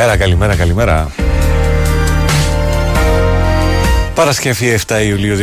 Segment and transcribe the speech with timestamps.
[0.00, 1.10] Καλημέρα, καλημέρα, καλημέρα.
[4.14, 5.42] Παρασκευή 7 Ιουλίου 2023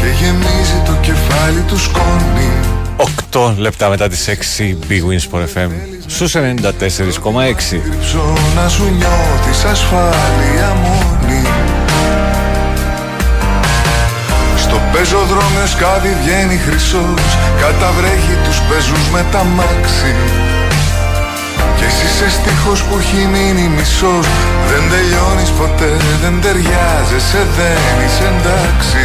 [0.00, 2.50] Και γεμίζει το κεφάλι του σκόνη.
[3.32, 5.70] 8 λεπτά μετά τις 6 Big Wins for FM
[6.06, 6.40] Στους 94,6
[8.54, 11.42] Να σου νιώθεις ασφάλεια μόνη.
[14.56, 20.14] Στο πεζοδρόμιο σκάβει βγαίνει χρυσός Καταβρέχει τους πεζούς με τα μάξι
[21.84, 24.26] κι εσύ είσαι στίχος που έχει μείνει μισός.
[24.70, 25.90] Δεν τελειώνεις ποτέ,
[26.22, 29.02] δεν ταιριάζεσαι, δεν είσαι εντάξει.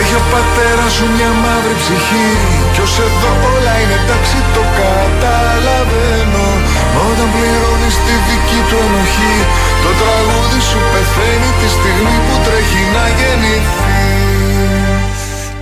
[0.00, 2.28] Έχει ο πατέρας σου μια μαύρη ψυχή.
[2.72, 6.48] Κι ως εδώ όλα είναι εντάξει το καταλαβαίνω.
[6.92, 9.36] Μα όταν πληρώνεις τη δική του ενοχή
[9.84, 13.75] Το τραγούδι σου πεθαίνει τη στιγμή που τρέχει να γεννηθεί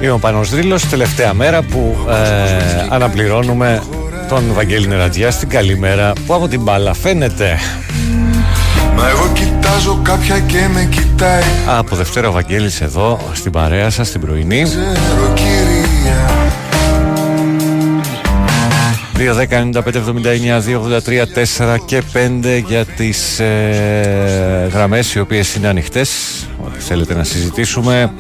[0.01, 3.83] Είμαι ο Πάνος Δρύλος, τελευταία μέρα που ε, αναπληρώνουμε
[4.29, 7.59] τον Βαγγέλη Νερατζιά στην καλημέρα που από την μπάλα φαίνεται.
[8.97, 11.43] Μα εγώ κοιτάζω κάποια και με κοιτάει.
[11.67, 14.63] Από Δευτέρα ο Βαγγέλης εδώ στην παρέα σας την πρωινή.
[19.17, 21.27] 2, 10, 95, 79, 2, 83,
[21.59, 26.11] 4 και 5 για τις ε, γραμμές οι οποίες είναι ανοιχτές
[26.65, 28.13] Ό,τι θέλετε να συζητήσουμε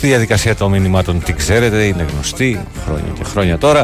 [0.00, 3.82] Τη διαδικασία των μηνυμάτων τι ξέρετε, είναι γνωστή χρόνια και χρόνια τώρα.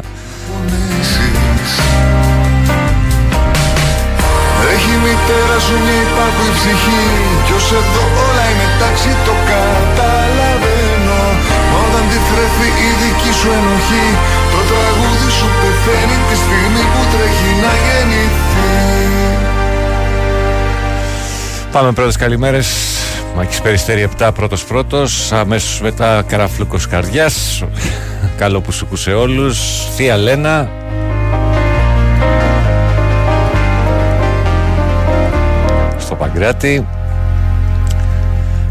[4.75, 7.05] Έχει μητέρα σου μια υπάρχουη ψυχή.
[7.47, 11.23] Κι ως εδώ όλα είναι τάξη το καταλαβαίνω.
[11.71, 14.07] Μα όταν τη θρέφει η δική σου ενοχή
[14.53, 18.75] Το τραγούδι σου πεθαίνει τη στιγμή που τρέχει να γεννηθεί.
[21.73, 22.96] Πάμε πρώτες καλημέρες
[23.37, 25.33] Μάκης Περιστέρη 7 πρώτος πρώτος.
[25.33, 27.65] Αμέσως μετά Καραφλούκος Καρδιάς.
[28.37, 29.59] Καλό που σου κούσε όλους.
[29.95, 30.71] Θεία Λένα.
[35.99, 36.87] Στο Παγκράτη.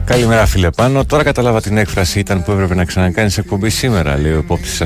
[0.06, 1.06] Καλημέρα φίλε πάνω.
[1.06, 4.82] Τώρα κατάλαβα την έκφραση ήταν που έπρεπε να ξανακάνεις εκπομπή σήμερα Λέει ο υπόπτης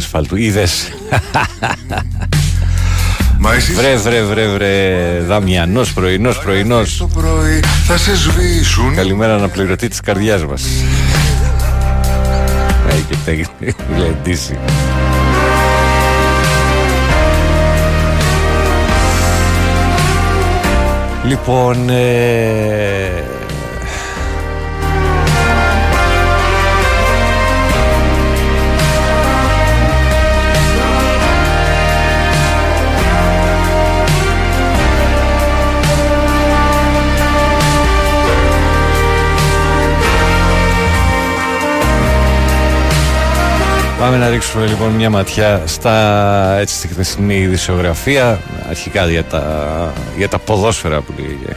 [3.39, 7.07] ασφάλτου Είδες Βρε βρε βρε βρε Δαμιανός πρωινός πρωινός.
[7.87, 8.95] Θα σε σβήσουν.
[8.95, 10.63] Καλημέρα αναπληρωτή της καρδιάς μας.
[12.89, 14.57] Έχει και λεντήσει
[21.23, 23.38] Λοιπόν ε...
[44.09, 48.39] Πάμε να ρίξουμε λοιπόν μια ματιά στα, έτσι, στη χθεσινή ειδησιογραφία
[48.69, 51.55] αρχικά για τα, για τα ποδόσφαιρα που λέγεται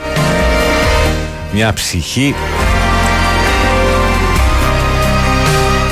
[1.52, 2.34] μια ψυχή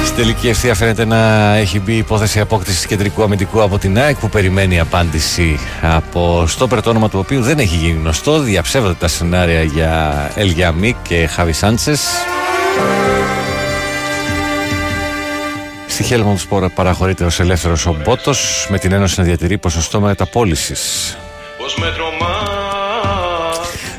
[0.04, 4.16] Στην τελική ευθεία φαίνεται να έχει μπει η υπόθεση απόκτησης κεντρικού αμυντικού από την ΑΕΚ
[4.16, 8.38] που περιμένει απάντηση από στο το όνομα του οποίου δεν έχει γίνει γνωστό.
[8.38, 12.00] Διαψεύονται τα σενάρια για Ελγιαμίκ και Χαβι Σάντσες.
[16.10, 21.16] Χέλμοντ Σπόρα παραχωρείται ως ελεύθερος ο Μπότος με την Ένωση να διατηρεί ποσοστό μεταπόλησης.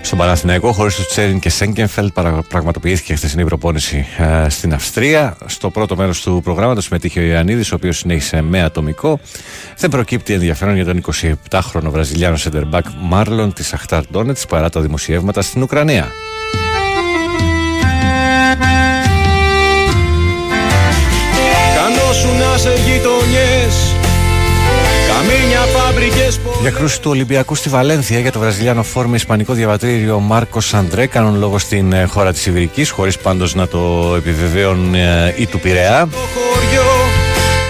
[0.01, 2.19] Στον Παναθηναϊκό, χωρίς τους Τσέριν και Σέγκενφελτ,
[2.49, 5.37] πραγματοποιήθηκε χθεσινή προπόνηση ε, στην Αυστρία.
[5.45, 9.19] Στο πρώτο μέρος του προγράμματος συμμετείχε ο Ιωαννίδης, ο οποίος συνέχισε με ατομικό.
[9.77, 11.01] Δεν προκύπτει ενδιαφέρον για τον
[11.49, 16.11] 27χρονο Βραζιλιάνο Σεντερμπακ Μάρλον της Αχτάρ Ντόνετς παρά τα δημοσιεύματα στην Ουκρανία.
[22.91, 23.95] Γειτονιές
[26.61, 31.39] για κρούση του Ολυμπιακού στη Βαλένθια για το βραζιλιάνο φόρμα Ισπανικό διαβατήριο Μάρκος Αντρέ κάνουν
[31.39, 36.09] λόγο στην ε, χώρα της Ιβηρική, χωρίς πάντως να το επιβεβαίουν ε, ή του Πειραιά.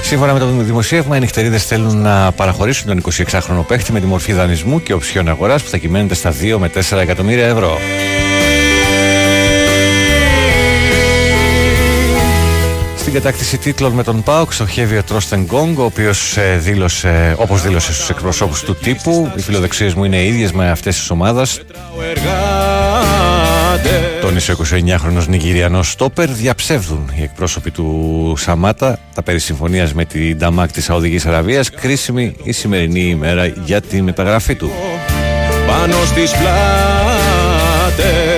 [0.01, 4.33] Σύμφωνα με το δημοσίευμα, οι νυχτερίδες θέλουν να παραχωρήσουν τον 26χρονο παίχτη με τη μορφή
[4.33, 7.77] δανεισμού και οψιών αγοράς που θα κυμαίνεται στα 2 με 4 εκατομμύρια ευρώ.
[13.11, 17.61] Στην κατάκτηση τίτλων με τον Πάουκ στοχεύει ο Τρόστεν Γκόγκ, ο οποίος ε, δήλωσε, όπως
[17.61, 21.59] δήλωσε στους εκπροσώπους του τύπου, οι φιλοδοξίες μου είναι ίδιες με αυτές της ομάδας.
[24.21, 26.31] Τόνισε ο 29χρονο Νιγηριανός Στόπερ.
[26.31, 31.69] Διαψεύδουν οι εκπρόσωποι του Σαμάτα τα περί συμφωνίας με την Νταμάκ της Σαουδικής Αραβίας.
[31.69, 34.71] Κρίσιμη η σημερινή ημέρα για τη μεταγραφή του.
[35.67, 38.30] Πάνω στις πλάτες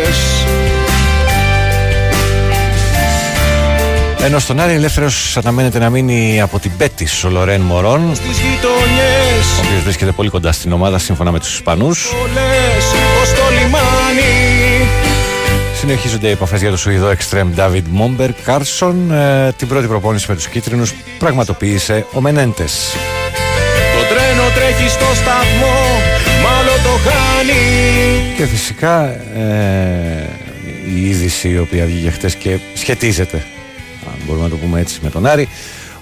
[4.25, 8.14] Ενώ στον Άρη ελεύθερος αναμένεται να μείνει από την πέτη ο Λορέν Μωρόν, ο
[9.66, 12.14] οποίος βρίσκεται πολύ κοντά στην ομάδα σύμφωνα με τους Ισπανούς.
[15.80, 18.94] Συνεχίζονται οι επαφές για το Σουηδό Extreme David Momber Carson.
[19.12, 22.96] Ε, την πρώτη προπόνηση με τους κίτρινους πραγματοποίησε ο Μενέντες.
[23.98, 26.02] Το τρένο τρέχει στο σταθμό,
[26.44, 28.36] μάλλον το χάνει.
[28.38, 29.06] Και φυσικά
[29.38, 30.30] ε,
[30.96, 33.44] η είδηση η οποία βγήκε χτες και σχετίζεται,
[34.07, 35.47] αν μπορούμε να το πούμε έτσι, με τον Άρη.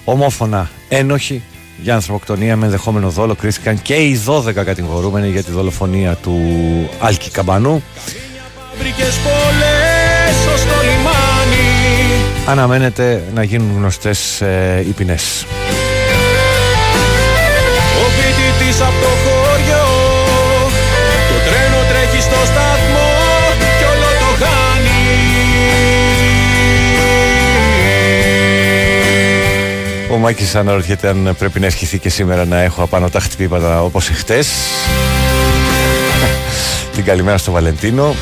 [0.04, 1.42] Ομόφωνα ένοχοι
[1.82, 6.40] για ανθρωποκτονία με ενδεχόμενο δόλο κρίθηκαν και οι 12 κατηγορούμενοι για τη δολοφονία του
[7.00, 7.82] Άλκη Καμπανού.
[12.46, 15.41] Αναμένεται να γίνουν γνωστές ε, οι ποινές.
[30.22, 34.48] Μάκης αναρωτιέται αν πρέπει να ευχηθεί και σήμερα να έχω απάνω τα χτυπήματα όπως εχθές
[36.94, 38.14] Την καλημέρα στο Βαλεντίνο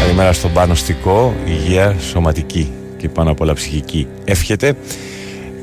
[0.00, 4.06] Καλημέρα στον Πάνο Στικό, υγεία σωματική και πάνω απ' όλα ψυχική.
[4.24, 4.76] Εύχεται.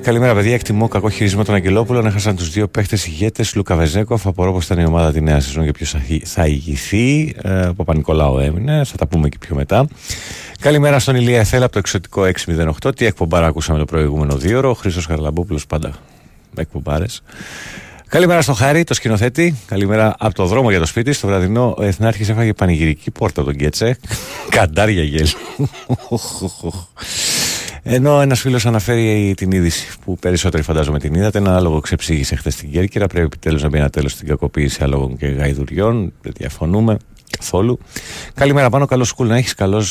[0.02, 0.54] Καλημέρα, παιδιά.
[0.54, 2.06] Εκτιμώ κακό χειρισμό των Αγγελόπουλων.
[2.06, 4.28] Έχασαν τους δύο παίχτες ηγέτες, Λούκα Βεζέκοφ.
[4.28, 7.36] Απορώ πως ήταν η ομάδα τη νέα σεζόν και ποιος θα ηγηθεί.
[7.42, 8.84] Ε, ο Παπα-Νικολάου έμεινε.
[8.84, 9.88] Θα τα πούμε και πιο μετά.
[10.60, 12.24] Καλημέρα στον Ηλία Εθέλα από το εξωτικό
[12.84, 12.96] 608.
[12.96, 14.70] Τι εκπομπάρα ακούσαμε το προηγούμενο δύο ώρο.
[14.70, 15.94] Ο Χρήστος Καρλαμπόπουλο πάντα
[16.56, 17.24] εκπομπάρες.
[18.08, 19.56] Καλημέρα στο Χάρη, το σκηνοθέτη.
[19.66, 21.14] Καλημέρα από το δρόμο για το σπίτι.
[21.14, 23.98] Στο βραδινό ο Εθνάρχης έφαγε πανηγυρική πόρτα τον Κέτσε.
[24.56, 25.28] Καντάρια γέλ.
[27.84, 31.38] Ενώ ένας φίλος αναφέρει την είδηση που περισσότεροι φαντάζομαι την είδατε.
[31.38, 33.08] Ένα άλογο ξεψήγησε χθες στην Κέρκυρα.
[33.08, 36.14] Πρέπει επιτέλους να μπει ένα τέλος στην κακοποίηση άλογων και γαϊδουριών.
[36.22, 36.98] Δεν διαφωνούμε
[37.38, 37.80] καθόλου.
[38.34, 38.86] Καλημέρα πάνω.
[38.86, 39.54] Καλό σκουλ να έχεις.
[39.54, 39.84] Καλό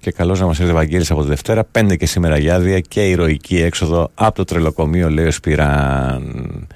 [0.00, 1.64] και καλό να μας έρθει Ευαγγέλη από τη Δευτέρα.
[1.64, 6.66] Πέντε και σήμερα για άδεια και ηρωική έξοδο από το τρελοκομείο, λέει ο Σπυράν.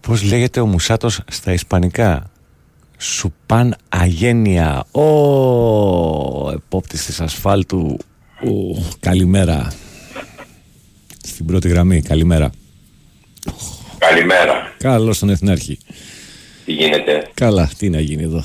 [0.00, 2.30] Πώς λέγεται ο Μουσάτος στα Ισπανικά;
[2.98, 7.96] Σουπάν Αγένεια Ο επόπτης της ασφάλτου
[8.46, 9.72] ο, Καλημέρα
[11.22, 12.50] Στην πρώτη γραμμή Καλημέρα
[13.98, 15.78] Καλημέρα Καλώς τον Εθνάρχη
[16.64, 18.44] Τι γίνεται; Καλά τι να γίνει εδώ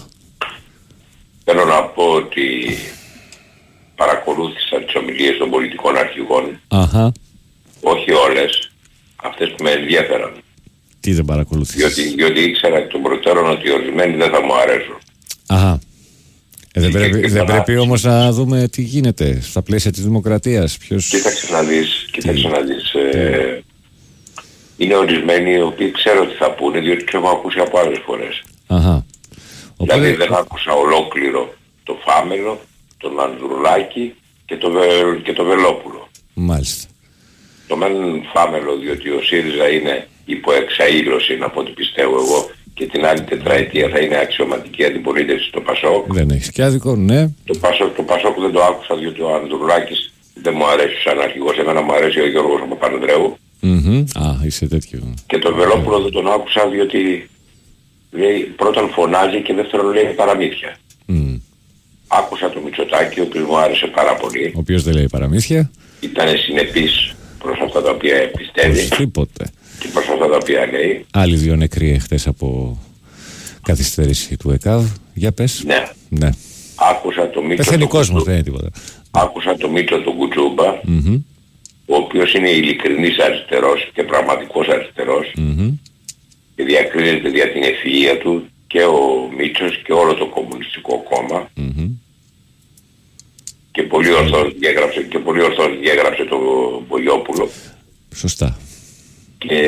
[1.44, 2.78] Θέλω να πω ότι
[3.96, 7.12] παρακολούθησα τις ομιλίες των πολιτικών αρχηγών Αχα.
[7.81, 8.72] όχι όλες
[9.16, 10.31] αυτές που με ενδιαφέραν
[11.00, 11.75] τι δεν παρακολουθείς.
[11.75, 14.98] Διότι, διότι ήξερα εκ των προτέρων ότι ορισμένοι δεν θα μου αρέσουν.
[15.48, 15.80] Αχα.
[16.79, 20.77] Ε, δεν πρέπει, δεν πρέπει όμως να δούμε τι γίνεται στα πλαίσια της δημοκρατίας.
[20.77, 21.09] Ποιος...
[21.09, 22.93] Κοίταξε να δεις, κοίταξε να δεις.
[22.93, 23.63] Ε,
[24.77, 28.43] είναι ορισμένοι οι οποίοι ξέρω τι θα πούνε διότι και έχω ακούσει από άλλες φορές.
[28.67, 29.05] Αχα.
[29.77, 31.53] Δηλαδή δεν άκουσα ολόκληρο
[31.83, 32.59] το Φάμελο,
[32.97, 34.15] τον Ανδρουλάκη
[34.45, 34.87] και το, Βε,
[35.23, 36.09] και το Βελόπουλο.
[36.33, 36.87] Μάλιστα.
[37.67, 37.93] Το μεν
[38.33, 43.89] Φάμελο διότι ο ΣΥΡΙΖΑ είναι υπό εξαήλωση από ό,τι πιστεύω εγώ και την άλλη τετραετία
[43.89, 46.13] θα είναι αξιωματική αντιπολίτευση στο Πασόκ.
[46.13, 47.21] Δεν έχεις και άδικο, ναι.
[47.45, 51.57] Το Πασόκ, το Πασόκ δεν το άκουσα διότι ο Ανδρουλάκης δεν μου αρέσει σαν αρχηγός,
[51.57, 53.38] εμένα μου αρέσει ο Γιώργος Παπανδρέου.
[53.63, 54.03] Mm-hmm.
[54.24, 55.13] Α, είσαι τέτοιο.
[55.27, 57.29] Και τον Βελόπουλο δεν τον άκουσα διότι
[58.12, 60.77] λέει, πρώτον φωνάζει και δεύτερον λέει παραμύθια.
[61.09, 61.39] Mm.
[62.07, 64.45] Άκουσα τον Μητσοτάκη, ο οποίος μου άρεσε πάρα πολύ.
[64.55, 65.71] Ο οποίος δεν λέει παραμύθια.
[66.00, 68.88] Ήταν συνεπής προς αυτά τα οποία πιστεύει.
[68.88, 69.45] Τίποτε
[69.79, 71.05] και προς αυτά τα οποία λέει.
[71.12, 72.77] Άλλοι δύο νεκροί εχθές από
[73.62, 74.86] καθυστέρηση του ΕΚΑΒ.
[75.13, 75.63] Για πες.
[75.65, 75.88] Ναι.
[76.09, 76.29] ναι.
[76.75, 78.69] Άκουσα το Μήτρο Πεθαίνει κόσμος, δεν είναι τίποτα.
[79.12, 81.21] Άκουσα το Μήτρο του Κουτσούμπα, mm-hmm.
[81.86, 85.74] ο οποίος είναι ειλικρινής αριστερός και πραγματικός αριστερός mm-hmm.
[86.55, 91.89] και διακρίνεται δια την ευφυΐα του και ο Μίτσος και όλο το κομμουνιστικό κόμμα mm-hmm.
[93.71, 96.38] και πολύ ορθώς διέγραψε, και πολύ ορθώς διέγραψε το
[96.88, 97.50] Βογιόπουλο.
[98.15, 98.57] Σωστά
[99.39, 99.62] και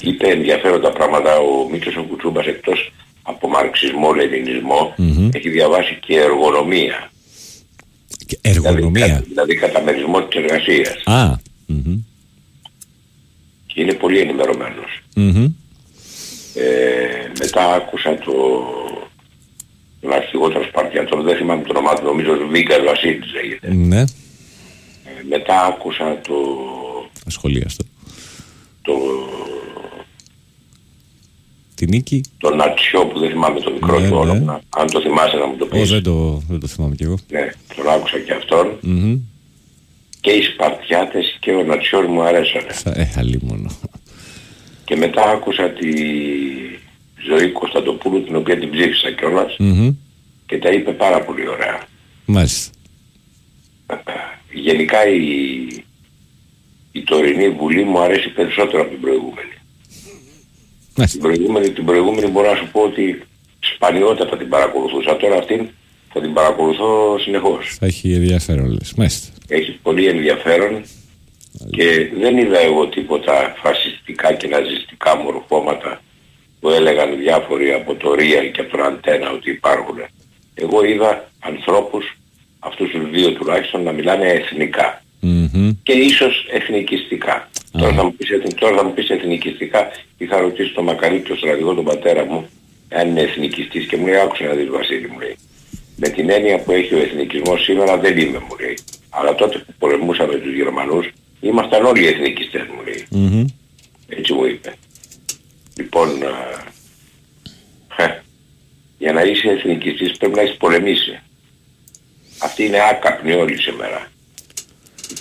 [0.00, 2.92] είπε ενδιαφέροντα πράγματα ο Μίτσος ο Κουτσούμπας εκτός
[3.22, 5.34] από μαρξισμό, λενινισμό mm-hmm.
[5.34, 7.10] έχει διαβάσει και εργονομία.
[8.26, 9.06] Και εργονομία.
[9.06, 11.02] Δηλαδή, δηλαδή καταμερισμό της εργασίας.
[11.04, 11.34] Α.
[11.68, 11.98] Mm-hmm.
[13.66, 15.02] Και είναι πολύ ενημερωμένος.
[15.16, 15.50] Mm-hmm.
[16.54, 18.32] Ε, μετά άκουσα το
[20.00, 23.74] τον αρχηγό των Σπαρτιατών, δεν θυμάμαι το όνομά του, νομίζω Βίγκας Βασίλης λέγεται.
[23.74, 24.00] Ναι.
[24.00, 24.06] Ε,
[25.28, 26.34] μετά άκουσα το
[27.30, 27.84] Ασχολίαστο.
[28.82, 28.92] Το...
[31.74, 32.20] Τη νίκη.
[32.38, 34.52] Το Νατσιό που δεν θυμάμαι το μικρό ναι, του όνομα.
[34.52, 34.58] Ναι.
[34.68, 35.88] Αν το θυμάσαι να μου το πεις.
[35.88, 37.18] Oh, δεν, το, δεν το θυμάμαι κι εγώ.
[37.30, 38.78] Ναι, τον άκουσα και αυτόν.
[38.82, 39.18] Mm-hmm.
[40.20, 42.74] Και οι Σπαρτιάτες και ο Νατσιός μου αρέσανε.
[42.84, 43.06] Ε,
[43.40, 43.70] μόνο.
[44.84, 45.90] Και μετά άκουσα τη
[47.28, 49.94] ζωή Κωνσταντοπούλου την οποία την ψήφισα κιόλας mm-hmm.
[50.46, 51.82] και τα είπε πάρα πολύ ωραία.
[52.24, 52.70] Μάλιστα.
[54.52, 55.20] γενικά η,
[56.92, 59.52] η τωρινή Βουλή μου αρέσει περισσότερο από την προηγούμενη.
[60.94, 63.22] Την προηγούμενη, την προηγούμενη μπορώ να σου πω ότι
[63.58, 65.16] σπανιότατα την παρακολουθούσα.
[65.16, 65.68] Τώρα αυτήν
[66.12, 67.76] θα την παρακολουθώ συνεχώς.
[67.78, 68.94] Θα έχει ενδιαφέρον λες.
[68.96, 69.28] Μάλιστα.
[69.48, 70.84] Έχει πολύ ενδιαφέρον
[71.70, 76.02] και δεν είδα εγώ τίποτα φασιστικά και ναζιστικά μορφώματα
[76.60, 79.96] που έλεγαν διάφοροι από το Real και από το Αντένα ότι υπάρχουν.
[80.54, 82.16] Εγώ είδα ανθρώπους,
[82.58, 85.02] αυτούς τους δύο τουλάχιστον, να μιλάνε εθνικά.
[85.20, 85.70] Μμμ.
[85.82, 87.50] Και ίσως εθνικιστικά.
[87.72, 91.36] Τώρα θα, μου πεις, εθ- τώρα θα μου πεις εθνικιστικά, είχα ρωτήσει τον Μακαρίτη, τον
[91.36, 92.48] στρατηγό, τον πατέρα μου,
[92.88, 95.36] αν είναι εθνικιστής και μου λέει άκουσα να δεις Βασίλη μου λέει.
[95.96, 98.78] Με την έννοια που έχει ο εθνικισμός σήμερα δεν είμαι μου λέει.
[99.10, 101.08] Αλλά τότε που πολεμούσαμε τους Γερμανούς
[101.40, 103.06] ήμασταν όλοι εθνικιστές μου λέει.
[103.10, 103.44] Μμμ.
[104.08, 104.74] Έτσι μου είπε.
[105.76, 106.08] Λοιπόν,
[107.96, 108.22] α, ε,
[108.98, 111.18] για να είσαι εθνικιστής πρέπει να έχεις πολεμήσει.
[112.42, 114.10] Αυτή είναι άκαπνη όλη σήμερα.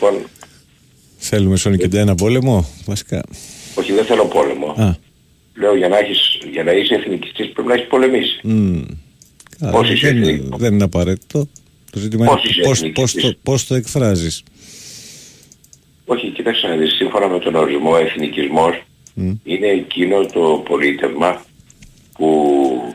[0.01, 0.23] Λοιπόν,
[1.17, 3.23] Θέλουμε Σόνι και ένα πόλεμο, βασικά.
[3.75, 4.73] όχι δεν θέλω πόλεμο.
[4.77, 4.95] Α,
[5.55, 8.39] Λέω για να, έχεις, για να είσαι εθνικιστής πρέπει να έχεις πολεμήσει.
[8.47, 8.81] μμ.
[9.59, 11.47] Καλά, Πώς είσαι δεν, εθνικό; δεν είναι απαραίτητο.
[11.91, 14.43] Το ζήτημα Πώς είναι είσαι πώς, εθνικιστής; πώς, το, πώς το εκφράζεις.
[16.05, 18.81] Όχι, κοίταξε να δεις, σύμφωνα με τον ορισμό εθνικισμός
[19.13, 19.31] Μμ.
[19.43, 21.45] είναι εκείνο το πολίτευμα
[22.17, 22.37] που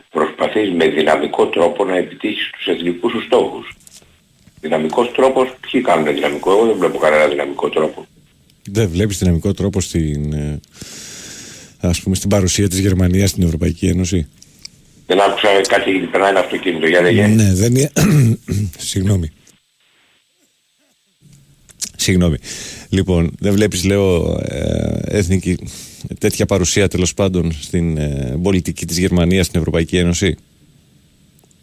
[0.09, 3.75] προσπαθείς με δυναμικό τρόπο να επιτύχεις τους εθνικούς σου στόχους.
[4.65, 8.05] Δυναμικός τρόπος, ποιοι κάνουν δυναμικό, εγώ δεν βλέπω κανένα δυναμικό τρόπο.
[8.71, 10.59] Δεν βλέπεις δυναμικό τρόπο στην, ε,
[11.79, 14.27] ας πούμε, στην παρουσία της Γερμανίας στην Ευρωπαϊκή Ένωση;
[15.05, 17.27] Δεν άκουσα κάτι γιατί περνάει ένα αυτοκίνητο, για λέγε.
[17.27, 17.91] Ναι, δεν είναι...
[18.77, 19.31] Συγγνώμη.
[21.95, 22.37] Συγγνώμη.
[22.89, 25.57] Λοιπόν, δεν βλέπεις, λέω, ε, εθνική,
[26.19, 30.37] τέτοια παρουσία τέλος πάντων στην ε, πολιτική της Γερμανίας στην Ευρωπαϊκή Ένωση;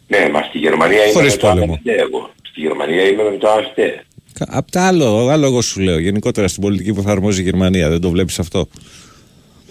[0.07, 1.79] Ναι, μα στη Γερμανία είμαι Χωρίς με το πόλεμο.
[1.83, 2.31] AfD εγώ.
[2.53, 3.79] Στη Γερμανία είμαι με το AfD.
[4.33, 5.97] Κα- Απ' τα άλλο, άλλο εγώ σου λέω.
[5.99, 7.89] Γενικότερα στην πολιτική που εφαρμόζει η Γερμανία.
[7.89, 8.67] Δεν το βλέπεις αυτό;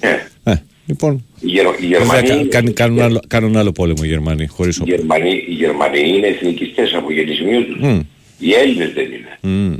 [0.00, 0.26] Ναι.
[0.44, 0.54] Ε,
[0.86, 4.06] λοιπόν, Η, Γερ- η βέβαια, Γερμανία κα- είναι- κάνουν, κάνουν, άλλο, κάνουν άλλο πόλεμο οι
[4.06, 4.94] Γερμανοί, χωρίς οι όπλο.
[4.94, 7.80] Γερμανοί, οι Γερμανοί είναι εθνικιστές από γεννησιμίου τους.
[7.80, 8.00] Μμ.
[8.38, 9.38] Οι Έλληνες δεν είναι.
[9.40, 9.74] Μμ.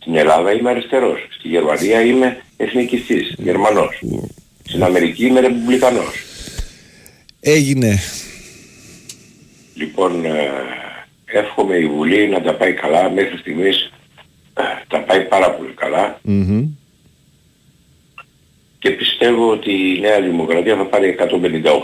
[0.00, 1.18] Στην Ελλάδα είμαι αριστερός.
[1.38, 4.00] Στη Γερμανία είμαι εθνικιστής, Γερμανός.
[4.68, 6.14] Στην Αμερική είμαι ρεπουμπλικανός.
[7.40, 7.98] Έγινε.
[9.74, 10.30] Λοιπόν, ε,
[11.32, 13.10] εύχομαι η Βουλή να τα πάει καλά.
[13.10, 13.92] Μέχρι στιγμής
[14.54, 16.20] ε, τα πάει πάρα πολύ καλά.
[16.22, 16.64] Μμμ.
[18.78, 21.16] Και πιστεύω ότι η Νέα Δημοκρατία θα πάρει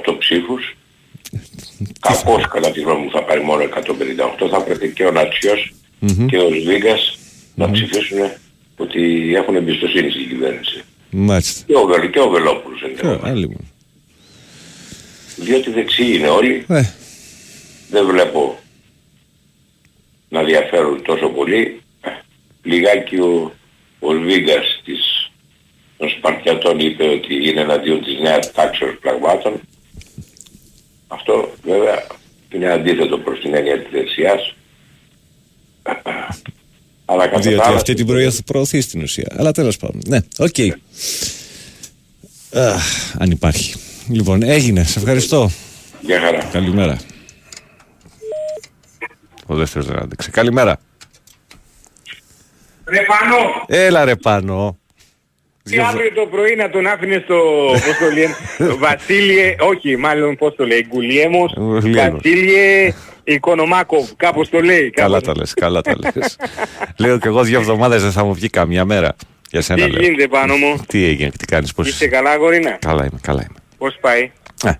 [0.06, 0.76] 158 ψήφους.
[2.08, 4.48] Κακώς κατά τη γνώμη μου θα πάρει μόνο 158.
[4.50, 6.26] Θα πρέπει και ο Νατσιός Μμμ.
[6.26, 7.18] και ο Σβίγκας
[7.54, 8.18] να ψηφίσουν
[8.76, 10.82] ότι έχουν εμπιστοσύνη στην κυβέρνηση.
[11.10, 11.62] Μάλιστα.
[11.66, 13.24] Και ο, Βελ- και ο Βελόπουλος Ε, ενδεχομένως.
[13.30, 13.70] άλλη μου.
[15.36, 16.64] Διότι δεξιοί είναι όλοι.
[16.68, 16.82] Ε,
[17.90, 18.58] Δεν βλέπω
[20.28, 21.80] να διαφέρουν τόσο πολύ.
[22.00, 22.10] Ε,
[22.62, 23.52] Λιγάκι ο,
[23.98, 25.30] ο Σβίγκας της,
[25.96, 29.60] των Σπαρτιατών είπε ότι είναι εναντίον της νέας τάξεως πραγμάτων.
[31.08, 32.06] Αυτό βέβαια
[32.54, 34.54] είναι αντίθετο προς την έννοια της δεξιάς.
[37.04, 39.32] Αλλά κατά τα διότι άλλα, αυτή την προϊόν προωθεί στην ουσία.
[39.36, 40.00] Αλλά τέλος πάντων.
[40.06, 40.56] Ναι, οκ.
[42.52, 43.74] Αχ, αν υπάρχει.
[44.08, 44.84] Λοιπόν, έγινε.
[44.84, 45.50] Σε ευχαριστώ.
[46.00, 46.44] για χαρά.
[46.52, 46.98] Καλημέρα.
[49.46, 50.30] Ο δεύτερος δεν άντεξε.
[50.30, 50.78] Καλημέρα.
[52.86, 54.78] Ρε Πάνο, Έλα ρε Πάνο.
[55.62, 58.34] τι αύριο το πρωί να τον άφηνες στο, πώς το λένε,
[58.78, 62.20] Βασίλειε, όχι μάλλον πώς το λέει, Γκουλιέμος, Γκουλιέμος.
[62.22, 62.92] Βασίλειε
[63.24, 64.90] Οικονομάκοβ, κάπως το λέει.
[64.90, 65.26] Καλά κάπως.
[65.34, 66.36] τα λες, καλά τα λες.
[66.98, 69.16] λέω και εγώ δύο εβδομάδες δεν θα μου βγει καμιά μέρα.
[69.50, 70.02] Για Τι σένα λέω.
[70.02, 72.14] γίνεται πάνω μου, Τι έγινε, τι κάνεις, πώς είστε είσαι.
[72.14, 73.58] καλά αγορίνα, Καλά είμαι, καλά είμαι.
[73.78, 74.30] πώς πάει,
[74.64, 74.72] Ε,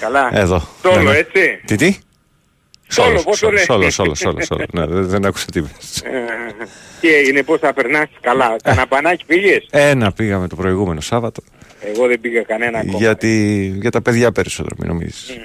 [0.00, 0.30] καλά.
[0.32, 0.68] εδώ.
[0.82, 1.16] Σόλο, Ναι, ναι.
[1.16, 1.96] έτσι; Τι, τι;
[2.94, 3.62] Σόλος, πώς το λες.
[3.62, 4.66] Σόλο, σόλος, σόλος, σόλος.
[4.72, 6.02] Ναι, δεν, δεν άκουσα τι είπες.
[6.04, 6.10] Ε,
[7.00, 8.56] Τι έγινε, πώς θα περνάς, καλά.
[8.64, 11.42] Καναπανάκι πήγες, Ένα πήγαμε το προηγούμενο Σάββατο.
[11.94, 12.98] εγώ δεν πήγα κανένα ακόμα.
[12.98, 13.30] Γιατί,
[13.80, 15.36] για τα παιδιά περισσότερο, μην νομίζεις.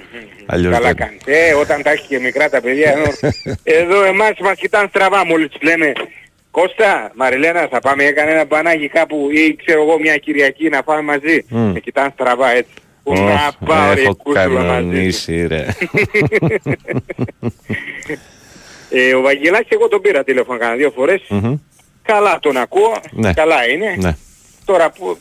[0.45, 0.95] Αλλιώς Καλά δεν.
[0.95, 1.21] κάνεις.
[1.25, 3.11] Ε, όταν τα έχει και μικρά τα παιδιά, εδώ,
[3.63, 5.91] εδώ εμάς μας κοιτάνε στραβά μόλις τους λέμε
[6.51, 11.01] Κώστα, Μαριλένα, θα πάμε για κανένα μπανάκι κάπου ή ξέρω εγώ μια Κυριακή να πάμε
[11.01, 11.45] μαζί.
[11.49, 11.71] Μμ.
[11.71, 12.71] Με κοιτάνε στραβά έτσι.
[13.09, 14.67] Πού Ωχ, να πάω ρε Έχω κούσουλα μαζί.
[14.67, 15.65] κανονίσει ρε.
[18.89, 21.21] ε, ο Βαγγελάκης εγώ τον πήρα τηλέφωνο κανένα δύο φορές.
[21.29, 21.55] Μμμ.
[22.01, 23.33] Καλά τον ακούω, Ναι.
[23.33, 23.95] καλά είναι.
[23.99, 24.15] Ναι.
[24.65, 25.17] Τώρα που,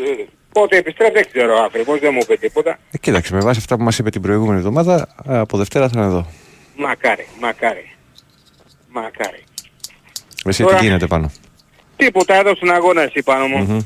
[0.00, 2.78] ε, πότε επιστρέφει δεν ξέρω άνθρωπος, δεν μου είπε τίποτα.
[2.90, 6.06] Ε, Κοίταξε, με βάση αυτά που μας είπε την προηγούμενη εβδομάδα, από Δευτέρα θα είναι
[6.06, 6.26] εδώ.
[6.76, 7.90] Μακάρι, μακάρι.
[8.88, 9.42] Μακάρι.
[10.46, 11.30] Εσύ Τώρα- τι γίνεται πάνω;
[11.96, 13.58] Τίποτα εδώ στον αγώνα εσύ πάνω μου.
[13.58, 13.78] Μμμ.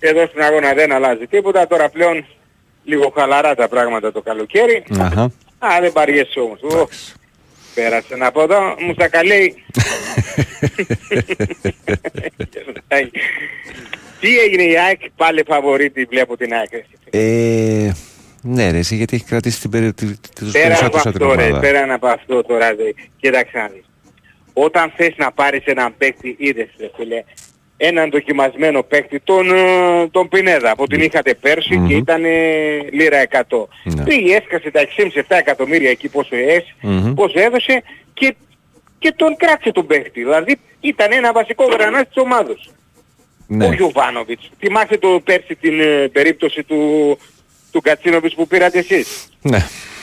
[0.00, 1.66] Εδώ στον αγώνα δεν αλλάζει τίποτα.
[1.66, 2.24] Τώρα πλέον
[2.84, 4.84] λίγο χαλαρά τα πράγματα το καλοκαίρι.
[4.98, 5.22] Αχα.
[5.58, 6.62] Α, δεν παριέσαι όμως.
[6.62, 6.88] Ω,
[7.74, 9.54] Πέρασε να πω εδώ, μου στα καλεί.
[14.20, 16.84] Τι έγινε η ΑΕΚ, πάλι φαβορίτη βλέπω την ΑΕΚ.
[17.10, 17.92] Ε,
[18.42, 19.92] ναι ρε, εσύ γιατί έχει κρατήσει την περί...
[19.92, 21.60] τους Πέρα από περισσότερους από την αυτό ρε, ομάδα.
[21.60, 23.84] πέρα από αυτό τώρα ρε, κοίταξε να δεις.
[24.52, 27.24] Όταν θες να πάρεις έναν παίκτη, είδες ρε φίλε,
[27.82, 31.86] έναν δοκιμασμένο παίκτη, τον, ε, τον Πινέδα, που την είχατε πέρσι Μμμ.
[31.88, 32.28] και ήταν ε,
[32.92, 33.66] λίρα 100.
[33.84, 34.04] Ναι.
[34.04, 37.14] Πήγε, έσκασε τα 6,5-7 εκατομμύρια εκεί πόσο, έσ, Μμμ.
[37.14, 37.82] πόσο έδωσε
[38.14, 38.34] και,
[38.98, 40.20] και τον κράτησε τον παίκτη.
[40.22, 42.70] Δηλαδή ήταν ένα βασικό γρανάζ της ομάδος.
[43.46, 43.66] Ναι.
[43.66, 44.50] Ο Γιωβάνοβιτς.
[44.58, 47.18] Θυμάστε το πέρσι την ε, περίπτωση του,
[47.72, 49.58] του Κατσίνοβιτς που πήρατε εσείς; ναι.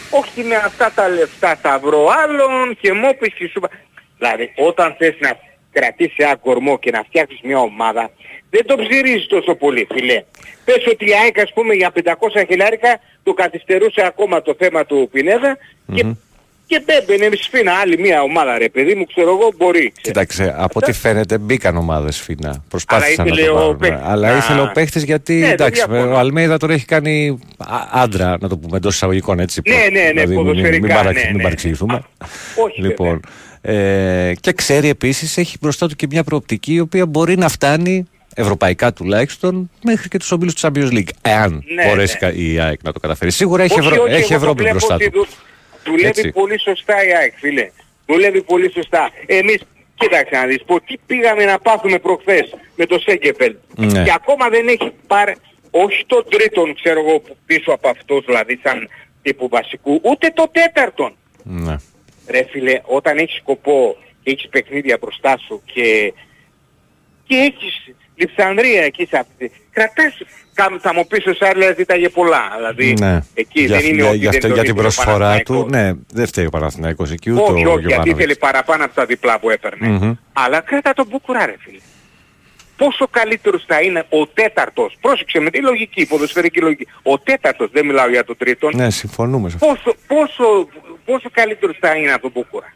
[0.09, 3.59] Όχι με αυτά τα λεφτά θα βρω άλλον και μου πεις και σου...
[3.59, 3.69] πα-
[4.17, 5.37] Δηλαδή όταν θες να
[5.77, 8.11] κρατήσεις ένα κορμό και να φτιάξεις μια ομάδα
[8.49, 10.23] δεν το ψηρίζεις τόσο πολύ φίλε.
[10.65, 12.01] Πες ότι η ΑΕΚ ας πούμε για 500
[12.49, 15.57] χιλιάρικα το καθυστερούσε ακόμα το θέμα του Πινέδα
[15.93, 16.13] και, Μμμ.
[16.65, 19.79] και μπέμπαινε σφίνα άλλη μια ομάδα ρε παιδί μου ξέρω εγώ μπορεί.
[19.79, 20.01] ξέρεις.
[20.01, 22.63] Κοίταξε, από ό,τι φαίνεται μπήκαν ομάδες φίνα.
[22.69, 23.77] Προσπάθησαν Αλλά να ήθελε το ο πάρουν.
[23.77, 26.13] παίκτης Αλλά να- ήθελε ο παίχτης γιατί Ναι, δεν εντάξει, διαφωνώ.
[26.15, 29.61] ο Αλμέιδα τώρα έχει κάνει α- άντρα, να το πούμε εντός εισαγωγικών έτσι.
[29.67, 31.43] Ναι, ναι, ναι, δηλαδή, μην- ποδοσφαιρικά, Μην, παραξ- ναι, μην ναι.
[31.43, 31.93] παρεξηγηθούμε.
[31.93, 32.01] Α,
[32.63, 33.19] όχι, λοιπόν,
[33.73, 38.05] ε, και ξέρει επίσης, έχει μπροστά του και μια προοπτική η οποία μπορεί να φτάνει
[38.35, 41.09] ευρωπαϊκά τουλάχιστον μέχρι και τους ομίλους του Champions League.
[41.21, 42.27] Εάν Ναι, μπορέσει ναι.
[42.29, 43.31] η ΑΕΚ να το καταφέρει.
[43.31, 44.03] Σίγουρα έχει, Όχι, Ευρω...
[44.03, 45.17] όχι, έχει εγώ το Ευρώπη βλέπω μπροστά ότι του.
[45.19, 45.27] δου-
[45.85, 46.31] Δουλεύει Έτσι.
[46.31, 47.69] πολύ σωστά η ΑΕΚ, φίλε.
[48.05, 49.09] Δουλεύει πολύ σωστά.
[49.25, 49.59] Εμείς,
[49.95, 53.55] κοίταξε να δεις, πω τι πήγαμε να πάθουμε προχθές με το Σέγκεφελ.
[53.75, 54.03] Ναι.
[54.03, 55.35] Και ακόμα δεν έχει πάρει,
[55.71, 58.89] όχι τον τρίτον, ξέρω εγώ, που πίσω από αυτός, δηλαδή σαν
[59.21, 61.15] τύπου βασικού, ούτε το τέταρτον.
[61.43, 61.75] Ναι.
[62.29, 66.13] Ρε φίλε, όταν έχεις σκοπό και έχεις παιχνίδια μπροστά σου και,
[67.27, 70.17] και έχεις Λιψανδρία εκεί σε αυτή, κρατάς,
[70.53, 73.19] κα- θα μου πεις ο Σάρλια ζήταγε πολλά, δηλαδή Ναι.
[73.33, 75.39] εκεί για, δεν είναι για, ότι για, δεν αυτό, τον για την ήθελε ο προσφορά
[75.39, 75.71] του, Παναθηναϊκός.
[75.71, 78.17] ναι, δεν φταίει ο Παναθηναϊκός εκεί ούτε Όχι, ο όχι, γιατί Γιωβάνοβιτς.
[78.19, 79.87] ήθελε παραπάνω από τα διπλά που έπαιρνε.
[79.87, 80.13] Μμμ.
[80.33, 81.77] Αλλά κράτα τον Μπούκουρα ρε φίλε.
[82.77, 84.97] Πόσο καλύτερος θα είναι ο τέταρτος.
[85.01, 86.87] Πρόσεξε με τη λογική, ποδοσφαιρική λογική.
[87.03, 88.71] Ο τέταρτος, δεν μιλάω για τον τρίτον.
[88.75, 89.67] Ναι, συμφωνούμε σε αυτό.
[89.67, 90.67] Πόσο, πόσο,
[91.05, 92.73] πόσο καλύτερος θα είναι από τον Μπούκουρα.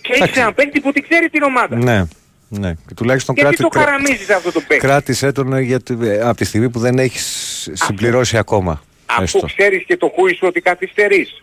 [0.00, 0.40] Και έχεις Εντάξει.
[0.40, 1.76] έναν παίκτη που την ξέρει την ομάδα.
[1.76, 2.02] Ναι,
[2.48, 2.74] ναι.
[2.88, 6.20] Και τουλάχιστον Γιατί κράτη, το κρά- χαραμίζεις αυτό το παίκτη; κράτησε τον ε, γιατί, ε,
[6.20, 7.18] από τη στιγμή που δεν έχει
[7.72, 8.82] συμπληρώσει ακόμα.
[9.06, 9.46] Αφού Έστω.
[9.46, 11.42] ξέρεις και το χούι σου ότι καθυστερείς.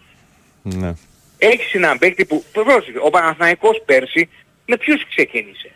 [0.62, 0.94] Ναι.
[1.38, 4.30] Έχεις έναν παίκτη που, πρόσεχε, ο Παναθηναϊκός πέρσι
[4.66, 5.72] με ποιους ξεκίνησε;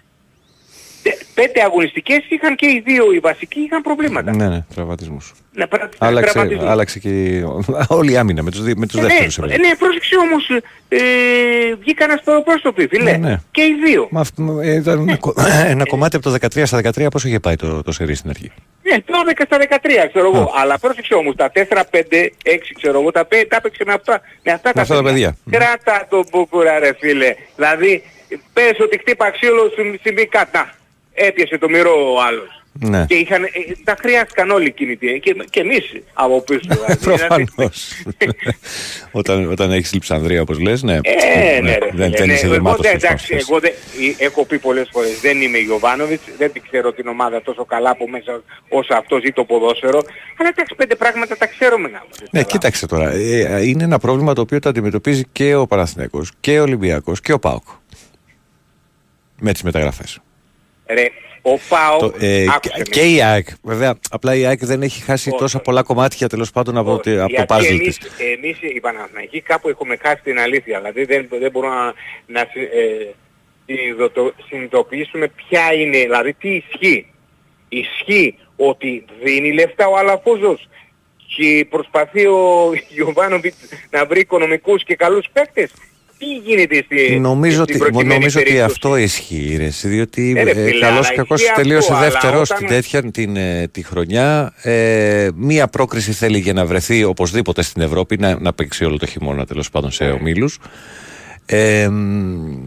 [1.05, 4.35] Τε- Πέντε αγωνιστικές είχαν και οι δύο οι βασικοί είχαν προβλήματα.
[4.35, 5.31] ναι, ναι, τραυματισμούς.
[5.53, 6.69] Να πρα- Άλλαξε, τραυματισμούς.
[6.69, 7.43] άλλαξε και
[7.87, 9.37] όλη η άμυνα με τους, δι- με τους Ε, δεύτερους.
[9.37, 9.59] ναι, έπαιζε.
[9.61, 10.49] ναι, πρόσεξε όμως,
[10.89, 10.99] ε,
[11.79, 13.11] βγήκαν ασπροπρόστοποι, φίλε.
[13.11, 13.35] Ναι, ναι.
[13.51, 14.07] Και οι δύο.
[14.11, 15.33] Μα αυτό, ε, ήταν ένα, κο-
[15.67, 18.51] ένα κομμάτι από το 13 στα 13 πόσο είχε πάει το, το σερί στην αρχή;
[18.81, 20.51] Ναι, 12 στα 13, ξέρω εγώ.
[20.55, 24.21] Αλλά πρόσεξε όμως, τα 4, 5, 6, ξέρω εγώ, τα, πέ- τα έπαιξε με αυτά,
[24.43, 25.37] με αυτά, Με αυτά τα παιδιά.
[25.49, 27.35] Κράτα το μπουκούρα ρε φίλε.
[27.55, 28.03] Δηλαδή,
[28.53, 30.73] πες ότι χτύπα ξύλο στην συμβεί κατά.
[31.17, 32.59] Έπιασε το μυρό ο άλλος.
[32.79, 33.05] Ναι.
[33.07, 33.49] Και είχαν, ε,
[33.83, 36.59] τα χρειάστηκαν όλοι εκείνοι τι- και, και εμείς από πίσω.
[36.69, 36.95] δηλαδή.
[37.03, 37.91] Προφανώς.
[39.11, 40.99] όταν, όταν έχεις λειψανδρία όπως λες, ναι.
[41.03, 42.33] Ε, ναι, ρε, δεν, φίλε, δεν ναι.
[42.33, 43.47] είσαι Εγώ, γεμάτος δεν- στις εντάξει, φάσεις.
[43.49, 43.71] εγώ δεν,
[44.19, 47.89] ε, έχω πει πολλές φορές δεν είμαι Γιωβάνοβιτς, δεν την ξέρω την ομάδα τόσο καλά
[47.89, 50.01] από μέσα όσο αυτό ζει το ποδόσφαιρο,
[50.37, 53.11] αλλά εντάξει πέντε πράγματα τα ξέρουμε να Ναι, κοίταξε τώρα.
[53.11, 57.33] Ε, είναι ένα πρόβλημα το οποίο το αντιμετωπίζει και ο Παναθηναϊκός και ο Ολυμπιακός και
[57.33, 57.63] ο ΠΑΟΚ.
[59.39, 60.19] Με τις μεταγραφές.
[60.87, 61.05] Ρε,
[61.41, 62.83] ο ΠΑΟ, Το, ε, άκουσε και, με.
[62.83, 63.47] και η ΑΕΚ.
[63.61, 65.37] Βέβαια, απλά η ΑΕΚ δεν έχει χάσει Όχι.
[65.39, 68.09] τόσα πολλά κομμάτια τέλος πάντων από, τη- από το Γιατί puzzle εμείς, της.
[68.35, 70.77] εμείς οι Παναθηναϊκοί κάπου έχουμε χάσει την αλήθεια.
[70.79, 71.93] Δηλαδή δεν, δεν μπορούμε να,
[72.25, 73.13] να συ- ε,
[73.65, 77.05] συνειδητο- συνειδητοποιήσουμε ποια είναι, δηλαδή τι ισχύει.
[77.69, 80.67] Ισχύει ότι δίνει λεφτά ο Αλαφούζος
[81.37, 83.55] και προσπαθεί ο Γιωβάνοβιτς
[83.89, 85.71] να βρει οικονομικούς και καλούς παίκτες.
[86.17, 90.33] Τι γίνεται στη, Νομίζω στην ότι, προκειμένη νομίζω ότι περίπτωση; αυτό ισχύει, ρε, εσύ, διότι
[90.37, 92.67] Ε, ρε, ε, φίλε, καλώς αλλά ή κακώς ισχύει τελείωσε αυτό, αλλά δεύτερος όταν- την
[92.67, 94.53] τέτοια την, ε, τη χρονιά.
[94.61, 99.05] Ε, μία πρόκριση θέλει για να βρεθεί οπωσδήποτε στην Ευρώπη, να, να παίξει όλο το
[99.05, 100.57] χειμώνα τέλος πάντων σε ομίλους.
[101.45, 102.57] Ε, μ,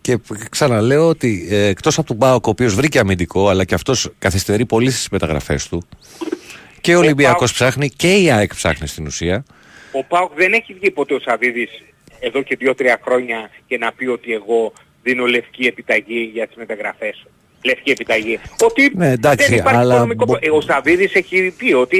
[0.00, 0.18] και
[0.50, 4.66] ξαναλέω ότι ε, εκτός από τον Πάοκ ο οποίος βρήκε αμυντικό αλλά και αυτός καθυστερεί
[4.66, 5.82] πολύ στις μεταγραφές του
[6.80, 9.44] και ο Ολυμπιακός Πάοκ- ψάχνει και η ΑΕΚ ψάχνει στην ουσία
[9.92, 11.70] Ο Πάοκ δεν έχει βγει ποτέ ο Σαββίδης
[12.20, 17.26] εδώ και δύο-τρία χρόνια και να πει ότι εγώ δίνω λευκή επιταγή για τις μεταγραφές.
[17.64, 18.38] Λευκή επιταγή.
[18.64, 21.98] Ότι Ναι, εντάξει, δεν υπάρχει αλλά οικονομικό μπο- προ- ε, Ο Σαββίδης έχει πει ότι...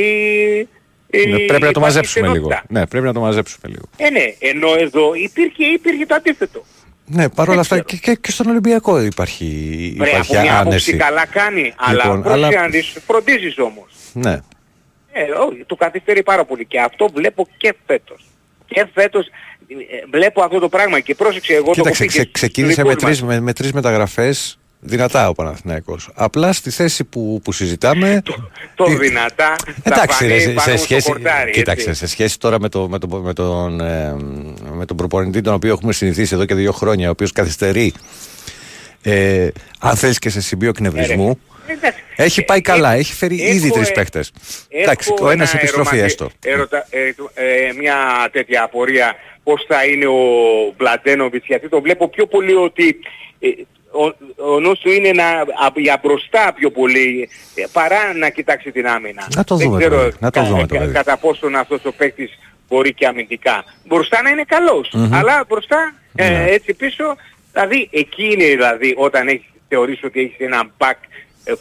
[1.10, 2.38] ε, Ναι, πρέπει να το υπάρχει μαζέψουμε λίγο.
[2.46, 2.64] στενότητα.
[2.80, 3.84] Ναι, πρέπει να το μαζέψουμε λίγο.
[3.96, 6.64] Ε, ναι, ενώ εδώ υπήρχε, υπήρχε το αντίθετο.
[7.06, 8.00] Ναι, παρόλα Δεν αυτά ξέρω.
[8.02, 9.44] και, και, και στον Ολυμπιακό υπάρχει,
[9.98, 10.96] Βρε, υπάρχει από μια άποψη άνεση.
[10.96, 13.92] καλά κάνει, αλλά Λοιπόν, πρόσεχε αλλά- να δεις, φροντίζεις όμως.
[14.12, 14.32] Ναι.
[15.12, 18.24] Ε, όχι, του καθυστερεί πάρα πολύ και αυτό βλέπω και φέτος.
[18.66, 19.30] και φέτος ε,
[20.10, 22.84] βλέπω αυτό το πράγμα και πρόσεξε εγώ Κοίταξε, το έχω πει ξε, και ξεκίνησε στους
[22.84, 23.18] με δικούς μας.
[23.18, 26.10] τρεις, με, με τρεις μεταγραφές δυνατά ο Παναθηναϊκός.
[26.14, 28.22] Απλά στη θέση που, που συζητάμε...
[28.74, 32.00] Το τι- δυνατά θα Εντάξει, ρε, φανεί σε, πάνω σε στο σχέση, κορτάρι, κοίταξε, έτσι.
[32.00, 34.16] σε σχέση τώρα με, το, με, το, με, τον, ε,
[34.72, 37.92] με τον προπονητή τον οποίο έχουμε συνηθίσει εδώ και δύο χρόνια, ο οποίος καθυστερεί,
[39.02, 42.02] ε, αν θέλεις και σε σημείο εκνευρισμού, Εντάξει.
[42.24, 44.32] Έχει πάει Ε, καλά, ε, έχει φέρει έχω, ήδη τρεις ε, παίχτες.
[44.68, 46.30] έχω Εντάξει, ο ένας ένα επιστροφή ερωματι- έστω.
[46.44, 47.96] ερωτα- ε, ε, μια
[48.32, 50.18] τέτοια απορία πώς θα είναι ο
[50.76, 52.96] Μπλαντένοβιτς γιατί το βλέπω πιο πολύ ότι
[53.38, 53.48] ε,
[53.90, 54.04] ο,
[54.52, 58.86] ο νους του είναι να, α- για μπροστά πιο πολύ ε, παρά να κοιτάξει την
[58.86, 59.26] άμυνα.
[59.36, 60.92] Να το Δεν δούμε το ξέρω παιδί, να το δούμε το παιδί.
[60.92, 63.64] κατά πόσον αυτός ο παίκτης μπορεί και αμυντικά.
[63.84, 66.44] Μπροστά να είναι καλός, αλλά μπροστά ε, Ναι.
[66.48, 67.16] έτσι πίσω,
[67.52, 70.96] δηλαδή εκεί είναι δηλαδή όταν έχεις θεωρήσει ότι έχεις ένα back, ε,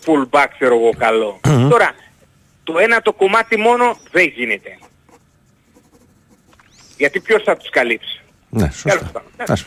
[0.06, 1.40] full back ξέρω εγώ καλό.
[1.70, 1.92] Τώρα,
[2.64, 4.78] το ένα το κομμάτι μόνο δεν γίνεται.
[6.98, 8.98] Γιατί ποιος θα τους καλύψει; Ναι, Τέλος σωστά.
[9.12, 9.22] πάντων.
[9.48, 9.66] Άσο.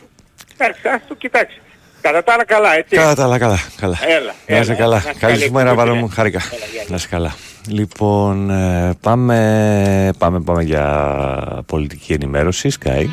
[0.59, 1.61] Εντάξει, ας το κοιτάξεις.
[2.01, 2.97] Κατά τα άλλα καλά, έτσι.
[2.97, 3.59] Καλά, καλά, καλά.
[3.77, 3.99] καλά.
[4.07, 4.95] Έλα, Να είσαι έλα, καλά.
[5.05, 6.01] να είσαι Καλή καλή σου μέρα, εκπομπή, Βάρο ρε.
[6.01, 6.09] μου.
[6.09, 6.41] Χάρηκα.
[6.53, 6.85] Έλα, γεια, γεια.
[6.89, 7.35] Να είσαι καλά.
[7.69, 12.71] Λοιπόν, ε, πάμε, πάμε, πάμε για πολιτική ενημέρωση.
[12.85, 13.05] Sky.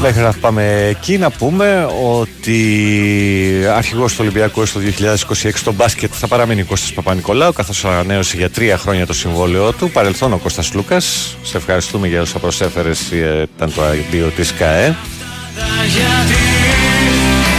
[0.00, 1.88] Μέχρι να πάμε εκεί να πούμε
[2.20, 2.58] ότι
[3.74, 4.80] αρχηγός του Ολυμπιακού το
[5.42, 9.72] 2026 στο μπάσκετ θα παραμείνει ο Κώστας Παπα-Νικολάου καθώς ανανέωσε για τρία χρόνια το συμβόλαιό
[9.72, 9.90] του.
[9.90, 11.36] Παρελθόν ο Κώστας Λούκας.
[11.42, 13.10] Σε ευχαριστούμε για όσα προσέφερες.
[13.10, 14.94] ε, Ήταν το αντίο της ΚΑΕ.
[15.94, 16.40] Γιατί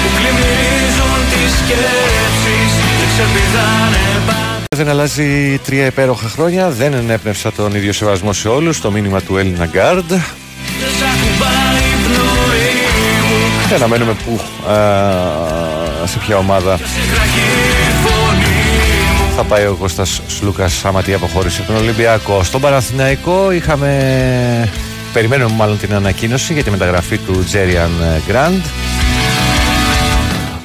[0.02, 6.69] που πλημμυρίζουν τις σκέψεις και ξεπηδάνε πάντα Δεν αλλάζει τρία υπέροχα χρόνια.
[6.69, 8.82] Δεν ενέπνευσα τον ίδιο σεβασμό σε όλους.
[8.82, 10.12] Το μήνυμα του Έλληνα Γκάρντ.
[13.67, 14.39] Και αναμένουμε που,
[14.71, 17.47] α, σε ποια ομάδα Σε κραγεί
[17.89, 18.45] η φωνή
[19.19, 22.43] μου θα πάει ο Κώστας Σλούκας άμα τι αποχώρησε από τον Ολυμπιακό.
[22.43, 24.69] Στον Παναθηναϊκό είχαμε...
[25.13, 27.91] Περιμένουμε μάλλον την ανακοίνωση για τη μεταγραφή του Τζέριαν
[28.27, 28.62] Γκραντ.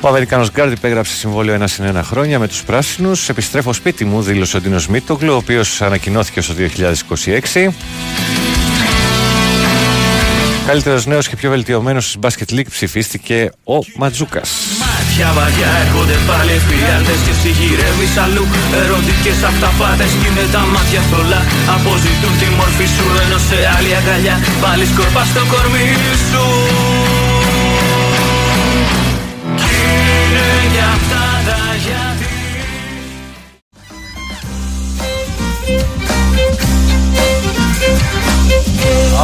[0.00, 3.28] Ο Αμερικάνος Γκάρντ υπέγραψε συμβόλαιο ένα συν ένα χρόνια με τους πράσινους.
[3.28, 7.72] Επιστρέφω σπίτι μου, δήλωσε ο Ντίνος Μίτογλου, ο οποίος ανακοινώθηκε στο 2026.
[10.66, 14.50] Καλύτερος νέος και πιο βελτιωμένος της Basket League ψηφίστηκε ο Ματζούκας.
[14.80, 18.44] Μάτια βαριά έρχονται πάλι εφιάλτες και συγγυρεύεις αλλού.
[18.82, 21.42] Ερωτικές αυταπάτες κι είναι τα μάτια θολά.
[21.76, 24.36] Αποζητούν τη μορφή σου ενώ σε άλλη αγκαλιά.
[24.60, 25.88] Πάλι σκορπά στο κορμί
[26.28, 26.44] σου.
[29.58, 29.70] Κι
[30.24, 32.30] είναι για αυτά τα γιατί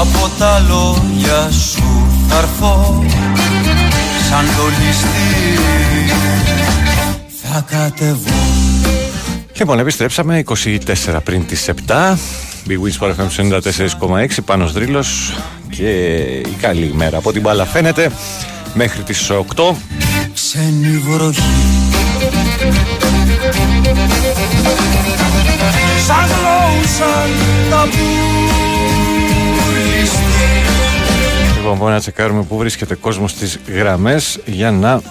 [0.01, 3.05] Από τα λόγια σου θα έρθω
[4.29, 5.61] σαν το ληστή
[7.43, 8.31] θα κατεβώ
[9.59, 12.17] Λοιπόν, επιστρέψαμε 24 πριν τις 7.
[12.69, 13.51] Big Wins Sport FM
[14.09, 15.37] 94,6 Πάνος Δρύλος
[15.71, 15.91] και
[16.39, 18.11] η καλή ημέρα από την μπάλα φαίνεται
[18.75, 19.75] μέχρι τις 8.
[20.35, 21.43] ξένη βροχή
[26.07, 27.31] Σαν γλώσσαν
[27.71, 27.89] τα
[31.77, 35.03] πάμε να τσεκάρουμε πού βρίσκεται κόσμος στις γραμμές για να...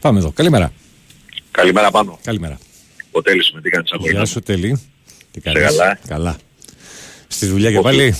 [0.00, 0.30] Πάμε εδώ.
[0.30, 0.72] Καλημέρα.
[1.50, 2.18] Καλημέρα πάνω.
[2.24, 2.58] Καλημέρα.
[3.10, 4.82] Ο Τέλης με τι κάνεις αγόρι Γεια μου; σου, Τελή.
[5.30, 6.36] Τι κάνεις; καλά; Καλά.
[7.28, 7.84] Στη δουλειά και Όχι.
[7.84, 8.16] πάλι;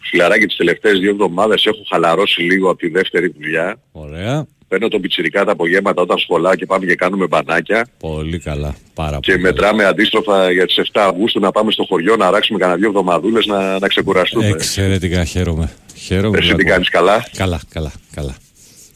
[0.00, 3.80] Φιλαράκι τις τελευταίες δύο εβδομάδες έχω χαλαρώσει λίγο από τη δεύτερη δουλειά.
[3.92, 4.46] Ωραία.
[4.68, 8.74] Παίρνω τον πιτσιρικά τα απογεύματα όταν σχολάω και πάμε και κάνουμε μπανάκια Πολύ καλά.
[8.94, 9.42] Πάρα και πολύ.
[9.42, 9.52] καλά.
[9.54, 13.46] μετράμε αντίστροφα για τις 7 Αυγούστου να πάμε στο χωριό να ράξουμε κανένα δύο εβδομαδούλες
[13.46, 14.46] να, να ξεκουραστούμε.
[14.46, 15.70] Εξαιρετικά χαίρομαι.
[15.94, 16.38] Χαίρομαι.
[16.38, 16.72] Εσύ που τι ακούω.
[16.72, 18.34] κάνεις καλά; Καλά, καλά, καλά.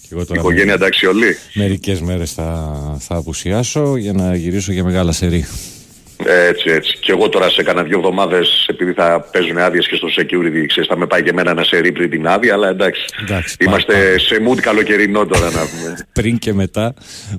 [0.03, 4.73] Και εγώ Η τώρα οικογένεια εντάξει όλοι; μερικές μέρες θα, θα απουσιάσω για να γυρίσω
[4.73, 5.47] για μεγάλα σερή.
[6.27, 6.97] Έτσι, έτσι.
[7.01, 10.89] Και εγώ τώρα σε κανένα δύο εβδομάδες, επειδή θα παίζουν άδειες και στο security, ξέρεις,
[10.89, 13.05] θα με πάει και εμένα ένα σερί πριν την άδεια, αλλά εντάξει.
[13.23, 15.97] Εντάξει, Είμαστε πάμε, σε mood καλοκαιρινό τώρα να πούμε.
[16.13, 16.95] Πριν και μετά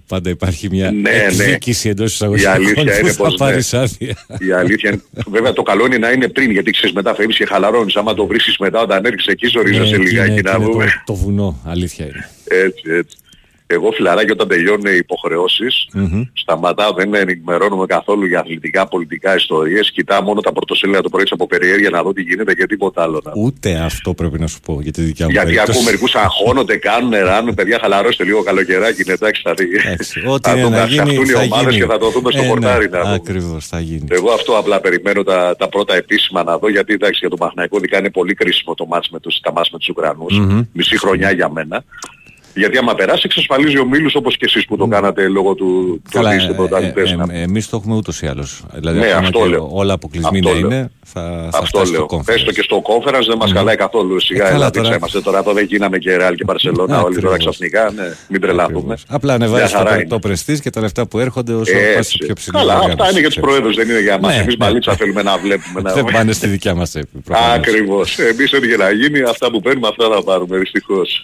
[0.07, 1.09] πάντα υπάρχει μια Ναι, ναι.
[1.09, 3.37] εκδίκηση εντός Η εισαγωγικών αλήθεια είναι που θα πως ναι.
[3.37, 4.15] πάρεις άδεια.
[4.39, 7.45] Η αλήθεια είναι, βέβαια το καλό είναι να είναι πριν, γιατί ξέρεις μετά φεύγεις και
[7.45, 7.95] χαλαρώνεις.
[7.95, 10.71] Άμα το βρίσκεις μετά όταν έρχεσαι εκεί, ζορίζεσαι Ναι, εκεί λιγάκι είναι- να εκεί είναι
[10.71, 10.85] πούμε.
[10.85, 12.29] το, το βουνό, αλήθεια είναι.
[12.43, 13.17] Έτσι, έτσι.
[13.73, 15.87] Εγώ φιλαράκι όταν τελειώνουν οι υποχρεώσεις,
[16.33, 21.47] σταματάω, δεν ενημερώνομαι καθόλου για αθλητικά, πολιτικά ιστορίες, κοιτάω μόνο τα πρωτοσέλιδα το πρωί από
[21.47, 23.21] περιέργεια να δω τι γίνεται και τίποτα άλλο.
[23.23, 23.41] να δω.
[23.41, 25.71] Ούτε αυτό πρέπει να σου πω για τη δικιά μου Γιατί περίπτωση.
[25.71, 29.65] ακούω μερικούς αγχώνονται, κάνουν, ράνουν, παιδιά χαλαρώστε λίγο καλοκαιράκι, είναι εντάξει θα δει.
[29.85, 31.85] Εντάξει, Ό,τι Θα είναι δούμε, να θα γίνει, φτιαχτούν οι θα ομάδες γίνει.
[31.85, 33.13] και θα το δούμε στο Ε, πορτάρι ναι, να δούμε.
[33.15, 34.05] Ακριβώς, θα γίνει.
[34.09, 37.77] Εγώ αυτό απλά περιμένω τα, τα πρώτα επίσημα να δω γιατί εντάξει για το Παναθηναϊκό
[37.77, 40.39] ειδικά είναι πολύ κρίσιμο το μάτς με τους, τα μάτς με τους Ουκρανούς.
[40.39, 40.61] Μμμ.
[40.73, 41.83] Μισή χρονιά για μένα.
[42.55, 46.09] Γιατί άμα περάσει εξασφαλίζει ο Μίλους όπως και εσείς που το κάνατε λόγω του Mm.
[46.11, 47.11] Καλά, του είστε ε, πρωταθλητές.
[47.11, 48.63] ε, να- ε, εμείς το έχουμε ούτως ή άλλως.
[48.73, 49.69] Δηλαδή Ναι, ακόμα αυτό και λέω.
[49.71, 50.67] όλα αποκλεισμένα Αυτό λέω.
[50.69, 52.05] είναι, θα, θα Αυτό φτάσει λέω.
[52.09, 52.25] στο conference.
[52.25, 54.19] Πες το και στο conference δεν μας χαλάει καθόλου.
[54.19, 54.95] Σιγά Ε, καλά, δηλαδή τώρα.
[54.95, 55.37] είμαστε τώρα.
[55.39, 57.37] Εδώ δεν γίναμε και Real και Barcelona όλοι τώρα Ακριβώς.
[57.37, 57.91] ξαφνικά.
[57.95, 58.77] Ναι, μην τρελαθούμε.
[58.77, 59.03] Ακριβώς.
[59.07, 60.07] Απλά Μια ανεβάζεις χαρά το, είναι.
[60.07, 62.17] το πρεστής και τα λεφτά που έρχονται όσο Ε, πας έτσι.
[62.17, 63.49] πιο ψηλή Καλά, οργάνωση, αυτά είναι για τους ξέρεις.
[63.49, 64.31] προέδρους, δεν είναι για μας.
[64.35, 64.65] Ναι, Εμείς ναι.
[64.65, 65.81] μπαλίτσα θέλουμε να βλέπουμε.
[65.81, 67.17] να- Δεν πάνε στη δικιά μας έπι.
[67.25, 67.55] προφανώς.
[67.55, 68.17] Ακριβώς.
[68.19, 71.23] Εμείς ό,τι και να γίνει, αυτά που παίρνουμε, αυτά θα πάρουμε δυστυχώς.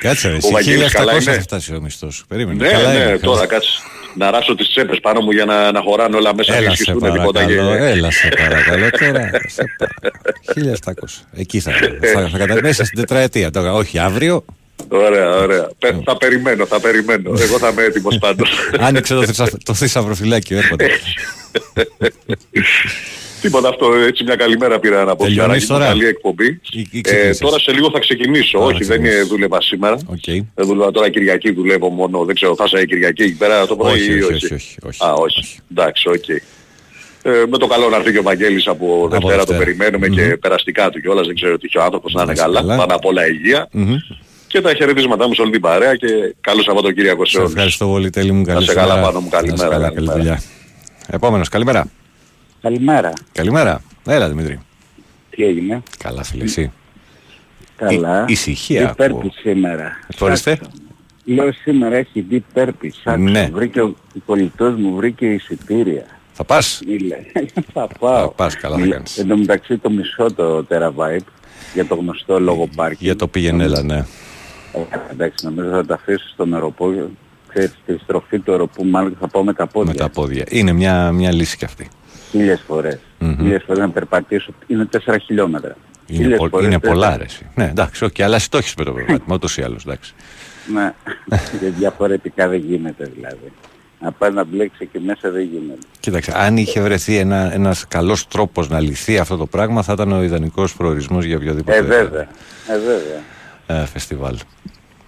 [0.00, 1.32] Κάτσε ρε, Ο εσύ, Βαγγέλης καλά 1700 είναι.
[1.32, 2.26] θα φτάσει ο μισθός σου.
[2.26, 2.64] Περίμενε.
[2.64, 3.18] Ναι, καλά ναι, είναι, καλά.
[3.18, 3.70] τώρα κάτσε.
[4.16, 6.72] Να ράσω τις τσέπες πάνω μου για να, να χωράνε όλα μέσα, να Έλα σε
[6.72, 7.54] ισχυστούν τίποτα και...
[7.54, 9.30] παρακαλώ, έλα σε παρακαλώ τώρα.
[9.46, 10.76] σε παρακαλώ.
[10.84, 10.92] 1700.
[11.36, 11.72] Εκεί θα,
[12.14, 12.60] θα, θα κατα...
[12.62, 13.72] μέσα στην τετραετία τώρα.
[13.72, 14.44] Όχι αύριο.
[14.88, 15.68] Ωραία, ωραία.
[15.78, 17.30] Πε- θα περιμένω, θα περιμένω.
[17.40, 18.50] Εγώ θα είμαι έτοιμος πάντως.
[18.78, 19.48] Άνοιξε το, θησα...
[19.64, 20.86] το θησαυροφυλάκιο, έρχονται.
[23.40, 25.24] Τίποτα αυτό, έτσι μια καλημέρα πήρα να πω.
[25.24, 26.46] Τελειώνεις Φιλαράκι μου, τώρα; Καλή εκπομπή.
[26.46, 28.58] Ή- ή Ε, ξεκίνησες; τώρα σε λίγο θα ξεκινήσω.
[28.58, 29.20] Α, θα Όχι, δεν ξεκινήσεις.
[29.20, 29.96] ε, δούλευα σήμερα.
[30.06, 30.24] Οκ.
[30.54, 32.24] Δεν δούλευα τώρα Κυριακή, δουλεύω μόνο.
[32.24, 34.76] Δεν ξέρω, θα είσαι Κυριακή εκεί πέρα το πρωί Όχι, ή όχι, όχι; όχι, όχι,
[34.86, 35.04] όχι.
[35.04, 35.58] Α, όχι.
[35.70, 36.28] Εντάξει, οκ.
[37.22, 39.58] Ε, με το καλό να έρθει και ο Βαγγέλης από Δευτέρα, το Δευτέρα.
[39.58, 42.60] περιμένουμε και περαστικά του κιόλας, δεν ξέρω τι είχε ο άνθρωπος να είναι είσαι καλά,
[42.60, 42.76] καλά.
[42.76, 43.68] πάνω απ' όλα υγεία.
[43.72, 43.94] Μμμ.
[44.46, 46.06] Και τα χαιρετίσματά μου σε όλη την παρέα και
[46.40, 47.50] καλό Σαββατοκύριακο σε Σε όλους.
[47.52, 48.44] ευχαριστώ πολύ, τέλει μου.
[48.44, 49.06] Καλή σε σου καλά μέρα.
[49.06, 50.18] Πάνο μου, καλημέρα, Να είσαι καλά, καλή καλημέρα.
[50.18, 50.42] δουλειά.
[51.10, 51.86] Επόμενος, καλημέρα.
[52.62, 53.12] Καλημέρα.
[53.32, 53.82] Καλημέρα.
[54.06, 54.60] Έλα Δημήτρη.
[55.30, 56.72] Τι έγινε; Καλά φίλε εσύ.
[57.76, 58.20] Καλά.
[58.28, 59.18] Η- ησυχία Τι ακούω.
[59.20, 59.98] πέρπι σήμερα.
[60.18, 60.50] Ορίστε.
[60.52, 60.70] Άκουσα.
[61.24, 62.92] Λέω σήμερα έχει δει πέρπι.
[63.18, 63.48] Ναι.
[63.52, 66.04] Βρήκε ο, ο κολλητός μου βρήκε εισιτήρια.
[66.32, 67.16] Θα πας; Μίλε.
[67.72, 68.20] θα πάω.
[68.20, 68.92] Θα πας, καλά θα Μίλε.
[68.94, 69.18] κάνεις.
[69.18, 71.24] Εν τω μεταξύ το μισό το Terabyte
[71.74, 73.04] για το γνωστό λόγο πάρκι.
[73.04, 74.04] Για το πήγαινε, έλα, ναι.
[75.10, 77.10] εντάξει, νομίζω θα τα αφήσω στο νεροπό.
[77.48, 79.92] Ξέρεις, τη στροφή του αεροπού μάλλον θα πάω με τα πόδια.
[79.92, 80.44] Με τα πόδια.
[80.48, 81.88] Είναι μια, μια λύση κι αυτή.
[82.30, 82.98] Χίλιες φορές.
[83.18, 83.36] Μμμ.
[83.36, 84.52] Χίλιες φορές να περπατήσω.
[84.66, 85.76] Είναι 4 χιλιόμετρα.
[86.06, 87.00] Είναι, Χίλιες πο- φορές είναι τέσσερα.
[87.00, 87.46] πολλά ρε, εσύ.
[87.54, 90.14] Ναι, εντάξει, όχι, αλλά εσύ το έχεις με το περπάτημα, ούτως ή άλλως, εντάξει.
[90.74, 90.92] Ναι,
[91.60, 93.52] και διαφορετικά δεν γίνεται δηλαδή.
[94.02, 95.78] Να πάει να μπλέξεις και μέσα δεν γίνεται.
[96.00, 100.12] Κοίταξε, αν είχε βρεθεί ένα, ένας καλός τρόπος να λυθεί αυτό το πράγμα, θα ήταν
[100.12, 102.20] ο ιδανικός προορισμός για οποιοδήποτε Ε, βέβαια.
[102.68, 103.82] Ε, βέβαια.
[103.82, 104.36] ε, φεστιβάλ.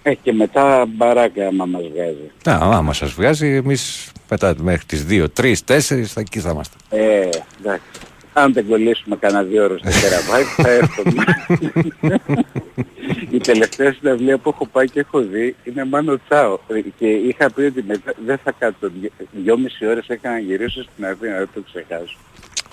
[0.03, 2.31] Ε, και μετά μπαράκα άμα μας βγάζει.
[2.45, 6.75] Να, άμα σας βγάζει, εμείς μετά μέχρι τις 2, 3, 4 θα εκεί θα είμαστε.
[6.89, 7.85] Ε, εντάξει.
[8.33, 11.23] Αν δεν κολλήσουμε κανένα δύο ώρες στο τεραβάιτ θα έρθουμε.
[13.31, 16.57] Η τελευταία συναυλία που έχω πάει και έχω δει είναι Μάνο Τσάο.
[16.97, 18.89] Και είχα πει ότι μετά δεν θα κάτσω.
[18.99, 22.17] Δυο- Δυόμιση ώρες έκανα να γυρίσω στην Αθήνα, δεν το ξεχάσω.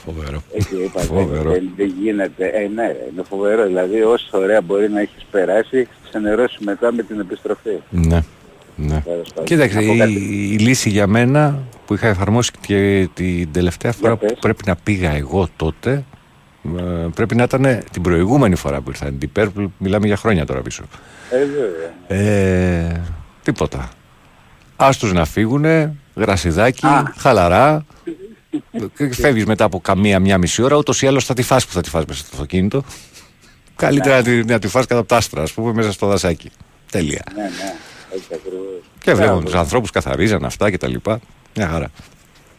[0.04, 0.42] Φοβερό.
[0.54, 1.50] Έτσι είπα, Φοβερό.
[1.50, 2.46] δεν, δεν γίνεται.
[2.46, 3.66] Ε, ναι, ρε, είναι φοβερό.
[3.66, 7.70] Δηλαδή όσο ωραία μπορεί να έχεις περάσει, έχεις ξενερώσει μετά με την επιστροφή.
[7.90, 8.22] Ναι.
[8.76, 9.00] ναι.
[9.04, 9.44] Τέλος πάντων.
[9.44, 10.12] Κοίταξε, Να πω η, κάτι.
[10.52, 14.36] η λύση για μένα που είχα εφαρμόσει και την τελευταία φορά που πες.
[14.40, 16.04] πρέπει να πήγα εγώ τότε,
[16.78, 16.82] ε,
[17.14, 19.18] πρέπει να ήταν την προηγούμενη φορά που ήρθαν.
[19.18, 20.82] Την Purple, μιλάμε για χρόνια τώρα πίσω.
[21.30, 21.36] Ε,
[22.08, 22.24] βέβαια.
[22.26, 23.00] Ε,
[23.42, 23.88] τίποτα.
[24.76, 27.12] Άστους να φύγουνε, γρασιδάκι, Α.
[27.16, 27.84] χαλαρά.
[28.96, 31.72] Και Φεύγεις μετά από καμία μια μισή ώρα, ούτως ή άλλως θα τη φας που
[31.72, 32.82] θα τη φας μέσα στο αυτοκίνητο.
[33.76, 36.50] Καλύτερα να τη, να τη φας κατά τα άστρα, ας πούμε, μέσα στο δασάκι.
[36.90, 37.22] Τέλεια.
[37.34, 37.48] Ναι, ναι,
[38.14, 38.82] έτσι ακριβώς.
[38.98, 41.20] Και βλέπουμε Μπράβο, τους ανθρώπους καθαρίζαν αυτά και τα λοιπά.
[41.56, 41.88] Μια χαρά.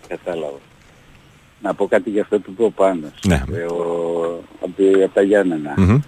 [0.08, 0.60] Κατάλαβα.
[1.62, 3.12] Να πω κάτι για αυτό που είπε ο Πάνος.
[3.28, 3.44] Ναι.
[3.54, 5.74] Ε, ο, από, τη- από τα Γιάννενα.
[5.78, 6.00] Μμμ.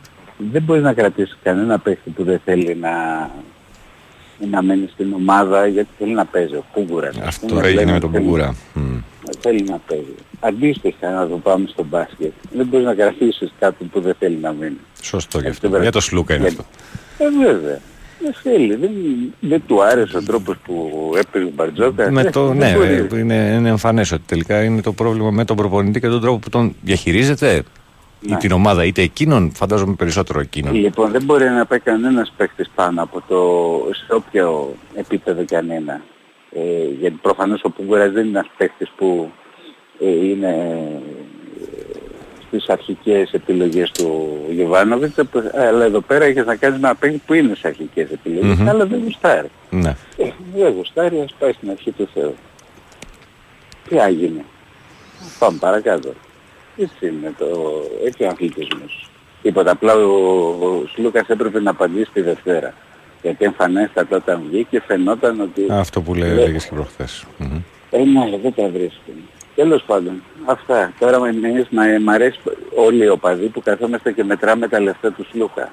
[0.51, 2.91] Δεν μπορείς να κρατήσεις κανένα παίχτη που δεν θέλει να,
[4.51, 6.55] να μένει στην ομάδα γιατί θέλει να παίζει.
[6.55, 7.17] Ο Πούγκουρας.
[7.17, 8.55] ας Αυτό πούμε, έγινε λέμε, με τον θέλει- Κουκούρα.
[8.73, 8.81] Μμ.
[9.39, 10.15] Θέλει να παίζει.
[10.39, 12.31] Αντίστοιχα να το πάμε στο μπάσκετ.
[12.51, 14.77] Δεν μπορείς να κρατήσεις κάποιον που δεν θέλει να μείνει.
[15.01, 15.67] Σωστό γι' Έτσι, αυτό.
[15.67, 15.81] βέβαια.
[15.83, 17.25] Για το Σλούκα είναι Για- αυτό.
[17.43, 17.79] Ε, βέβαια.
[18.21, 18.75] Δεν θέλει.
[18.75, 18.89] Δεν,
[19.39, 22.11] δεν του άρεσε ο τρόπος που έπαιζε ο Μπαρτζόκα.
[22.11, 23.07] Με Ε, το, δεν ναι, μπορεί.
[23.21, 26.49] είναι, είναι εμφανές ότι τελικά είναι το πρόβλημα με τον προπονητή και τον τρόπο που
[26.49, 27.63] τον διαχειρίζεται.
[28.27, 28.37] Ή Ναι.
[28.37, 30.73] την ομάδα, είτε εκείνον, φαντάζομαι περισσότερο εκείνον.
[30.73, 33.39] Λοιπόν, δεν μπορεί να πάει κανένας παίκτης πάνω από το
[33.93, 36.01] σε όποιο επίπεδο κι αν είναι.
[36.51, 39.31] Ε, γιατί προφανώς ο Πούγκορας δεν είναι ένας παίκτης που
[39.99, 41.01] ε, είναι ε,
[42.47, 45.15] στις αρχικές επιλογές του Γιωβάνοβιτς,
[45.53, 48.69] αλλά εδώ πέρα έχεις να κάνεις με ένα παίκτη που είναι στις αρχικές επιλογές, Μμμ.
[48.69, 49.49] αλλά δεν γουστάρει.
[49.69, 49.95] Ναι.
[50.17, 52.35] Ε, δεν γουστάρει, ας πάει στην αρχή του Θεού.
[53.89, 54.45] Τι άγινε.
[55.39, 56.13] Πάμε παρακάτω.
[56.77, 57.45] Έτσι είναι το...
[58.05, 59.09] έτσι είναι ο αθλητισμός.
[59.41, 62.73] Τίποτα, απλά ο, ο Σλούκας έπρεπε να απαντήσει τη Δευτέρα.
[63.21, 65.65] Γιατί εμφανέστατα όταν βγήκε φαινόταν ότι...
[65.69, 67.25] Αυτό που λέει, Λέει- έλεγες και προχθές.
[67.37, 67.61] Μμμ.
[67.89, 69.13] Ε, ναι, δεν τα βρίσκουν.
[69.55, 70.93] Τέλος πάντων, αυτά.
[70.99, 72.39] Τώρα με εμείς, μα, μ' αρέσει
[72.75, 75.71] όλοι οι οπαδοί που καθόμαστε και μετράμε τα λεφτά του Σλούκα.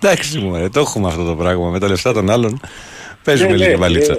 [0.00, 2.60] Εντάξει μου, το έχουμε αυτό το πράγμα με τα λεφτά των άλλων.
[3.24, 4.16] Παίζουμε Ναι, λίγη ναι, βαλίτσα.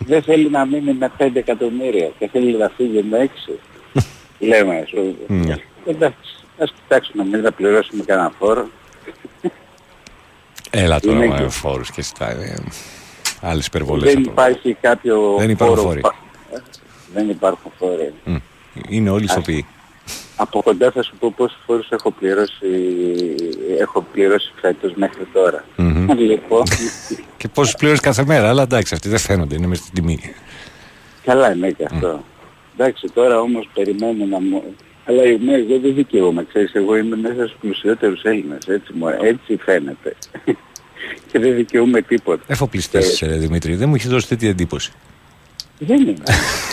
[0.00, 0.06] Ε, ξέρεις.
[0.06, 3.52] δεν θέλει να μείνει με 5 εκατομμύρια και θέλει να φύγει με 6.
[4.38, 5.14] Λέμε, ας πούμε.
[5.44, 5.54] Ναι.
[5.86, 8.68] Εντάξει, ας κοιτάξουμε εμείς να πληρώσουμε κανένα φόρο.
[10.70, 12.30] Έλα τώρα Είναι με και- φόρους και στα...
[12.30, 12.54] Ε,
[13.40, 14.04] άλλες υπερβολές.
[14.12, 14.30] δεν αυτό.
[14.30, 16.00] υπάρχει κάποιο Δεν υπάρχουν φόρο φόροι.
[16.00, 16.14] πα-
[16.52, 16.58] ε,
[17.14, 18.12] Δεν υπάρχουν φόροι.
[18.24, 18.36] Μμ.
[18.88, 19.66] Είναι όλοι ηθοποιοί.
[20.40, 22.66] Από κοντά θα σου πω πόσους φόρους έχω πληρώσει,
[23.78, 25.64] έχω πληρώσει φέτος μέχρι τώρα.
[25.76, 26.06] Μμμ.
[26.30, 26.62] Λοιπόν,
[27.36, 30.18] Και πόσους πλήρως κάθε μέρα, αλλά εντάξει, αυτοί δεν φαίνονται, είναι μες στην τιμή.
[31.24, 32.24] καλά είναι και αυτό.
[32.76, 34.62] Εντάξει, τώρα όμως περιμένω να μου...
[35.04, 39.56] Αλλά ναι, εγώ δεν δικαιούμαι, ξέρεις, εγώ είμαι μέσα στους πλουσιότερους Έλληνες, έτσι, μου, έτσι
[39.56, 40.16] φαίνεται.
[41.32, 42.42] και δεν δικαιούμαι τίποτα.
[42.46, 44.92] Εφοπλιστές, ε, Δημήτρη, δεν μου έχεις δώσει τέτοια εντύπωση.
[45.78, 46.22] Δεν είναι.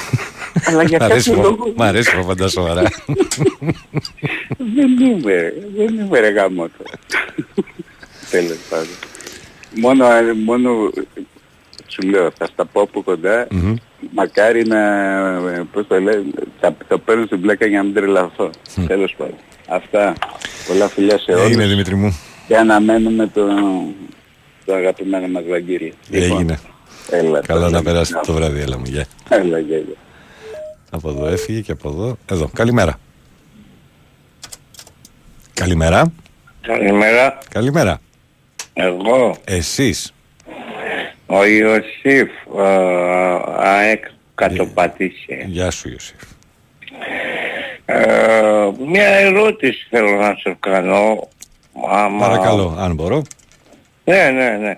[0.63, 2.83] Αλλά για Μ' αρέσει, κάποιο που- λόγο μ' αρέσει που απαντάς σοβαρά.
[4.75, 6.83] δεν είμαι, δεν είμαι ρε γαμώτο.
[8.29, 8.87] Τέλος πάντων.
[9.75, 10.05] Μόνο,
[10.45, 10.89] μόνο,
[11.87, 13.75] σου λέω, θα στα πω από κοντά, Μμμ.
[14.13, 14.79] μακάρι να,
[15.73, 18.49] πώς το λέει, θα, θα παίρνω στην πλάκα για να μην τρελαθώ.
[18.87, 19.35] Τέλος πάντων.
[19.67, 20.13] Αυτά.
[20.67, 21.43] Πολλά φιλιά σε όλους.
[21.45, 22.19] Έγινε Δημήτρη μου.
[22.47, 23.45] Και αναμένουμε το,
[24.65, 25.93] το αγαπημένο μας Βαγγέλη.
[26.11, 26.59] Έγινε.
[27.09, 29.05] Έλα, Καλά τώρα, να περάσετε να- το βράδυ, έλα μου, γεια.
[29.29, 29.95] Έλα, γεια, γεια.
[30.95, 32.17] Από εδώ έφυγε και από εδώ.
[32.31, 32.49] Εδώ.
[32.53, 32.99] Καλημέρα.
[35.53, 36.13] Καλημέρα.
[36.61, 37.37] Καλημέρα.
[37.49, 38.01] Καλημέρα.
[38.73, 40.13] Εγώ, Εσείς.
[41.25, 42.63] ο Ιωσήφ, ε,
[43.57, 44.05] ΑΕΚ
[44.35, 45.45] κατοπατήσε.
[45.45, 46.21] Γεια σου Ιωσήφ.
[47.85, 51.27] Ε, μια ερώτηση θέλω να σου κάνω.
[51.91, 52.27] Άμα...
[52.27, 53.21] Παρακαλώ, αν μπορώ.
[54.03, 54.77] Ναι, ναι, ναι.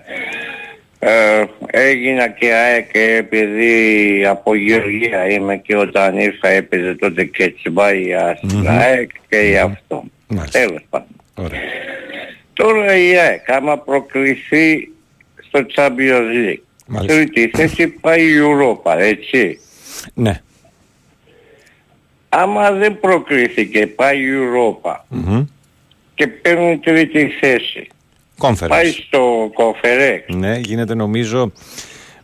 [1.00, 8.38] Ε, έγινα και ΑΕΚ επειδή από Γεωργία είμαι και όταν ήρθα έπαιζε τότε και τσιμπάγια
[8.44, 8.68] στην Μμμ.
[8.68, 10.04] ΑΕΚ και γι' αυτό.
[10.28, 10.58] Μάλιστα.
[10.58, 11.08] Τέλος πάντων.
[11.34, 11.60] Ωραία.
[12.52, 14.90] Τώρα η ΑΕΚ άμα προκριθεί
[15.48, 16.62] στο Champions League.
[16.86, 17.14] Μάλιστα.
[17.14, 19.58] Τρίτη θέση πάει η Europa, έτσι;
[20.14, 20.40] Ναι.
[22.28, 25.44] Άμα δεν προκρίθηκε πάει η Europa Μμμ.
[26.14, 27.86] και παίρνει τρίτη θέση.
[28.38, 28.68] Conference.
[28.68, 30.34] Πάει στο Conference.
[30.36, 31.52] Ναι, γίνεται νομίζω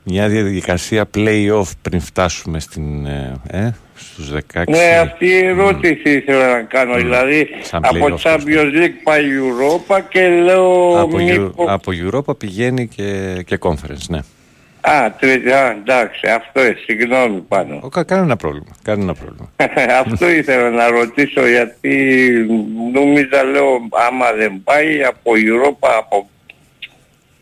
[0.02, 4.64] μια διαδικασία play-off πριν φτάσουμε στην, ε, ε, στους 16.
[4.68, 6.94] Ναι, αυτή η ερώτηση ήθελα να κάνω.
[6.96, 11.66] Δηλαδή, Σαν από play-off, Champions League πάει η Europa και λέω από, Euro- μήπως...
[11.68, 14.18] από Europa πηγαίνει και, και conference, ναι.
[14.86, 17.78] Α, τρίτη, α, εντάξει, αυτό ε, συγγνώμη πάνω.
[17.82, 18.66] Ο, κα- κανένα πρόβλημα.
[18.82, 19.50] Κανένα πρόβλημα.
[20.04, 21.96] αυτό ήθελα να ρωτήσω γιατί
[22.92, 26.28] νόμιζα λέω άμα δεν πάει από Europa, από...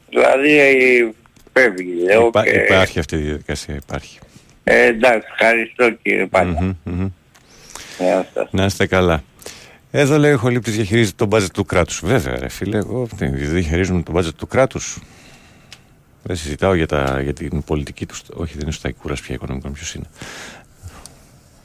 [0.08, 1.08] Δηλαδή ε,
[1.52, 2.50] φεύγει λέω Υπά- και...
[2.50, 4.18] Υπάρχει αυτή η διαδικασία, υπάρχει.
[4.64, 6.58] Ε, εντάξει, ευχαριστώ κύριε Πάνο.
[6.60, 7.08] Μμμ, μμμ.
[7.98, 8.48] Γεια σας.
[8.50, 9.22] Να είστε καλά.
[9.90, 12.00] Εδώ λέει ο Χολύπτης διαχειρίζεται τον μπάτζετ του κράτους.
[12.04, 14.98] Βέβαια ρε φίλε, εγώ δεν διαχειρίζουν τον μπάτζετ του κράτους.
[16.22, 18.22] Δεν συζητάω για, τα, για την πολιτική τους.
[18.34, 20.06] Όχι, δεν είναι στο Ταϊκούρας πια οικονομικό, ποιος είναι.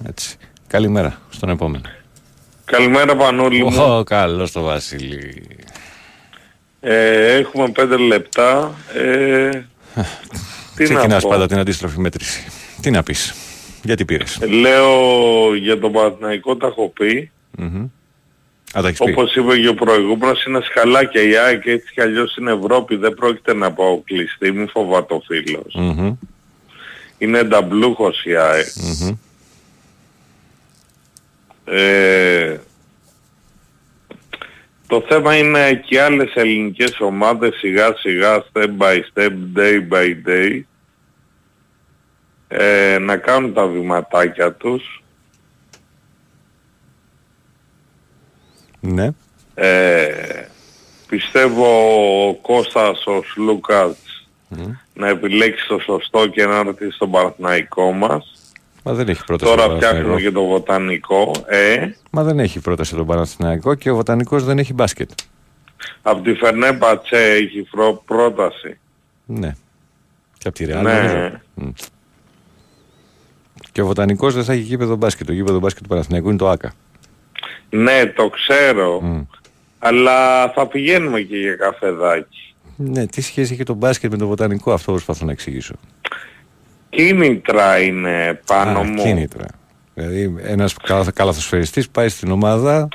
[0.08, 0.38] Έτσι.
[0.68, 1.84] Καλημέρα στον επόμενο.
[2.66, 3.82] Καλημέρα Πανούλη μου.
[3.82, 5.44] Ω, καλώς το Βασίλη.
[6.80, 8.76] Ε, έχουμε πέντε λεπτά.
[8.94, 9.50] Ε,
[10.76, 11.30] τι να Ξεκινάς πω.
[11.30, 12.44] πάντα την αντίστροφη μέτρηση.
[12.82, 13.34] Τι να πεις.
[13.84, 17.32] Γιατί πήρες; Λέω για τον Παναθηναϊκό τα έχω πει.
[17.58, 17.84] Μμμ.
[17.84, 17.92] Α, τα έχεις
[18.64, 18.67] πει.
[18.98, 23.14] Όπως είπε και ο προηγούμενος είναι σκαλάκια η ΑΕΚ έτσι κι αλλιώς στην Ευρώπη δεν
[23.14, 24.52] πρόκειται να αποκλειστεί.
[24.52, 25.74] Μη φοβάται ο φίλος.
[25.76, 26.16] Μμμ.
[27.18, 28.68] Είναι νταμπλούχος η ΑΕΚ.
[28.76, 29.18] Μμμ.
[31.66, 32.60] Ε,
[34.88, 40.62] το θέμα είναι και άλλες ελληνικές ομάδες σιγά σιγά, step by step, day by day,
[42.48, 45.04] ε, να κάνουν τα βηματάκια τους.
[48.80, 49.10] Ναι.
[49.56, 50.46] Ε,
[51.08, 51.66] πιστεύω
[52.30, 53.96] ο Κώστας ο Σλούκας
[54.48, 54.64] Μμ.
[54.94, 58.32] να επιλέξει το σωστό και να έρθει στον Παναθηναϊκό μας.
[58.84, 60.30] Μα δεν έχει πρόταση Τώρα τον φτιάχνουμε Παναθηναϊκό.
[60.40, 61.32] και το βοτανικό.
[61.48, 65.10] Ε, Μα δεν έχει πρόταση τον Παναθηναϊκό και ο Βοτανικός δεν έχει μπάσκετ.
[66.02, 68.78] από τη Φερνέμπατσε έχει φρο- πρόταση.
[69.26, 69.56] Ναι.
[70.38, 70.94] Και από τη Ρεάλ Ναι.
[70.94, 71.40] νομίζω.
[71.54, 71.70] Μμ.
[73.72, 75.26] Και ο Βοτανικός δεν θα έχει γήπεδο μπάσκετ.
[75.28, 76.74] Το γήπεδο μπάσκετ του Παναθηναϊκού είναι το ΆΚΑ.
[77.70, 79.02] Ναι, το ξέρω.
[79.02, 79.22] Μμ.
[79.80, 82.54] Αλλά θα πηγαίνουμε και για καφεδάκι.
[82.76, 85.74] Ναι, τι σχέση έχει το μπάσκετ με το Βοτανικό, αυτό προσπαθώ να εξηγήσω.
[86.90, 89.04] Κίνητρα είναι πάνω Α, μου.
[89.04, 89.46] Κίνητρα.
[89.94, 90.76] Δηλαδή ένας
[91.14, 92.88] καλαθοσφαιριστής πάει στην ομάδα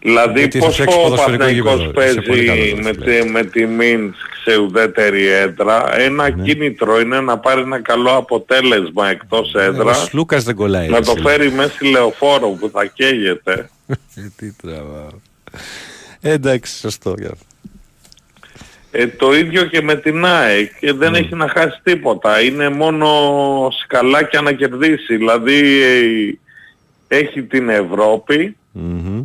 [0.00, 2.08] Δηλαδή Γιατί θα πώς φτιάξει ο ποδοσφαιρικό Παναθηναϊκός γήπεδο.
[2.10, 3.20] Είσαι πολύ παίζει καλός, με, φίλε.
[3.20, 5.98] τη, με τη Μίνσκ σε ουδέτερη έδρα.
[6.00, 6.42] Ένα Ναι.
[6.42, 10.12] κίνητρο είναι να πάρει ένα καλό αποτέλεσμα εκτός Ο έδρας.
[10.12, 10.88] Λούκας δεν κολλάει.
[10.88, 11.28] Να ρε το φίλε.
[11.30, 13.70] φέρει μέσα στη λεωφόρο που θα καίγεται.
[13.88, 15.08] Ε, Τι τραβάω.
[16.20, 17.14] Ε, Εντάξει, σωστό.
[17.18, 17.34] για-
[18.90, 22.40] Ε, το ίδιο και με την ΑΕΚ και δεν έχει να χάσει τίποτα.
[22.40, 23.08] Είναι μόνο
[23.82, 25.16] σκαλάκια να κερδίσει.
[25.16, 26.38] Δηλαδή ε,
[27.08, 29.24] έχει την Ευρώπη Μμμ.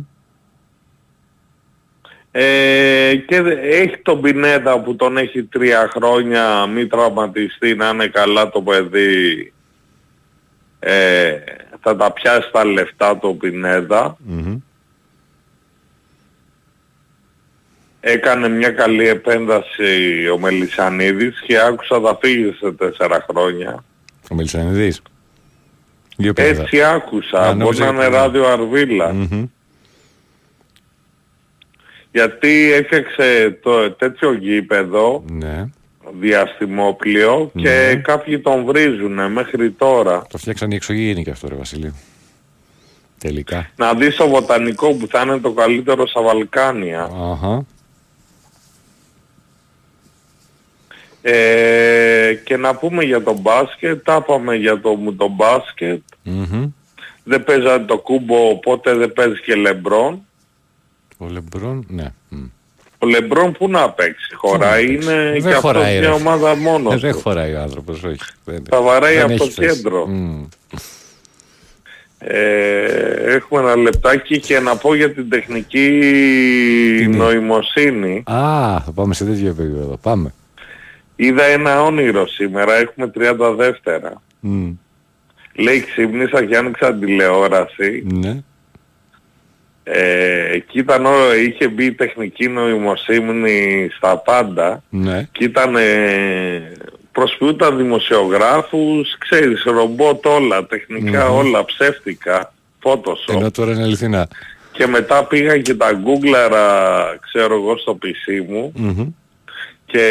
[2.30, 8.06] ε, και δε- έχει τον Πινέδα που τον έχει τρία χρόνια μη τραυματιστεί να είναι
[8.06, 9.52] καλά το παιδί.
[11.84, 14.16] Ε, θα τα πιάσει τα λεφτά το Πινέδα.
[14.26, 14.56] Μμμ.
[18.00, 23.84] Έκανε μια καλή επένταση ο Μελισανίδης και άκουσα θα φύγει σε τέσσερα χρόνια.
[24.30, 25.02] Ο Μελισανιδής.
[26.16, 26.60] Δύο παιδιά.
[26.62, 27.38] Έτσι άκουσα.
[27.40, 28.18] Α, Μπορεί νόμιζα να και είναι παιδιά.
[28.20, 29.12] ράδιο Αρβίλα.
[29.12, 29.44] Μμμ.
[32.12, 35.68] Γιατί έφτιαξε το τέτοιο γήπεδο, Ναι.
[36.20, 37.94] Διαστημόπλιο και Ναι.
[37.94, 40.26] κάποιοι τον βρίζουνε μέχρι τώρα.
[40.30, 41.92] Το φτιάξαν οι εξωγήινοι και αυτό ρε Βασίλειο.
[43.18, 43.70] Τελικά.
[43.76, 47.10] Να δεις το βοτανικό που θα είναι το καλύτερο στα Βαλκάνια.
[47.32, 47.64] Αχα.
[51.22, 56.02] Ε, και να πούμε για το μπάσκετ, τα είπαμε για το, το μπάσκετ.
[56.22, 56.70] Μμμ.
[57.24, 60.26] Δεν παίζανε το κούμπο, οπότε δεν παίζει και Λεμπρόν.
[61.18, 62.12] Ο Λεμπρόν, ναι.
[62.28, 62.44] Μμ.
[63.04, 65.08] Ο Λεμπρόν που να παίξει, χωράει, παίξει.
[65.08, 66.14] είναι Δεν και αυτός χωράει, μια ρε.
[66.14, 67.18] ομάδα μόνος Δεν του.
[67.20, 68.18] χωράει ο άνθρωπος, όχι.
[68.44, 69.74] Δεν- Θα βαράει δεν από το έχει θέση.
[69.76, 70.06] κέντρο.
[70.06, 70.42] Μμ.
[72.18, 75.86] Ε, έχουμε ένα λεπτάκι και να πω για την τεχνική
[77.02, 78.22] είναι; νοημοσύνη.
[78.26, 79.98] Α, θα πάμε σε τέτοιο επίπεδο.
[80.02, 80.34] Πάμε.
[81.16, 84.22] Είδα ένα όνειρο σήμερα, έχουμε 32.
[84.40, 84.70] Μμ.
[85.54, 88.02] Λέει ξύπνησα και άνοιξα την τηλεόραση.
[88.12, 88.42] Ναι.
[89.86, 95.28] Ε, και ήταν, ο- είχε μπει η τεχνική νοημοσύνη στα πάντα Ναι.
[95.32, 96.72] και ήταν ε,
[97.12, 101.36] προσποιούταν δημοσιογράφους, ξέρεις, ρομπότ όλα, τεχνικά Μμμ.
[101.36, 103.34] όλα, ψεύτικα, Photoshop.
[103.34, 104.28] Ενώ τώρα είναι αληθινά.
[104.72, 109.06] Και μετά πήγα και τα γκούγκλαρα, ξέρω εγώ, στο PC μου Μμμ.
[109.86, 110.06] και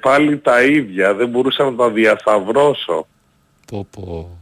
[0.00, 3.06] πάλι τα ίδια, δεν μπορούσα να τα διασταυρώσω.
[3.66, 4.38] Πω πω.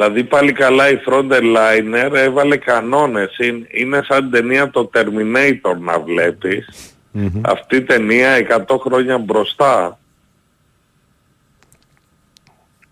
[0.00, 3.36] Δηλαδή πάλι καλά η Frontliner έβαλε κανόνες.
[3.38, 6.66] Είναι, είναι σαν την ταινία το Terminator να βλέπεις.
[7.12, 7.40] Μμμ.
[7.44, 8.36] Αυτή η ταινία
[8.68, 9.98] 100 χρόνια μπροστά.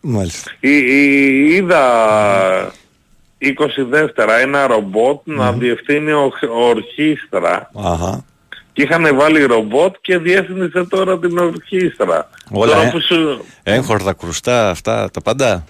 [0.00, 0.50] Μάλιστα.
[0.61, 2.72] Ή, ή- είδα
[3.38, 3.52] 20
[3.88, 7.70] δεύτερα ένα ρομπότ να διευθύνει ορχ- ορχήστρα.
[7.74, 8.24] Αχα.
[8.72, 12.30] Και είχαν βάλει ρομπότ και διεύθυνε τώρα την ορχήστρα.
[12.50, 12.90] Όλα, Τώρα ε.
[12.90, 13.44] που σου...
[13.62, 15.64] Έγχορδα, κρουστά, αυτά, τα πάντα.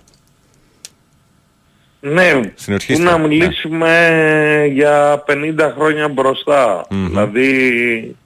[2.00, 3.26] Ναι, Στην που ορχήστρα, να ναι.
[3.26, 6.86] μιλήσουμε για 50 χρόνια μπροστά.
[6.90, 7.06] Μμμ.
[7.06, 8.16] Δηλαδή,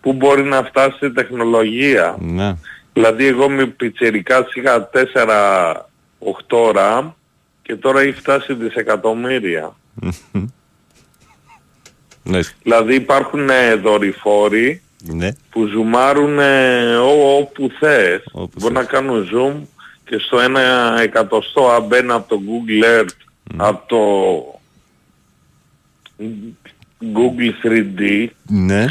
[0.00, 2.16] που μπορεί να φτάσει η τεχνολογία.
[2.20, 2.54] Ναι.
[2.92, 7.12] Δηλαδή, εγώ με πιτσιρικάς είχα 4-8 RAM
[7.62, 9.76] και τώρα έχει φτάσει δισεκατομμύρια.
[9.94, 10.10] Ναι.
[12.62, 15.28] Δηλαδή υπάρχουν ε, δορυφόροι Ναι.
[15.50, 18.22] που ζουμάρουν ε, ό, όπου θες.
[18.32, 18.82] Όπου Μπορεί θες.
[18.82, 19.66] να κάνουν zoom
[20.08, 23.16] και στο ένα εκατοστό αν μπαίνουν από το Google Earth,
[23.56, 23.98] από το
[27.14, 28.86] Google 3D, Ναι.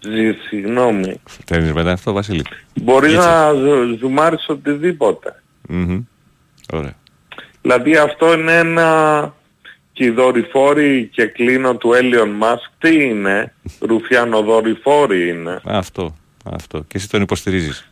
[0.00, 2.44] ζη- συγγνώμη, Παίρνεις μετά αυτό, Βασίλη.
[2.74, 3.26] μπορείς Έτσι.
[3.26, 5.42] να ζου- ζουμάρεις οτιδήποτε.
[5.68, 6.00] Μμμ.
[6.72, 6.94] Ωραία.
[7.62, 9.34] Δηλαδή αυτό είναι ένα
[9.92, 15.60] και οι δορυφόροι και κλείνω του Elon Musk τι είναι, ρουφιανοδορυφόροι είναι.
[15.64, 16.16] Αυτό.
[16.44, 16.78] Αυτό.
[16.88, 17.88] Και εσύ τον υποστηρίζεις.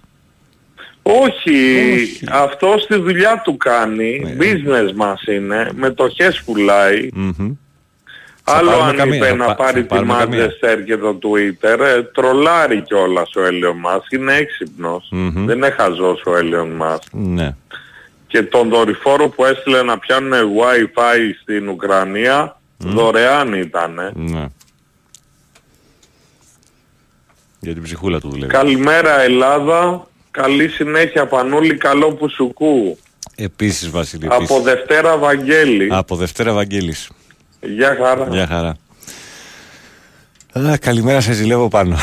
[1.02, 2.24] Όχι, Όχι.
[2.30, 4.36] αυτό στη δουλειά του κάνει, Ναι.
[4.38, 7.08] business μας είναι, μετοχές πουλάει.
[7.14, 7.52] Μμμ.
[8.44, 10.46] Θα Άλλο πάρουμε αν καμία, είπε θα να πά- πάρει θα τη πάρουμε καμία.
[10.46, 15.08] Manchester και το Twitter, ε, τρολάρει κιόλας ο Elon Musk, είναι έξυπνος.
[15.10, 15.46] Μμμ.
[15.46, 17.08] Δεν είναι χαζός ο Elon Musk.
[17.10, 17.54] Ναι.
[18.26, 24.10] Και τον δορυφόρο που έστειλε να πιάνουν Wi-Fi στην Ουκρανία, δωρεάν ήτανε.
[24.14, 24.46] Ναι.
[27.60, 28.52] Για την ψυχούλα του δουλεύει.
[28.52, 32.98] Καλημέρα Ελλάδα, καλή συνέχεια Πανούλη, καλό που σου κού.
[33.36, 34.26] Επίσης, Βασίλη.
[34.26, 34.50] Επίσης.
[34.50, 35.88] Από Δευτέρα Βαγγέλη.
[35.90, 37.10] Από Δευτέρα Βαγγέλης.
[37.60, 38.26] Γεια χαρά.
[38.30, 38.76] Γεια χαρά.
[40.70, 41.96] Α, καλημέρα, σε ζηλεύω πάνω.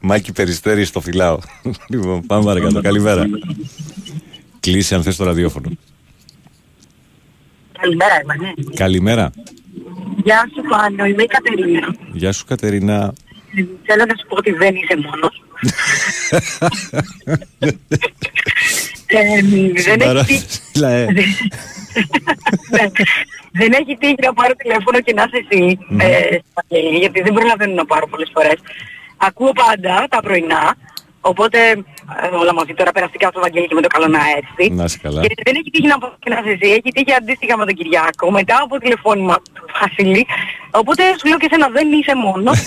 [0.00, 1.38] Μάκη Περιστέρη στο φυλάω.
[1.88, 2.80] λοιπόν, πάμε παρακάτω.
[2.80, 3.26] Καλημέρα.
[4.60, 5.68] Κλείσει αν θες το ραδιόφωνο.
[7.80, 8.54] Καλημέρα, Εύανε.
[8.74, 9.30] Καλημέρα.
[10.24, 11.04] Γεια σου, Πάνο.
[11.04, 11.94] Είμαι η Κατερίνα.
[12.12, 13.12] Γεια σου Κατερίνα.
[13.56, 15.42] Ε, Θέλω να σου πω ότι δεν είσαι μόνος.
[19.06, 19.72] Ε, δεν έχει...
[19.76, 21.04] Συμπαράσταση, ε.
[21.04, 21.04] Ναι.
[23.60, 27.32] δεν έχει τύχει να πάρω τηλέφωνο και να είσαι εσύ, ε, στα Βαγγέλη, γιατί δεν
[27.32, 28.58] προλαβαίνω να πάρω πολλές φορές.
[29.16, 30.76] Ακούω πάντα τα πρωινά,
[31.20, 31.58] οπότε
[32.22, 34.74] ε, όλα μαζί τώρα περαστικά στο Βαγγέλη και με το καλό να έρθει.
[34.74, 35.20] Να είσαι καλά.
[35.20, 37.74] Και δεν έχει τύχει να πω και να είσαι εσύ, έχει τύχει αντίστοιχα με τον
[37.74, 40.26] Κυριάκο, μετά από τηλεφώνημα του Βασίλη.
[40.70, 42.58] Οπότε σου λέω και εσένα δεν είσαι μόνος.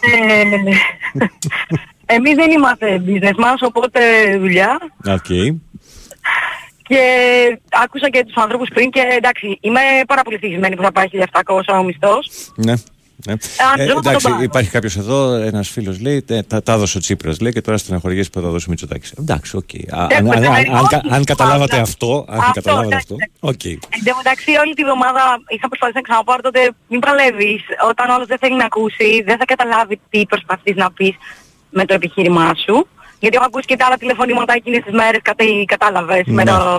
[2.08, 4.00] ε, εμείς δεν είμαστε businessman, οπότε
[4.38, 4.78] δουλειά.
[5.06, 5.26] Οκ.
[6.82, 7.00] Και
[7.84, 11.60] άκουσα και τους ανθρώπους πριν και εντάξει, είμαι πάρα πολύ ευτυχισμένη που θα πάει 1700
[11.78, 12.30] ο μισθός.
[12.56, 12.72] Ναι.
[13.26, 13.32] Ναι.
[13.32, 14.42] Αν Ε, δεν θα τον εντάξει, πάρω.
[14.42, 17.76] υπάρχει κάποιος εδώ, ένας φίλος λέει, «Τε- τα, τα έδωσε ο Τσίπρας λέει και τώρα
[17.78, 19.10] στεναχωριέσαι που θα τα δώσει ο Μητσοτάκης.
[19.18, 19.68] Εντάξει, οκ.
[19.98, 21.82] Α, Ε, Αν, αν, βέβαια, αν, αν, όχι, αν καταλάβατε πάντα.
[21.82, 23.48] αυτό, αν Αυτό, καταλάβατε εντάξει, αυτό.
[23.48, 23.64] Οκ.
[23.64, 27.62] Εν τω μεταξύ όλη τη βδομάδα είχα προσπαθήσει να ξαναπάρω τότε μην παλεύεις.
[27.88, 31.14] Όταν όλος δεν θέλει να ακούσει, δεν θα καταλάβει τι προσπαθείς να πεις
[31.70, 32.86] με το επιχείρημά σου.
[33.20, 35.44] Γιατί έχω ακούσει και τα άλλα τηλεφωνήματα εκείνες τις μέρες, κατα...
[35.66, 36.22] κατάλαβες.
[36.26, 36.50] Με Ναι.
[36.50, 36.78] το...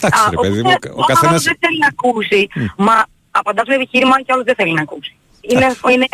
[0.00, 3.04] Εντάξει, Α, ρε παιδί μου, οπότε, ο όταν καθένας- όλος δεν θέλει να ακούσει, μα
[3.30, 5.16] απαντάς με επιχείρημα και όλος δεν θέλει να ακούσει.
[5.40, 6.06] Είναι, είναι,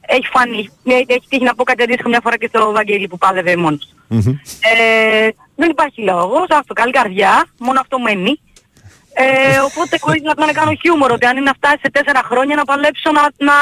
[0.00, 0.68] έχει φανεί.
[0.82, 3.88] Ναι, Έχει τύχει να πω κάτι αντίστοιχο μια φορά και στο Βαγγέλη που πάλευε μόνος.
[3.88, 3.96] του.
[4.08, 4.28] Μμμ.
[4.60, 8.40] Ε, δεν υπάρχει λόγος, αυτό καλή καρδιά, μόνο αυτό μένει.
[9.14, 12.56] Ε, οπότε χωρίς να, να κάνω χιούμορ ότι αν είναι να φτάσει σε τέσσερα χρόνια
[12.56, 13.54] να παλέψω να, να,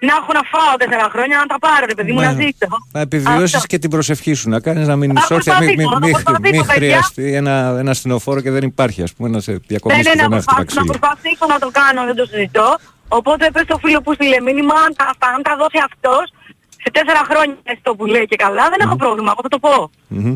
[0.00, 2.42] να έχω να φάω τέσσερα χρόνια να τα πάρω ρε παιδί μου να Ναι.
[2.42, 2.68] ζήσω.
[2.92, 3.66] Να επιβιώσεις Αυτό.
[3.66, 6.22] και την προσευχή σου να κάνεις να μείνεις Θα όρθια, μην, μην, προσπαθήσω, μην, θα
[6.22, 6.74] προσπαθήσω, μην παιδιά.
[6.88, 10.16] χρειαστεί ένα, ένα στενοφόρο και δεν υπάρχει ας πούμε να σε Ναι, διακομίσει ναι, και
[10.16, 10.98] να, δεν έχεις προσπαθήσω, να ταξίδι.
[10.98, 12.68] προσπαθήσω να το κάνω, δεν το συζητώ.
[13.08, 16.24] Οπότε πες στο φίλο που στείλε μήνυμα, αν τα, αυτά, αν τα δώσει αυτός,
[16.82, 19.74] σε τέσσερα χρόνια έστω που λέει και καλά, δεν έχω πρόβλημα, εγώ θα το πω.
[20.08, 20.34] Μμμ.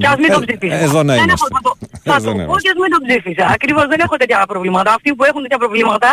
[0.00, 0.74] Και ας μην Ε, τον ψηφίσω.
[0.86, 1.46] Εδώ να Δεν είμαστε.
[1.48, 1.70] έχω- Θα το,
[2.08, 2.62] θα Εδώ το να πω είμαστε.
[2.64, 3.44] και ας μην τον ψήφισα.
[3.56, 4.90] Ακριβώς δεν έχω τέτοια προβλήματα.
[4.96, 6.10] Αυτοί που έχουν τέτοια προβλήματα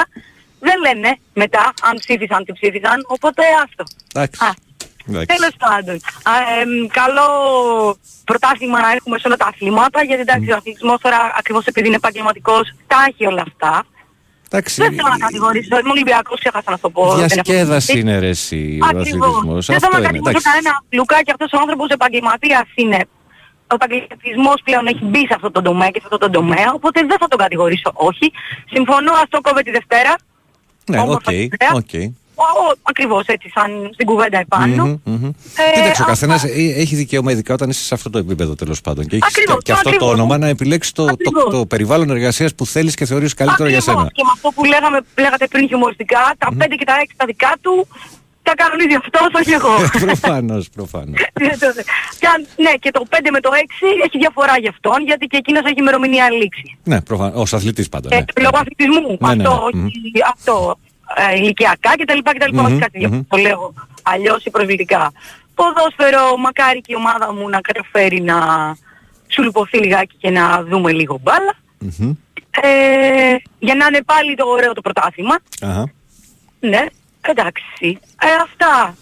[0.68, 2.98] δεν λένε μετά αν ψήφισαν τι ψήφισαν.
[3.16, 3.84] Οπότε άστο.
[4.14, 4.44] Εντάξει.
[4.46, 4.50] Α,
[5.10, 5.28] Εντάξει.
[5.36, 5.96] Τέλος πάντων.
[6.32, 6.70] Α, εμ,
[7.02, 7.28] καλό
[8.30, 11.96] πρωτάθλημα να έχουμε σε όλα τα αθλήματα γιατί εντάξει ο αθλητισμός τώρα ακριβώς επειδή είναι
[12.04, 13.84] επαγγελματικός τα έχει όλα αυτά.
[14.50, 14.82] Εντάξει.
[14.82, 15.80] Δεν θέλω να κατηγορήσω.
[15.80, 17.02] Είμαι Ολυμπιακός, ξέχασα να το πω.
[17.04, 18.00] δεν έχω Διασκέδαση πει.
[18.00, 19.08] είναι ρε εσύ ο Ακριβώς.
[19.08, 19.66] αθλητισμός.
[19.66, 20.08] Δεν Αυτό θέλω να είναι.
[20.08, 20.50] κατηγορήσω εντάξει.
[20.50, 23.00] κανένα Λουκά και αυτός ο άνθρωπος επαγγελματίας είναι.
[23.72, 27.00] Ο επαγγελματισμός πλέον έχει μπει σε αυτό το τομέα και σε αυτό το τομέα, οπότε
[27.12, 27.92] δεν θα τον κατηγορήσω.
[28.10, 28.26] Όχι.
[28.74, 30.14] Συμφωνώ, ας το κόβε τη Δευτέρα.
[30.86, 31.74] Ναι, οκ, όμορφα και ωραία.
[31.74, 32.14] οκ.
[32.36, 34.86] Ο, ο, ακριβώς έτσι, σαν στην κουβέντα επάνω.
[34.86, 35.26] Μμμ, μμμ.
[35.26, 35.32] Ε,
[35.74, 36.04] Κοίταξε, ο αυτά.
[36.06, 39.06] καθένας έχει δικαίωμα, ειδικά όταν είσαι σε αυτό το επίπεδο τέλος πάντων.
[39.08, 40.14] Και έχεις Ακριβώς, και αυτό το ακριβώς.
[40.14, 41.44] όνομα να επιλέξεις το, το, Ακριβώς.
[41.50, 44.00] το περιβάλλον εργασίας που θέλεις και θεωρείς καλύτερο για Ακριβώς.
[44.02, 44.12] σένα.
[44.14, 47.54] Και με αυτό που λέγαμε, λέγατε πριν χιουμοριστικά, τα 5 και τα 6 τα δικά
[47.62, 47.88] του,
[48.44, 49.74] τα κανονίζει αυτός, όχι εγώ.
[50.06, 51.20] προφανώς, προφανώς.
[52.20, 55.38] και αν- ναι, και το 5 με το 6 έχει διαφορά για αυτόν, γιατί και
[55.38, 56.78] εκείνος έχει ημερομηνία λήξη.
[56.84, 57.40] ναι, προφανώ.
[57.40, 58.16] Ω αθλητής πάντα.
[58.16, 58.26] Ε, Ναι.
[58.44, 59.18] λόγω αθλητισμού.
[59.20, 59.84] Ναι, ναι, αυτό, ναι.
[59.86, 60.02] όχι,
[60.34, 60.80] αυτό
[61.32, 62.18] ε, ηλικιακά κτλ.
[62.24, 62.56] κτλ.
[62.58, 63.22] Μμμ, Κάτι μμμ.
[63.28, 63.74] το λέω
[64.04, 65.12] αλλιώς ή προσβλητικά.
[65.56, 68.38] Ποδόσφαιρο, μακάρι και η ομάδα μου να καταφέρει να
[69.28, 71.54] σουλποθεί λιγάκι και να δούμε λίγο μπάλα.
[71.80, 72.12] Μμμ.
[72.62, 75.36] Ε, για να είναι πάλι το ωραίο το πρωτάθλημα.
[75.62, 75.92] Αχα.
[76.60, 76.86] Ναι,
[77.28, 78.00] εντάξει.
[78.22, 78.96] Ε, αυτά.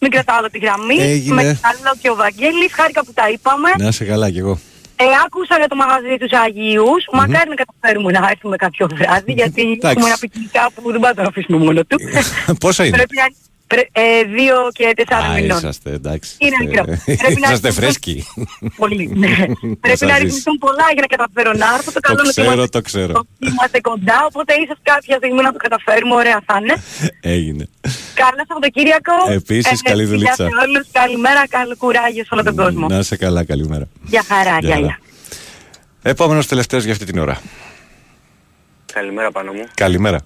[0.00, 0.96] Μην κρατάω εδώ τη γραμμή.
[1.00, 1.34] Έγινε.
[1.34, 2.72] Με καλό και ο Βαγγέλης.
[2.72, 3.70] Χάρηκα που τα είπαμε.
[3.78, 4.58] Να είσαι καλά κι εγώ.
[4.96, 7.08] Ε, άκουσα για το μαγαζί τους Αγίους.
[7.12, 9.88] Μακάρι να καταφέρουμε να έρθουμε κάποιο βράδυ, γιατί Εντάξει.
[9.88, 11.96] έχουμε ένα πικνικά που δεν πάτε να αφήσουμε μόνο του.
[12.60, 13.04] Πόσα είναι;
[13.74, 14.00] Πρέπει να...
[14.02, 15.58] πρέ- ε, δύο και τεσσάρων Α, μηνών.
[15.58, 16.30] είσαστε, εντάξει.
[16.38, 16.84] Είναι Είστε- μικρό.
[17.22, 18.16] Πρέπει να Είσαστε είστε- φρέσκοι.
[18.76, 19.34] Πολύ, ναι.
[19.84, 20.24] Πρέπει σας να ζήσει.
[20.24, 21.90] ρυθμιστούν πολλά για να καταφέρω να έρθω.
[21.92, 23.12] Το, καλό είναι ότι ξέρω, είμαστε- το ξέρω.
[23.50, 26.14] Είμαστε κοντά, οπότε ίσως κάποια στιγμή να το καταφέρουμε.
[26.14, 26.74] Ωραία θα είναι.
[27.36, 27.64] Έγινε.
[28.14, 29.12] Καλό Σαββατοκύριακο.
[29.40, 30.34] Επίσης, καλή φιλιά δουλίτσα.
[30.34, 30.84] σε όλους.
[30.92, 32.86] Καλημέρα, καλό κουράγιο σε όλο τον κόσμο.
[32.88, 33.86] Να είσαι καλά, καλημέρα.
[34.02, 34.74] Γεια χαρά, Γεια γεια.
[34.74, 34.86] χαρά.
[34.86, 34.98] γεια.
[36.02, 37.40] Επόμενος τελευταίος για αυτή την ώρα.
[38.92, 39.64] Καλημέρα πάνω μου.
[39.74, 40.20] Καλημέρα.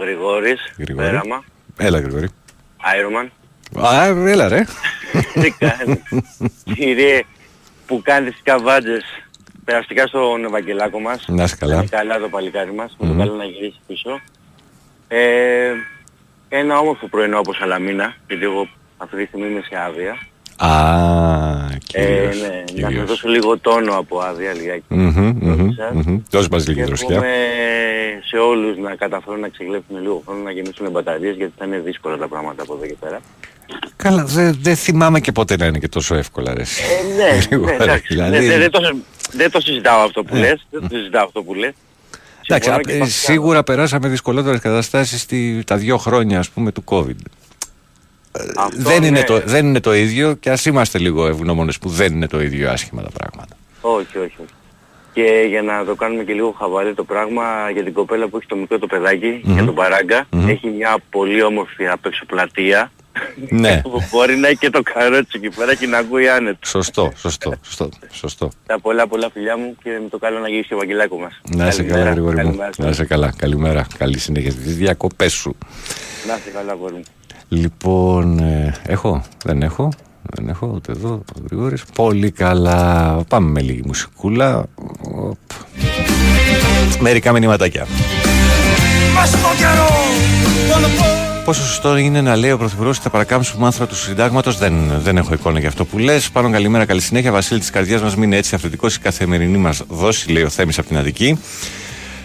[0.00, 1.06] Γρηγόρης, Γρηγόρη.
[1.06, 1.44] Πέραμα,
[1.76, 2.28] Έλα, Γρηγόρη.
[2.84, 3.28] Ironman.
[3.84, 4.64] Α, έλα ρε.
[5.32, 6.02] Τι κάνεις;
[6.74, 7.22] Κύριε
[7.86, 9.04] που κάνεις τις καβάντζες
[9.64, 11.24] περαστικά στον Ευαγγελάκο μας.
[11.28, 11.74] Να είσαι καλά.
[11.74, 12.96] Είναι καλά το παλικάρι μας.
[12.98, 13.18] Με το Μμμ.
[13.18, 14.20] καλό να γυρίσει πίσω.
[15.08, 15.72] Ε,
[16.48, 18.14] ένα όμορφο πρωινό από Σαλαμίνα.
[18.26, 20.18] Γιατί εγώ αυτή τη στιγμή είμαι σε άδεια.
[20.66, 22.40] Α, Ε, κύριος.
[22.40, 23.06] ναι, να σας κύριος.
[23.06, 24.82] δώσω λίγο τόνο από άδεια λιγάκι.
[24.88, 25.90] Μμμ, μμμ, Δόξα.
[25.94, 26.18] μμμ.
[26.30, 27.06] Δώσε μας λίγη Και δροσιά.
[27.10, 27.32] εύχομαι
[28.30, 32.16] σε όλους να καταφέρουν να ξεγλέψουν λίγο χρόνο, να γεμίσουν μπαταρίες γιατί θα είναι δύσκολα
[32.16, 33.20] τα πράγματα από εδώ και πέρα.
[33.96, 36.60] Καλά, δεν δεν θυμάμαι και ποτέ να είναι και τόσο εύκολα ρε.
[36.60, 36.82] εσύ.
[36.82, 38.06] Ε, ναι, Γρηγόρη, ναι, εντάξει.
[38.14, 38.80] δηλαδή- Ναι, ναι, δεν, το,
[39.32, 40.38] δεν το συζητάω αυτό που Ε.
[40.38, 40.66] λες.
[40.70, 41.72] Δεν το συζητάω αυτό που λες.
[42.46, 46.48] Εντάξει, Συμφωνώ α, και ε, βασικά- σίγουρα περάσαμε δυσκολότερες καταστάσεις στη, τα δύο χρόνια ας
[46.50, 47.16] πούμε του COVID.
[48.38, 49.24] Ε, Αυτό δεν, είναι ναι.
[49.24, 52.70] το, δεν είναι το ίδιο και ας είμαστε λίγο ευγνώμονες που δεν είναι το ίδιο
[52.70, 53.56] άσχημα τα πράγματα.
[53.80, 54.52] Όχι, όχι, όχι.
[55.12, 58.46] Και για να το κάνουμε και λίγο χαβαλέ το πράγμα, για την κοπέλα που έχει
[58.46, 59.52] το μικρό το παιδάκι, Μμμ.
[59.54, 60.48] για τον παράγκα, Μμμ.
[60.48, 62.92] έχει μια πολύ όμορφη απ' έξω πλατεία,
[63.48, 63.82] Ναι.
[64.10, 66.58] Μπορεί να έχει και το καρότσι εκεί πέρα και να ακούει άνετα.
[66.66, 68.50] Σωστό, σωστό, σωστό, σωστό.
[68.66, 71.40] Τα πολλά πολλά φιλιά μου και με το καλό να γυρίσει ο Βαγγελάκος μας.
[71.56, 72.42] Να είσαι καλά, Καλημέρα, Γρηγόρη μου.
[72.42, 72.70] καλημέρα.
[72.76, 73.32] Να είσαι καλά.
[73.36, 73.86] Καλημέρα.
[73.98, 75.56] Καλή συνέχεια στις διακοπές σου.
[76.28, 77.02] Να είσαι καλά, αγόρι μου.
[77.52, 79.88] Λοιπόν, ε, έχω, δεν έχω,
[80.22, 81.84] δεν έχω ούτε εδώ ο Γρηγόρης.
[81.94, 83.16] Πολύ καλά.
[83.28, 84.64] Πάμε με λίγη μουσικούλα.
[85.14, 85.36] Οπ.
[87.00, 87.86] Μερικά μηνυματάκια.
[89.14, 89.88] Μας το καιρό
[90.72, 90.90] τον
[91.44, 95.16] Πόσο σωστό είναι να λέει ο Πρωθυπουργός ότι θα παρακάμψουμε άνθρωπο του συντάγματος, δεν, δεν
[95.16, 96.30] έχω εικόνα για αυτό που λες.
[96.30, 97.32] Πάνω καλημέρα, καλή συνέχεια.
[97.32, 100.78] Βασίλη της καρδιάς μας, μην είναι έτσι αυθεντικός η καθημερινή μας δόση, λέει ο Θέμης
[100.78, 101.38] από την Αδική.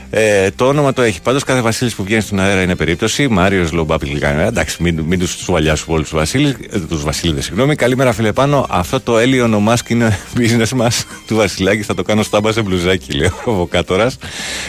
[0.10, 1.22] Ε, το όνομα το έχει.
[1.22, 3.28] Πάντως κάθε Βασίλης που βγαίνει στον αέρα είναι περίπτωση.
[3.28, 4.42] Μάριος Λομπάπη Γλυκάνη.
[4.42, 6.56] Εντάξει, μην, μην τους βαλιάσουμε όλου τους Βασίλης.
[6.72, 7.76] Ε, τους Βασίλειδε, συγγνώμη.
[7.76, 8.66] Καλημέρα, φίλε πάνω.
[8.70, 11.82] Αυτό το Έλιο ο Μάσκ είναι business μας του Βασιλάκη.
[11.82, 14.12] Θα το κάνω στάμπα σε μπλουζάκι, λέει ο Βοκάτορα.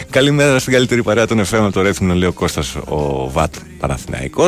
[0.09, 4.47] Καλημέρα στην καλύτερη παρέα των FM από το Ρέθινο, λέει ο Κώστας ο Βατ Παραθυναϊκό.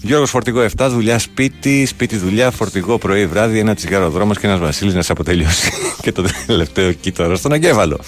[0.00, 4.58] Γιώργος Φορτηγό 7, δουλειά σπίτι, σπίτι δουλειά, φορτηγό πρωί βράδυ, ένα τσιγάρο δρόμος και ένας
[4.58, 5.70] Βασίλης να σε αποτελειώσει.
[6.02, 8.00] και το τελευταίο κύτταρο στον εγκέφαλο.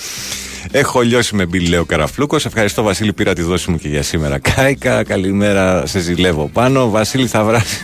[0.70, 2.44] Έχω λιώσει με μπιλ, λέει ο Καραφλούκος.
[2.44, 4.38] Ευχαριστώ, Βασίλη, πήρα τη δόση μου και για σήμερα.
[4.38, 6.90] Κάικα, καλημέρα, σε ζηλεύω πάνω.
[6.90, 7.80] Βασίλη, θα βράσει.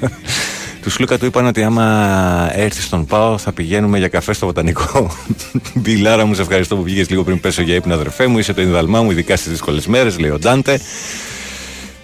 [0.82, 5.10] Τους Λούκα του είπαν ότι άμα έρθεις στον Πάο θα πηγαίνουμε για καφέ στο βοτανικό.
[5.74, 8.38] Μπιλάρα μου, σε ευχαριστώ που βγήκες λίγο πριν πέσω για ύπνο, αδερφέ μου.
[8.38, 10.80] Είσαι το ίνδαλμά μου, ειδικά στις δύσκολες μέρες, λέει ο Ντάντε.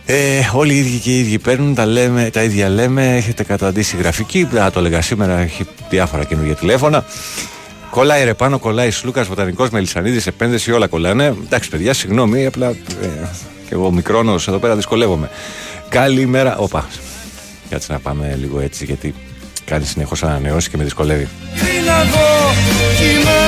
[0.06, 3.16] Ε, όλοι οι ίδιοι και οι ίδιοι παίρνουν, τα, λέμε, τα ίδια λέμε.
[3.16, 4.48] Έχετε καταντήσει γραφική.
[4.60, 7.04] Α, το έλεγα σήμερα, έχει διάφορα καινούργια τηλέφωνα.
[7.96, 11.34] Κολλάει ρε πάνω, κολλάει Σλούκα, Βοτανικός, Μελισανίδης, επένδυση, όλα κολλάνε.
[11.44, 12.74] Εντάξει, παιδιά, συγγνώμη, απλά ε,
[13.68, 15.30] και εγώ μικρόνος εδώ πέρα δυσκολεύομαι.
[15.88, 16.56] Καλημέρα.
[16.56, 16.88] Όπα.
[17.70, 19.14] Κάτσε να πάμε λίγο έτσι, γιατί
[19.64, 21.28] κάνει συνεχώς ανανεώσει και με δυσκολεύει.
[21.54, 22.52] πριν εγώ
[22.96, 23.38] κι είμαι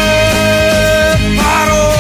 [1.37, 1.97] παρόν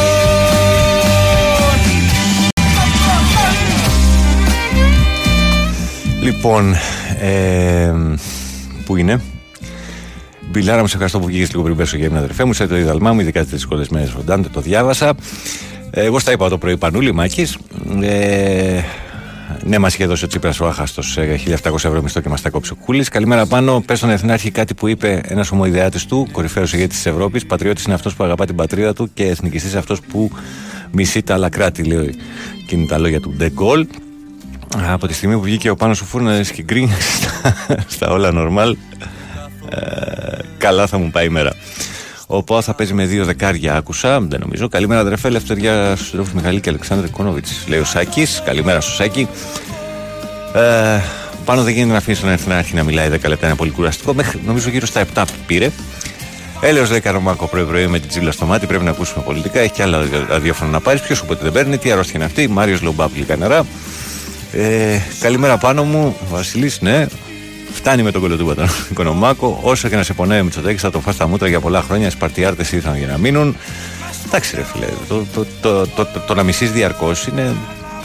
[6.22, 6.74] Λοιπόν,
[7.20, 7.94] ε,
[8.84, 9.20] πού είναι;
[10.50, 12.52] Μπιλάρα μου, σε ευχαριστώ που βγήκες λίγο πριν πέσω για ήμουν αδερφέ μου.
[12.52, 15.14] Σε το ιδαλμά μου, ειδικά τι δύσκολε μέρες φροντάντε, το διάβασα.
[15.90, 17.58] Ε, εγώ στα είπα το πρωί Πανούλη Μάκης.
[18.00, 18.80] Ε,
[19.62, 22.72] ναι, μας είχε δώσει ο Τσίπρας ο άχαστος 1.700 ευρώ μισθό και μας τα κόψε
[22.72, 23.08] ο Κούλης.
[23.08, 23.80] Καλημέρα πάνω.
[23.86, 27.46] Πες στον Εθνάρχη κάτι που είπε ένας ομοειδεάτη του, κορυφαίος ηγέτης της Ευρώπης.
[27.46, 30.30] Πατριώτης είναι αυτός που αγαπά την πατρίδα του και εθνικιστής αυτός που
[30.90, 32.14] μισεί τα άλλα κράτη, λέει
[32.66, 33.86] και είναι τα λόγια του Ντεγκόλ.
[34.92, 37.54] Από τη στιγμή που βγήκε ο πάνω σου φούρνα και γκριν στα,
[37.86, 38.72] στα όλα normal,
[39.70, 41.52] ε, καλά θα μου πάει η μέρα.
[42.30, 44.20] Ο ΠΟΑ θα παίζει με δύο δεκάρια, άκουσα.
[44.20, 44.68] Δεν νομίζω.
[44.68, 45.28] Καλημέρα, αδερφέ.
[45.28, 47.64] Ελευθερία στους συντρόφου Μιχαλή και Αλεξάνδρου Κόνοβιτς.
[47.68, 48.42] Λέει ο Σάκης.
[48.44, 49.28] Καλημέρα στο Σάκη.
[50.54, 51.00] Ε,
[51.44, 53.46] πάνω δεν γίνεται να αφήσει τον Εθνάρχη να μιλάει 10 λεπτά.
[53.46, 54.14] Είναι πολύ κουραστικό.
[54.14, 55.70] Μέχρι νομίζω γύρω στα 7 πήρε.
[56.60, 58.66] Έλεος λέει Καρομάκο πρωί-πρωί με την τσίλα στο μάτι.
[58.66, 59.60] Πρέπει να ακούσουμε πολιτικά.
[59.60, 59.98] Έχει και άλλα
[60.28, 61.00] ραδιόφωνα να πάρεις.
[61.00, 61.78] Ποιος οπότε δεν παίρνει.
[61.78, 62.48] Τι αρρώστια είναι αυτή.
[62.48, 63.66] Μάριος Λομπάπλη κανερά.
[64.52, 66.16] Ε, καλημέρα πάνω μου.
[66.30, 67.06] Βασιλής, ναι.
[67.72, 69.58] Φτάνει με τον κολοτούμπα τον Οικονομάκο.
[69.62, 72.06] Όσο και να σε πονάει με τσοτέκι, θα το φας στα μούτρα για πολλά χρόνια.
[72.06, 73.56] Οι Σπαρτιάρτες ήρθαν για να μείνουν.
[74.26, 74.86] Εντάξει, ρε φίλε.
[75.08, 77.54] Το, το, το, το, το, το να μισείς διαρκώς είναι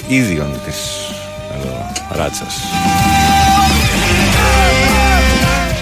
[0.07, 0.75] ίδιον της
[2.11, 2.55] ράτσας.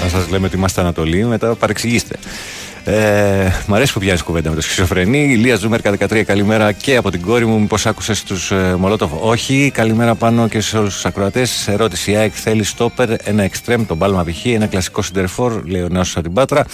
[0.03, 2.15] Αν σας λέμε ότι είμαστε Ανατολή, μετά παρεξηγήστε.
[2.85, 5.23] Ε, μ' αρέσει που πιάνεις κουβέντα με το σχιζοφρενή.
[5.23, 7.59] Ηλία Ζούμερκα 13, καλημέρα και από την κόρη μου.
[7.59, 11.67] Μήπω άκουσες τους ε, Μολότοφ; Όχι, καλημέρα πάνω και σε όλους τους ακροατές.
[11.67, 15.87] Ερώτηση: Η ΑΕΚ θέλει στόπερ, ένα εξτρέμ, τον πάλμα π.χ., ένα κλασικό σεντερφόρ, λέει ο
[15.89, 16.65] νέος από την Πάτρα.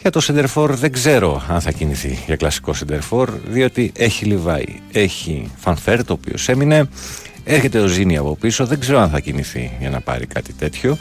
[0.00, 4.64] Για το σεντερφόρ δεν ξέρω αν θα κινηθεί για κλασικό σεντερφόρ, διότι έχει λιβάει.
[4.92, 6.88] Έχει φανφέρ το οποίος έμεινε.
[7.44, 10.98] Έρχεται ο Ζήνη από πίσω, δεν ξέρω αν θα κινηθεί για να πάρει κάτι τέτοιο.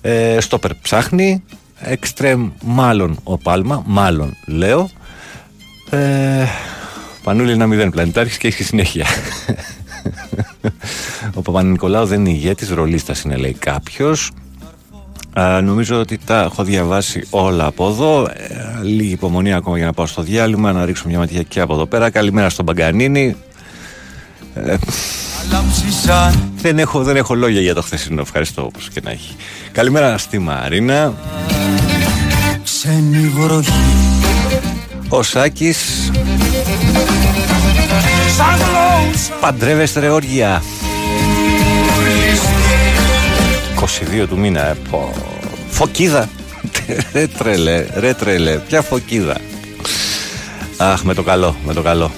[0.00, 1.42] Ε, στόπερ ψάχνει,
[1.84, 4.90] Εξτρέμ μάλλον ο Πάλμα, μάλλον λέω.
[5.90, 6.44] Ε,
[7.22, 9.06] Πανούλη ένα μηδέν πλανητάρχης και έχει συνέχεια.
[11.34, 14.30] ο Παπα-Νικολάου δεν είναι ηγέτης, ρολίστας είναι λέει κάποιος.
[15.36, 18.22] Ε, νομίζω ότι τα έχω διαβάσει όλα από εδώ.
[18.22, 21.74] Ε, λίγη υπομονή ακόμα για να πάω στο διάλειμμα, να ρίξω μια ματιά και από
[21.74, 22.10] εδώ πέρα.
[22.10, 23.36] Καλημέρα στον Παγκανίνη.
[24.54, 24.76] Ε,
[26.56, 28.20] δεν, έχω, δεν έχω λόγια για το χθεσινό.
[28.20, 29.36] Ευχαριστώ όπως και να έχει.
[29.72, 31.14] Καλημέρα στη Μαρίνα.
[32.64, 33.72] Ξένη βροχή
[35.08, 36.10] Ο Σάκης.
[38.36, 40.62] Σαν γλώσσα Παντρεύεστε ρε όργια.
[44.22, 44.60] 22 του μήνα.
[44.60, 45.12] Ε, πω.
[45.70, 46.28] Φωκίδα.
[47.12, 48.56] ρε τρελέ, ρε τρελέ.
[48.56, 49.36] Ποια φωκίδα.
[50.76, 52.10] Αχ, με το καλό, με το καλό.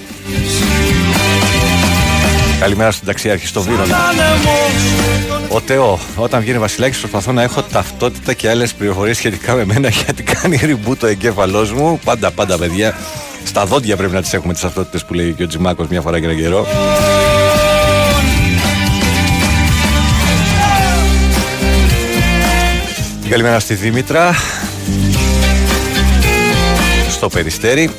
[2.59, 3.97] Καλημέρα στον ταξιάρχη στο Βύρονα.
[5.49, 9.89] Ο Τεό, όταν βγαίνει Βασιλάκης, προσπαθώ να έχω ταυτότητα και άλλες πληροφορίες σχετικά με μένα
[9.89, 11.99] γιατί κάνει reboot το εγκέφαλός μου.
[12.03, 12.97] Πάντα, πάντα, παιδιά.
[13.43, 16.19] Στα δόντια πρέπει να τις έχουμε τις ταυτότητες που λέει και ο Τζιμάκος μια φορά
[16.19, 16.67] και ένα καιρό.
[23.29, 24.33] καλημέρα στη Δήμητρα
[27.09, 27.89] Στο Περιστέρι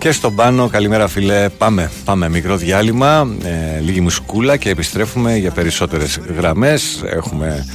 [0.00, 5.50] Και στον πάνω, καλημέρα φίλε, πάμε, πάμε μικρό διάλειμμα, ε, λίγη μουσικούλα και επιστρέφουμε για
[5.50, 7.02] περισσότερες γραμμές.
[7.04, 7.66] Έχουμε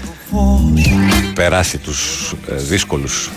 [1.34, 3.32] περάσει τους ε, δύσκολους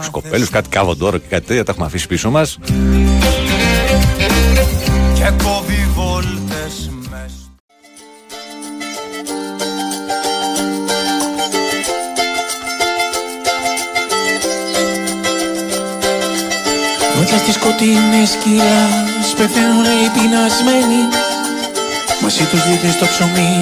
[0.00, 2.58] σκοπέλους, κάτι κάβοντόρο και κάτι τέτοια, τα έχουμε αφήσει πίσω μας.
[17.62, 21.02] Σκοτεινές σκυλάς πεθαίνουν οι πεινασμένοι.
[22.22, 23.54] Μαζί τους δίνεις το ψωμί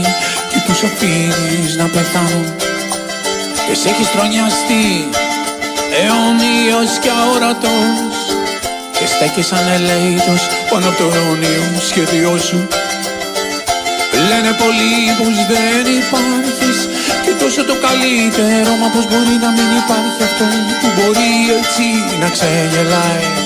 [0.50, 2.48] και τους αφήνεις να πεθάνουν.
[3.66, 4.86] Και σε έχεις τρονιαστεί
[5.96, 8.14] αιώνιος και αόρατος.
[8.96, 12.60] Και στέκεις σαν ελέητος πάνω από το αιώνιο σχέδιό σου.
[14.28, 16.78] Λένε πολλοί πως δεν υπάρχεις
[17.24, 20.46] και τόσο το καλύτερο Μα πως μπορεί να μην υπάρχει αυτό
[20.80, 21.86] που μπορεί έτσι
[22.22, 23.39] να ξεγελάει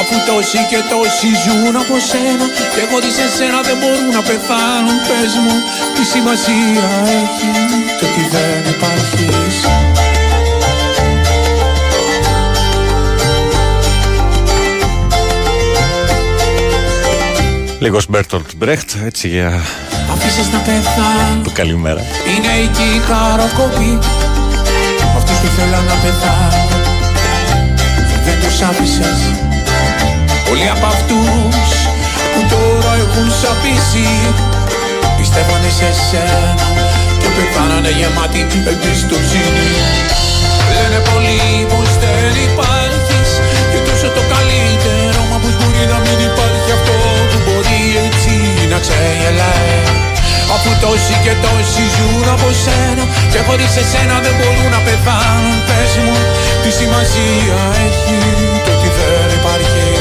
[0.00, 4.96] Αφού τόσοι και τόσοι ζουν από σένα Και χωρίς εσένα δεν μπορούν να πεθάνουν.
[5.08, 5.54] Πες μου
[5.94, 6.86] τι σημασία
[7.20, 7.50] έχει
[7.98, 9.56] το ότι δεν υπάρχεις.
[17.78, 19.60] Λίγος Μπέρτολτ Μπρέχτ, έτσι για
[20.12, 22.00] Αφήσεις να πεθάνουν το καλημέρα.
[22.00, 23.98] Είναι εκεί οι χαροκόποι
[25.16, 26.68] Αυτούς που θέλαν να πεθάνουν.
[28.24, 29.47] Δεν τους άφησες
[30.48, 31.68] Πολλοί από αυτούς
[32.32, 34.10] που τώρα έχουν σαπίσει
[35.18, 36.66] Πιστεύανε σε σένα
[37.20, 38.40] και πεθάνανε γεμάτοι
[38.72, 39.70] εμπιστοσύνη
[40.74, 41.40] Λένε πολλοί
[41.70, 43.30] πως δεν υπάρχεις
[43.70, 46.96] και τόσο το καλύτερο Μα πως μπορεί να μην υπάρχει αυτό
[47.30, 48.34] που μπορεί έτσι
[48.72, 49.76] να ξεγελάει.
[50.54, 55.56] Αφού τόσοι και τόσοι ζουν από σένα Και χωρίς εσένα δεν μπορούν να πεθάνουν.
[55.68, 56.16] Πες μου
[56.62, 58.16] τι σημασία έχει
[58.64, 59.97] το ότι δεν υπάρχεις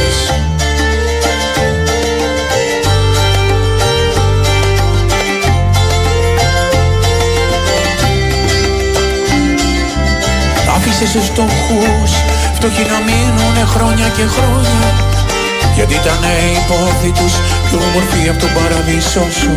[11.00, 12.12] Άφησες τους στοχούς
[12.56, 14.88] φτωχοί να μείνουνε χρόνια και χρόνια.
[15.76, 16.22] Γιατί ήταν
[16.56, 17.34] οι πόδι τους
[17.66, 19.54] πιο όμορφοι από τον παραδείσο σου.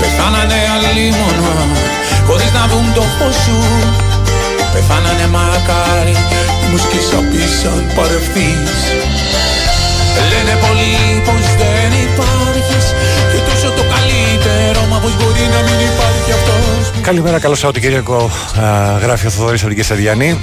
[0.00, 1.54] Πεθάνανε αλίμονα
[2.26, 3.58] χωρίς να δουν το φως σου.
[4.72, 6.16] Πεθάνανε μακάρι
[6.68, 8.80] μους σκισαπίσαν παρευθείς
[10.30, 12.84] Λένε πολλοί πως δεν υπάρχεις
[13.30, 16.69] και τόσο το καλύτερο μα πως μπορεί να μην υπάρχει αυτός
[17.02, 18.30] Καλημέρα, καλό Σαββατοκύριακο.
[19.00, 20.40] Γράφει ο Θοδωρής από την Κεσαριανή.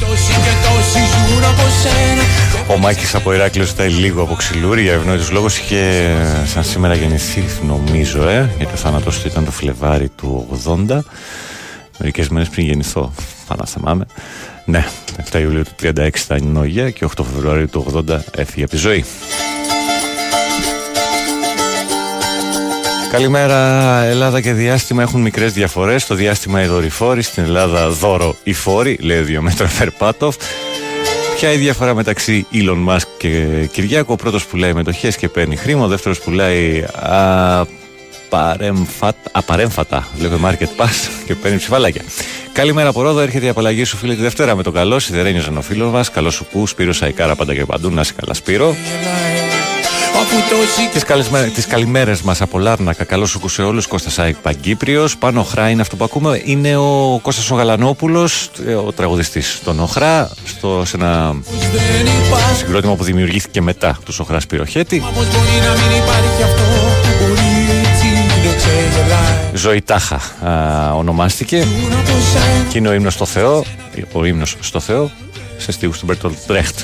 [2.67, 5.45] Ο Μάκης από Ηράκλειος ζητάει λίγο από ξυλούρι για ευνόητου λόγου.
[5.45, 6.11] Είχε
[6.45, 11.03] σαν σήμερα γεννηθεί, νομίζω, ε, γιατί ο θάνατο του ήταν το Φλεβάρι του 80.
[11.97, 13.13] Μερικές μέρες πριν γεννηθώ,
[13.47, 14.05] πάνω θυμάμαι.
[14.65, 14.85] Ναι,
[15.31, 19.05] 7 Ιουλίου του 36 ήταν νόγια και 8 Φεβρουαρίου του 80 έφυγε από τη ζωή.
[23.17, 26.03] Καλημέρα, Ελλάδα και διάστημα έχουν μικρές διαφορές.
[26.03, 30.35] Στο διάστημα οι δορυφόροι, στην Ελλάδα δώρο οι φόροι, λέει ο Διομέτρο Φερπάτοφ.
[31.35, 34.13] Ποια η διαφορά μεταξύ Elon Musk και Κυριάκο.
[34.13, 35.83] Ο πρώτος πουλάει μετοχές και παίρνει χρήμα.
[35.83, 36.83] Ο δεύτερος πουλάει
[39.31, 42.01] απαρέμφατα, βλέπε Market Pass και παίρνει ψηφαλάκια.
[42.51, 44.99] Καλημέρα από Ρόδο, έρχεται η απαλλαγή σου φίλε τη Δευτέρα με το καλό.
[44.99, 46.11] Σιδερένιο Ζανοφίλο μας.
[46.11, 47.89] Καλό σου που, Σπύρος Σαϊκάρα πάντα και παντού.
[47.89, 48.75] Να είσαι καλά, Σπύρο.
[50.93, 53.03] Τις, καλημέρε τις καλημέρες μας από Λάρνακα.
[53.03, 53.87] Καλώς σου σε όλους.
[53.87, 55.17] Κώστας Σάικ Παγκύπριος.
[55.17, 56.41] Πάνω Οχρά είναι αυτό που ακούμε.
[56.45, 58.49] Είναι ο Κώστας ο Γαλανόπουλος
[58.85, 61.35] Ο τραγουδιστής των Ωχρά στο, Σε ένα
[62.57, 65.03] συγκρότημα που δημιουργήθηκε μετά Τους Ωχρά Σπειροχαίτη
[69.53, 70.21] Ζωή Τάχα
[70.95, 71.67] ονομάστηκε.
[72.69, 73.63] Και είναι ο ύμνος στο Θεό
[74.11, 75.11] Ο ύμνος στο Θεό
[75.57, 76.79] Σε στίχους του Μπέρτολ Μπρέχτ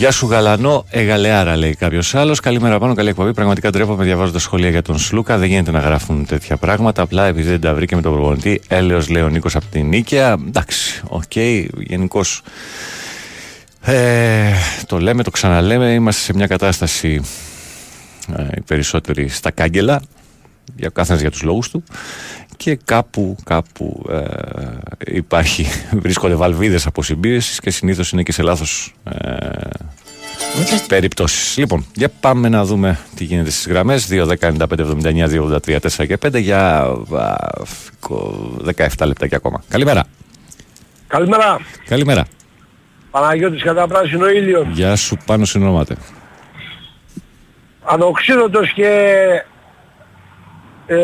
[0.00, 2.40] Γεια σου Γαλανό, εγαλεάρα λέει κάποιος άλλος.
[2.40, 3.32] Καλημέρα Πάνο, καλή εκπομπή.
[3.32, 5.38] Πραγματικά ντρέπομαι διαβάζοντας σχόλια για τον Σλούκα.
[5.38, 7.02] Δεν γίνεται να γράφουν τέτοια πράγματα.
[7.02, 8.60] Απλά επειδή δεν τα βρήκε με τον προπονητή.
[8.68, 10.36] Έλεος λέει ο Νίκος από την Νίκαια.
[10.46, 11.22] Εντάξει, OK.
[11.34, 11.66] Okay.
[11.78, 12.42] Γενικώς
[13.80, 14.52] ε,
[14.86, 15.92] το λέμε, το ξαναλέμε.
[15.92, 17.20] Είμαστε σε μια κατάσταση
[18.36, 20.02] ε, οι περισσότεροι στα κάγκελα.
[20.76, 21.84] Για ο καθένας για τους λόγους του
[22.62, 24.24] και κάπου, κάπου ε,
[25.06, 25.66] υπάρχει,
[26.04, 29.16] βρίσκονται βαλβίδες αποσυμπίεσης και συνήθως είναι και σε λάθος ε,
[30.88, 31.56] περιπτώσεις.
[31.56, 35.78] Λοιπόν, για πάμε να δούμε τι γίνεται στις γραμμές 2, 10, 95, 79, 2, 83,
[35.78, 36.86] 4 και 5 για
[38.76, 39.62] 17 λεπτά και ακόμα.
[39.68, 40.04] Καλημέρα.
[41.06, 41.58] Καλημέρα.
[41.86, 42.24] Καλημέρα.
[43.10, 44.66] Παναγιώτης κατά πράσινο ήλιο.
[44.72, 45.96] Γεια σου Πάνο συνονόματε.
[47.84, 48.90] Ανοξίδωτος και
[50.92, 50.98] ε,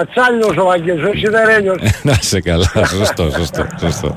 [0.00, 1.76] ατσάλινος ο Βαγγέλης, όχι σιδερένιος.
[2.02, 2.64] Να 'σαι καλά.
[2.98, 4.12] Σωστό, σωστό, σωστό.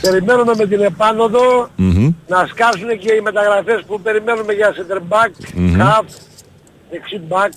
[0.00, 2.12] Περιμένουμε με την επάνοδο Μμμ.
[2.28, 5.80] να σκάσουν και οι μεταγραφές που περιμένουμε για center back, Μμμ.
[5.80, 6.04] half,
[6.90, 7.52] δεξί back,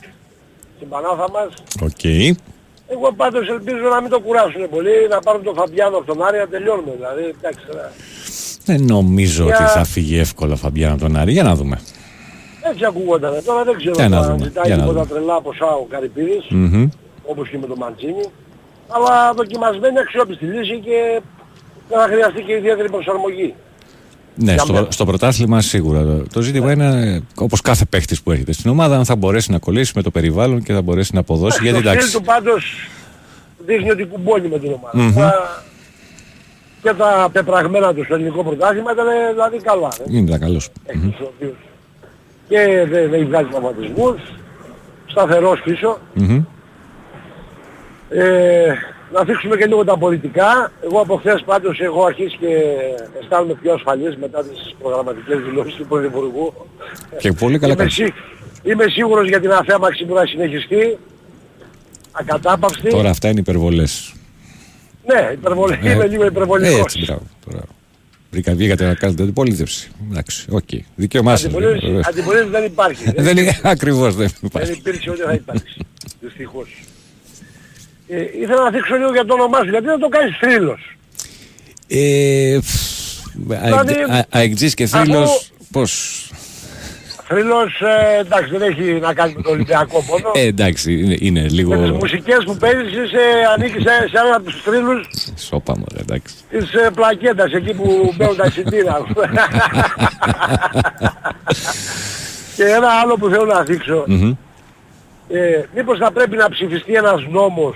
[0.76, 1.54] στην πανάθα μας.
[1.82, 2.04] Οκ.
[2.94, 6.38] Εγώ πάντως ελπίζω να μην το κουράσουν πολύ, να πάρουν τον Φαμπιάνο από τον Άρη
[6.38, 6.92] να τελειώνουμε.
[6.96, 7.92] Δηλαδή, εντάξει, τώρα.
[8.66, 11.32] Δεν νομίζω Για- ότι θα φύγει εύκολα ο Φαμπιάνο από τον Άρη.
[11.32, 11.80] Για να δούμε.
[12.72, 13.32] Έτσι ακούγονταν.
[13.46, 15.14] Τώρα δεν ξέρω Για να αν δούμε, ζητάει για να τίποτα δούμε.
[15.20, 16.88] τρελά ποσά ο Καρυπίδης, Μμμ.
[17.26, 18.26] όπως και με τον Μαντζίνη.
[18.96, 21.22] Αλλά δοκιμασμένη αξιόπιστη λύση και
[21.90, 23.54] δεν θα χρειαστεί και ιδιαίτερη προσαρμογή.
[24.36, 24.88] Ναι, Για στο, μένα.
[24.90, 26.04] στο πρωτάθλημα σίγουρα.
[26.04, 29.60] Το- Το ζήτημα είναι, όπως κάθε παίχτης που έρχεται στην ομάδα, αν θα μπορέσει να
[29.60, 31.60] κολλήσει με το περιβάλλον και θα μπορέσει να αποδώσει.
[31.62, 32.90] Γιατί το στυλ εντάξει, του πάντως
[33.66, 34.98] δείχνει ότι κουμπώνει με την ομάδα.
[34.98, 35.14] Μμμ.
[35.14, 35.64] Τώρα,
[36.82, 39.90] Και τα πεπραγμένα του στο ελληνικό πρωτάθλημα ήταν δηλαδή καλά.
[40.00, 40.18] ε.
[40.18, 40.70] είναι καλός.
[40.94, 41.12] Μμμ.
[42.48, 44.20] Τους οποίους Και δεν δεν βγάζει τραυματισμούς,
[45.06, 45.98] σταθερός πίσω.
[46.14, 46.44] Μμμ.
[48.10, 48.74] Ε,
[49.14, 50.72] να θίξουμε και λίγο τα πολιτικά.
[50.84, 52.48] Εγώ από χθες πάντως έχω αρχίσει και
[53.22, 56.54] αισθάνομαι πιο ασφαλής μετά τις προγραμματικές δηλώσεις του Πρωθυπουργού.
[57.18, 57.94] Και πολύ καλά είμαι, κάνεις.
[57.94, 58.14] σί-
[58.64, 60.98] είμαι σίγουρος για την αφαίμαξη που θα συνεχιστεί.
[62.12, 62.90] Ακατάπαυστη.
[62.90, 64.14] Τώρα αυτά είναι υπερβολές.
[65.06, 66.80] Ναι, υπερβολή, Ε, είμαι λίγο υπερβολικός.
[66.80, 67.22] Έτσι, μπράβο.
[67.48, 67.66] μπράβο.
[68.32, 69.90] Βρήκα, βγήκατε να κάνετε αντιπολίτευση.
[70.12, 70.70] Εντάξει, οκ.
[70.96, 71.46] Δικαίωμά σας.
[71.46, 72.06] Αντιπολίτευση, βεβαίως.
[72.12, 73.04] αντιπολίτευση δεν υπάρχει.
[73.28, 74.72] Δεν είναι ακριβώς, δεν δεν υπάρχει.
[74.72, 75.78] υπήρξε ούτε θα υπάρξει.
[76.22, 76.84] Δυστυχώς.
[78.08, 80.96] Ε, ήθελα να δείξω λίγο για το όνομά σου, γιατί δεν το κάνεις θρύλος.
[81.88, 82.60] Ε,
[83.48, 83.94] Δηλαδή,
[84.30, 86.22] Αεκτζής και αφού- θρύλος, πώς...
[87.28, 90.32] Θρύλος, ε, εντάξει, δεν έχει να κάνει με το Ολυμπιακό πόνο.
[90.34, 91.76] Ε, εντάξει, είναι, είναι Με τις λίγο...
[91.76, 93.22] μουσικές που παίζεις είσαι,
[93.56, 96.36] ανήκεις σε, σε ένα από τους θρύλους Σώπα μου, εντάξει.
[96.50, 99.02] της ε, πλακέτας, εκεί που μπαίνουν τα εισιτήρα.
[102.56, 104.04] και ένα άλλο που θέλω να δείξω.
[104.08, 104.36] Μμμ.
[105.30, 107.76] Ε, μήπως θα πρέπει να ψηφιστεί ένας νόμος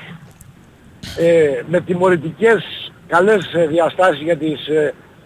[1.17, 4.59] ε, με τιμωρητικές καλές ε, διαστάσεις για τις,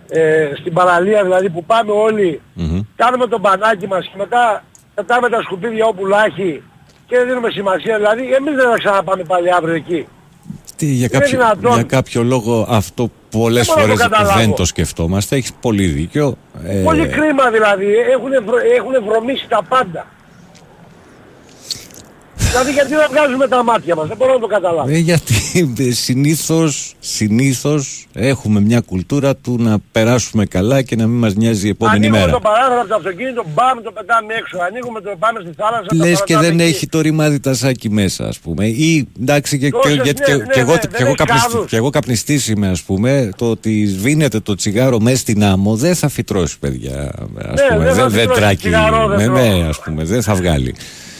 [0.10, 2.80] ε, ε, στην παραλία δηλαδή που πάμε όλοι, Μμμ.
[2.95, 6.64] κάνουμε τον μπανάκι μας και μετά πετάμε τα σκουπίδια όπου λάχει
[7.08, 7.95] και δεν δίνουμε σημασία.
[7.97, 10.08] Δηλαδή εμείς δεν θα ξαναπάμε πάλι αύριο εκεί.
[10.76, 11.74] Τι, για, Είναι κάποιο, δυνατόν.
[11.74, 14.39] για κάποιο λόγο αυτό πολλές Δεν μπορώ να το φορές καταλάβω.
[14.39, 15.36] δεν το σκεφτόμαστε.
[15.36, 16.38] Έχεις πολύ δίκιο.
[16.68, 17.86] Ε, Πολύ κρίμα δηλαδή.
[18.12, 18.58] Έχουν, βρο...
[18.78, 20.06] έχουνε βρωμίσει τα πάντα.
[22.56, 24.08] Δηλαδή γιατί να βγάζουμε τα μάτια μας.
[24.08, 24.89] Δεν μπορώ να το καταλάβω.
[24.89, 25.36] Ε, γιατί
[25.80, 31.66] ε, συνήθως, συνήθως έχουμε μια κουλτούρα του να περάσουμε καλά και να μην μας νοιάζει
[31.68, 32.32] η επόμενη Ανοίγουμε μέρα.
[32.32, 34.58] το παράθυρο από το αυτοκίνητο, μπαμ, το πετάμε έξω.
[34.70, 36.76] Ανοίγουμε το, πάμε στη θάλασσα, το Λες και παρατάμε δεν εκεί.
[36.76, 40.34] έχει το ρημάδι τασάκι μέσα ας πούμε ή εντάξει και, και, Τόσες, γιατί ναι, και,
[40.43, 41.70] ναι, και εγώ, ναι, και, δεν εγώ έχει καπνιστή, κάδους.
[41.70, 45.95] και εγώ καπνιστής είμαι ας πούμε το ότι σβήνεται το τσιγάρο μέσα στην άμμο δεν
[45.95, 49.24] θα φυτρώσει παιδιά ας Ναι, πούμε δεν θα δεν, δεν φυτρώσει, τράκι τσιγάρο δεν ναι,
[49.39, 49.58] τρώω.
[49.58, 50.76] ναι, ας πούμε δεν θα βγάλει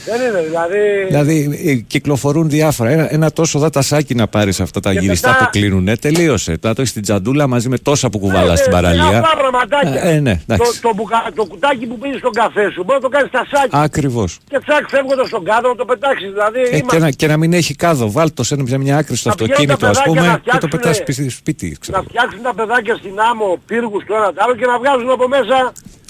[0.06, 0.78] Δεν είναι δηλαδή...
[1.06, 2.90] Δηλαδή ε, κυκλοφορούν διάφορα.
[2.90, 5.96] Ένα, ένα τόσο δατασάκι να πάρεις αυτά τα Και γυριστά μετά- που κλείνουνε.
[5.96, 6.56] Τελείωσε.
[6.58, 9.18] Τώρα το έχεις στην τζαντούλα μαζί με τόσα που κουβαλάς Ναι, στην ναι, παραλία.
[9.18, 10.04] Απλά πραγματάκια.
[10.04, 10.80] Ε, ε, ναι, το, εντάξει.
[10.80, 13.78] το, μπουκα- το κουτάκι που πίνεις στον καφέ σου μπορεί να το κάνεις στα σάκια.
[13.80, 14.38] Ακριβώς.
[14.48, 16.28] Και τσακ φεύγοντας στον κάδο να το πετάξεις.
[16.30, 18.10] Δηλαδή Ε, και, είμαστε- να, και να μην έχει κάδο.
[18.10, 20.52] Βάλτο σε ένα- σε μια άκρη στο Να πηγαίνουν αυτοκίνητο, τα ας παιδάκια πούμε, να
[20.52, 21.66] και το πετάς φτιάξουνε- σπίτι.
[21.66, 21.96] σπίτι ξέρω.
[21.98, 25.28] να φτιάξουν τα παιδάκια στην άμμο πύργους το ένα το άλλο και να βγάζουν από
[25.36, 25.56] μέσα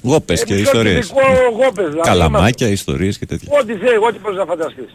[0.06, 1.06] Γόπες ε, και μισό ιστορίες.
[1.06, 1.26] κυβικό
[1.64, 1.84] γόπες.
[1.88, 3.48] Δηλαδή, Καλαμάκια, ιστορίες και τέτοια.
[3.52, 4.88] είμαστε- Ό,τι θέλει, ό,τι μπορείς να φανταστείς.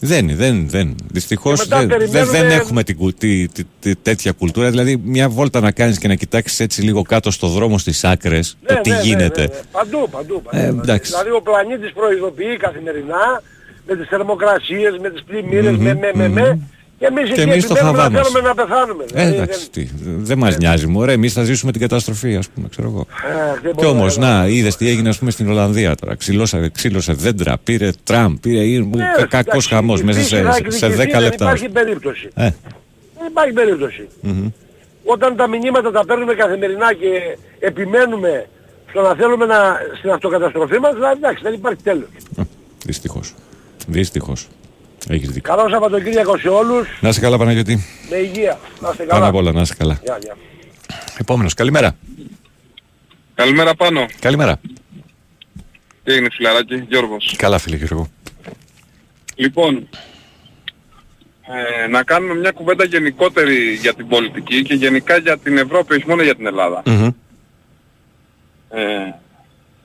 [0.00, 0.96] Δεν, δεν, δεν.
[1.12, 4.70] Δυστυχώς Και μετά δεν, δεν, περιμένουμε- δεν έχουμε την, κου- τη- τη- τη- τέτοια κουλτούρα.
[4.70, 8.56] Δηλαδή, μια βόλτα να κάνεις και να κοιτάξεις έτσι λίγο κάτω στο δρόμο στις άκρες
[8.66, 9.40] το Ναι, τι ναι, ναι, γίνεται.
[9.40, 9.60] ναι, ναι.
[9.72, 10.42] Παντού, παντού.
[10.42, 10.62] παντού.
[10.64, 11.10] Ε, εντάξει.
[11.10, 13.42] Δηλαδή ο πλανήτης προειδοποιεί καθημερινά
[13.86, 16.34] με τις θερμοκρασίες, με τις πλημμύρες, Μμμ, με, με, με, μμμ.
[16.34, 16.58] με.
[17.06, 18.28] Και εμείς Και εκεί εμείς το επιμένουμε χαβά να μας.
[18.28, 19.04] θέλουμε να πεθάνουμε.
[19.04, 21.12] Ε, Δηλαδή, εντάξει, τι, δεν μας νοιάζει, μωρέ.
[21.12, 23.06] Εμείς θα ζήσουμε την καταστροφή, ας πούμε, ξέρω εγώ.
[23.22, 25.94] δεν- ε, δεν Κι μπορώ όμως, να- να, είδες τι έγινε, ας πούμε, στην Ολλανδία
[25.94, 26.14] τώρα.
[26.14, 28.60] Ξύλωσε, ξύλωσε δέντρα, πήρε Τραμπ, πήρε.
[28.78, 31.44] Ναι, Κακός εντάξει, χαμός η μέσα φύση σε, θα σε εκδικηθεί, 10 Δεν λεπτά.
[31.44, 32.28] υπάρχει περίπτωση.
[32.34, 32.50] Ε,
[33.18, 34.08] Δεν υπάρχει περίπτωση.
[34.20, 34.48] μμμ.
[35.04, 38.46] Όταν τα μηνύματα τα παίρνουμε καθημερινά και επιμένουμε
[38.90, 42.08] στο να θέλουμε να, στην αυτοκαταστροφή μας, δηλαδή εντάξει, δεν υπάρχει τέλος.
[42.86, 43.34] Δυστυχώς.
[43.86, 44.48] Δυστυχώς.
[45.08, 45.54] Έχεις δίκιο.
[45.54, 47.84] Καλό Σαββατοκύριακο σε όλους, Να είσαι καλά, Παναγιώτη.
[48.10, 48.58] με υγεία.
[48.80, 49.26] Να είστε Πάνω καλά.
[49.26, 50.00] απ' όλα, να είσαι καλά.
[50.04, 50.36] Γεια, γεια.
[51.18, 51.96] Επόμενος, καλημέρα.
[53.34, 54.06] Καλημέρα πάνω.
[54.20, 54.60] Καλημέρα.
[56.04, 58.08] Τι έγινε φιλαράκι, Γιώργος; Καλά, φίλε Γιώργο.
[59.34, 59.88] Λοιπόν,
[61.82, 66.08] ε, να κάνουμε μια κουβέντα γενικότερη για την πολιτική και γενικά για την Ευρώπη, όχι
[66.08, 66.82] μόνο για την Ελλάδα.
[66.86, 67.06] Μμμ.
[68.70, 69.14] Ε,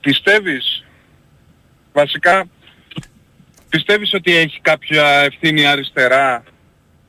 [0.00, 0.84] πιστεύεις,
[1.92, 2.44] βασικά,
[3.70, 6.42] πιστεύεις ότι έχει κάποια ευθύνη αριστερά,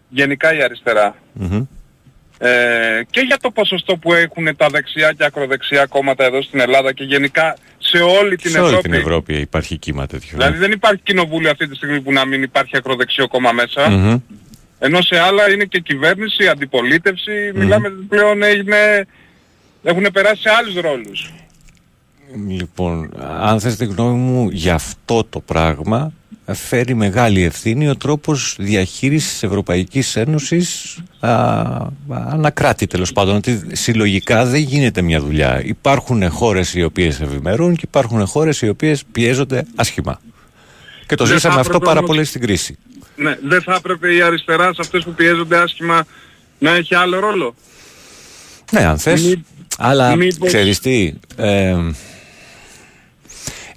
[0.09, 1.65] γενικά η αριστερά, Μμμ.
[2.37, 2.47] ε,
[3.09, 7.03] και για το ποσοστό που έχουν τα δεξιά και ακροδεξιά κόμματα εδώ στην Ελλάδα και
[7.03, 8.73] γενικά σε όλη την Σε Ευρώπη.
[8.73, 10.29] όλη την Ευρώπη υπάρχει κύμα τέτοιο.
[10.37, 13.89] Δηλαδή δεν υπάρχει κοινοβούλιο αυτή τη στιγμή που να μην υπάρχει ακροδεξιό κόμμα μέσα.
[13.89, 14.17] Μμμ.
[14.83, 19.07] Ενώ σε άλλα είναι και κυβέρνηση, αντιπολίτευση, μιλάμε πλέον είναι,
[19.83, 21.33] έχουν περάσει σε άλλους ρόλους.
[22.47, 26.13] Λοιπόν, αν θες τη γνώμη μου για αυτό το πράγμα
[26.53, 31.29] φέρει μεγάλη ευθύνη ο τρόπος διαχείρισης της Ευρωπαϊκής Ένωσης α,
[32.09, 37.83] ανακράτη τέλος πάντων ότι συλλογικά δεν γίνεται μια δουλειά υπάρχουν χώρες οι οποίες ευημερούν και
[37.87, 40.19] υπάρχουν χώρες οι οποίες πιέζονται άσχημα
[41.07, 42.77] και το Δεν ζήσαμε θα αυτό έπρεπε πάρα όμως- πολύ στην κρίση
[43.15, 46.03] Ναι, δεν θα έπρεπε η αριστερά σε αυτές που πιέζονται άσχημα
[46.59, 47.55] να έχει άλλο ρόλο;
[48.71, 49.23] Ναι, αν θες.
[49.23, 49.43] Μη-
[49.77, 51.75] αλλά μήπως- ξέρεις τι, ε,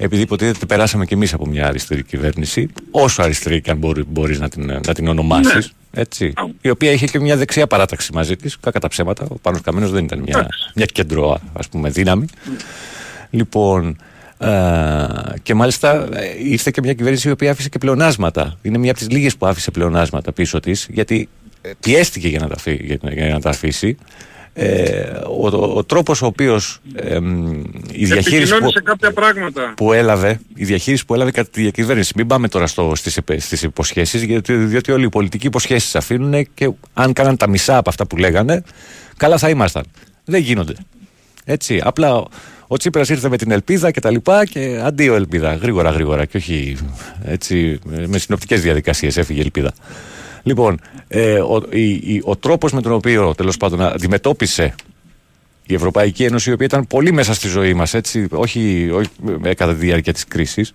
[0.05, 4.41] επειδή υποτίθεται περάσαμε κι εμείς από μια αριστερή κυβέρνηση, όσο αριστερή και αν μπορεί, μπορείς
[4.41, 8.59] να την, να την ονομάσεις, έτσι, η οποία είχε και μια δεξιά παράταξη μαζί της,
[8.61, 12.27] κακά τα ψέματα, ο Πάνος Καμένος δεν ήταν μια, μια κέντρο, ας πούμε, δύναμη.
[13.31, 13.97] Λοιπόν,
[14.39, 15.07] ε,
[15.43, 18.59] και μάλιστα ε, ήρθε και μια κυβέρνηση η οποία άφησε και πλεονάσματα.
[18.63, 21.29] Είναι μια από τις λίγες που άφησε πλεονάσματα πίσω της, γιατί
[21.63, 23.97] ε, πιέστηκε για να τα, αφή- για, για να τα αφήσει.
[24.57, 25.01] Ε,
[25.41, 27.53] ο, ο, ο τρόπος ο οποίος ε, μ,
[27.93, 29.73] η διαχείριση που, Επικοινώνησε κάποια πράγματα.
[29.77, 32.13] που έλαβε, η διαχείριση που έλαβε κατά τη διακυβέρνηση.
[32.17, 36.47] Μην πάμε τώρα στο, στις, επε- στις υποσχέσεις, γιατί, διότι όλοι οι πολιτικοί υποσχέσεις αφήνουν
[36.55, 38.63] και αν κάναν τα μισά από αυτά που λέγανε,
[39.17, 39.85] καλά θα ήμασταν.
[40.25, 40.75] Δεν γίνονται.
[41.45, 42.27] Έτσι, απλά ο,
[42.67, 46.37] ο Τσίπρας ήρθε με την ελπίδα και τα λοιπά και αντίο ελπίδα, γρήγορα γρήγορα και
[46.37, 46.77] όχι
[47.25, 49.73] έτσι, με συνοπτικές διαδικασίες έφυγε η ελπίδα.
[50.47, 54.75] Λοιπόν, ε, ο, η, η- ο τρόπος με τον οποίο τέλος πάντων αντιμετώπισε
[55.67, 59.09] η Ευρωπαϊκή Ένωση, η οποία ήταν πολύ μέσα στη ζωή μας, έτσι, όχι, όχι
[59.45, 60.73] ε, κατά τη διάρκεια της κρίσης,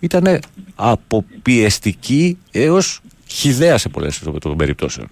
[0.00, 0.40] ήταν
[0.74, 5.06] αποπιεστική έως χιδέα σε πολλές των- των περιπτώσεων.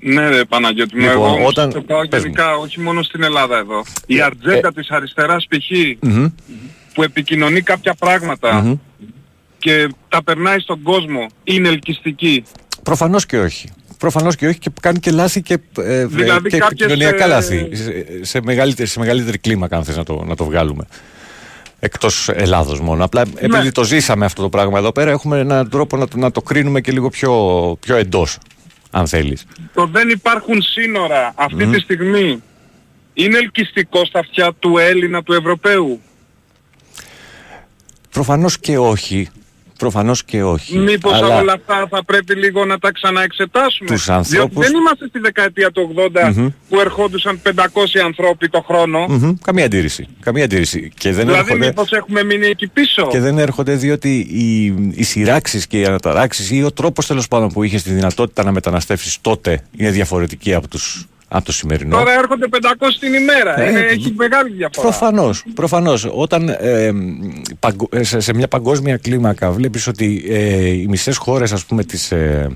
[0.00, 2.24] Ναι ρε Παναγιώτη μου, Λοιπόν, εγώ όμως όταν- το πάω πες μου.
[2.30, 3.84] γενικά, όχι μόνο στην Ελλάδα εδώ.
[4.06, 5.70] Η Ε, ατζέντα της αριστεράς π.χ.
[6.00, 6.26] Μμμ,
[6.94, 8.74] που επικοινωνεί κάποια πράγματα μμμ.
[9.58, 12.44] Και τα περνάει στον κόσμο είναι ελκυστική.
[12.82, 13.70] Προφανώς και όχι.
[13.98, 17.68] Προφανώς και όχι και κάνει και λάθη και, ε, Δηλαδή και κάποιες, επικοινωνιακά ε, λάθη.
[17.72, 17.92] Σε,
[18.24, 20.84] σε, μεγαλύτερη, σε μεγαλύτερη κλίμακα, αν θες να το, να το βγάλουμε.
[21.80, 23.04] Εκτός Ελλάδος μόνο.
[23.04, 23.32] Απλά Ναι.
[23.40, 26.42] επειδή το ζήσαμε αυτό το πράγμα εδώ πέρα, έχουμε έναν τρόπο να, το- να το
[26.42, 27.32] κρίνουμε και λίγο πιο,
[27.80, 28.38] πιο εντός,
[28.90, 29.44] αν θέλεις.
[29.74, 31.72] Το δεν υπάρχουν σύνορα αυτή Μμμ.
[31.72, 32.42] τη στιγμή
[33.14, 36.00] είναι ελκυστικό στα αυτιά του Έλληνα, του Ευρωπαίου;
[38.10, 39.28] Προφανώς και όχι.
[39.78, 40.78] Προφανώς και όχι.
[40.78, 43.88] Μήπως Αλλά- όλα αυτά θα πρέπει λίγο να τα ξαναεξετάσουμε.
[43.90, 46.48] Τους Διότι ανθρώπους- δεν είμαστε στη δεκαετία του 80 Μμμ.
[46.68, 49.06] που ερχόντουσαν 500 ανθρώποι το χρόνο.
[49.08, 50.06] Μμμ, Καμία αντίρρηση.
[50.20, 50.92] Καμία αντίρρηση.
[50.98, 51.66] Και δεν δηλαδή έρχονται...
[51.66, 54.64] μήπως έχουμε μείνει εκεί πίσω; Και δεν έρχονται διότι οι,
[54.94, 58.52] οι σειράξεις και οι αναταράξεις ή ο τρόπος τέλος πάντων που είχες τη δυνατότητα να
[58.52, 61.96] μεταναστεύσεις τότε είναι διαφορετική από, τους, από το σημερινό.
[61.96, 62.56] Τώρα έρχονται 500
[63.00, 63.60] την ημέρα.
[63.60, 64.88] Ε, Είναι- έχει μεγάλη διαφορά.
[64.88, 66.08] Προφανώς, προφανώς.
[66.12, 66.90] Όταν ε,
[67.60, 71.84] παγκο- ε, σε, σε μια παγκόσμια κλίμακα βλέπεις ότι ε, οι μισές χώρες ας πούμε
[71.84, 72.48] της, ε,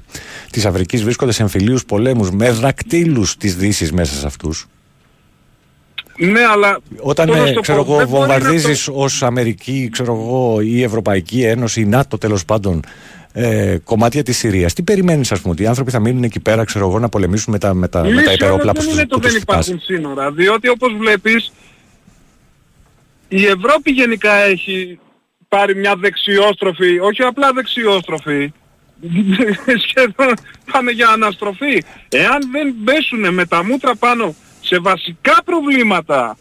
[0.51, 4.67] της Αφρικής βρίσκονται σε εμφυλίους πολέμους με δακτύλους της Δύσης μέσα σε αυτούς.
[6.19, 8.85] Ναι, αλλά Όταν πώς να ε, σου το ξέρω πω, εγώ, δεν μπορεί να βομβαρδίζεις
[8.85, 12.83] το- ως Αμερική, ξέρω εγώ, ή η Ευρωπαϊκή Ένωση, η ΝΑΤΟ τέλος πάντων,
[13.33, 14.73] ε, κομμάτια της Συρίας.
[14.73, 17.53] Τι περιμένεις ας πούμε, ότι οι άνθρωποι θα μείνουν εκεί πέρα, ξέρω εγώ, να πολεμήσουν
[17.53, 19.21] με τα, με τα, με τα Λύση υπερόπλα όμως που, δεν τους- είναι το που
[19.21, 19.67] τους δεν χτυπάς.
[19.67, 20.31] υπάρχουν σύνορα.
[20.33, 21.53] Διότι όπως βλέπεις
[23.29, 24.99] η Ευρώπη γενικά έχει
[25.49, 28.53] πάρει μια δεξιόστροφη, όχι απλά δεξιόστροφη,
[29.89, 30.35] σχεδόν
[30.73, 31.83] πάμε για αναστροφή.
[32.09, 36.37] Εάν δεν πέσουν με τα μούτρα πάνω σε βασικά προβλήματα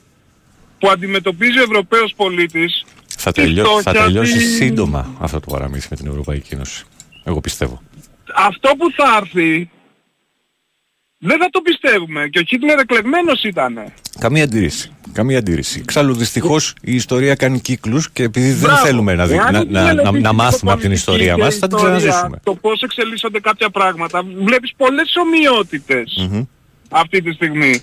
[0.79, 2.85] που αντιμετωπίζει ο Ευρωπαίος πολίτης,
[3.21, 6.83] Θα, τη τελειώ, θα φτώχεια, τελειώσει τη- σύντομα αυτό το παραμύθι με την Ευρωπαϊκή Ένωση.
[7.23, 7.81] Εγώ πιστεύω.
[8.35, 9.69] αυτό που θα έρθει
[11.17, 12.27] δεν θα το πιστεύουμε.
[12.27, 13.93] Και ο Χίτλερ εκλεγμένος ήτανε.
[14.19, 14.91] Καμία αντίρρηση.
[15.13, 15.79] Καμία αντίρρηση.
[15.79, 18.85] Εξάλλου δυστυχώς η ιστορία κάνει κύκλους και επειδή δεν Μπράβο.
[18.85, 21.41] θέλουμε να, δει- Εάν να, είναι να, να, να πολιτική μάθουμε από την ιστορία και
[21.41, 22.39] μας, θα την ιστορία, ξαναζήσουμε.
[22.43, 26.43] Το πώς εξελίσσονται κάποια πράγματα, βλέπεις πολλές ομοιότητες Μμμ.
[26.89, 27.81] αυτή τη στιγμή.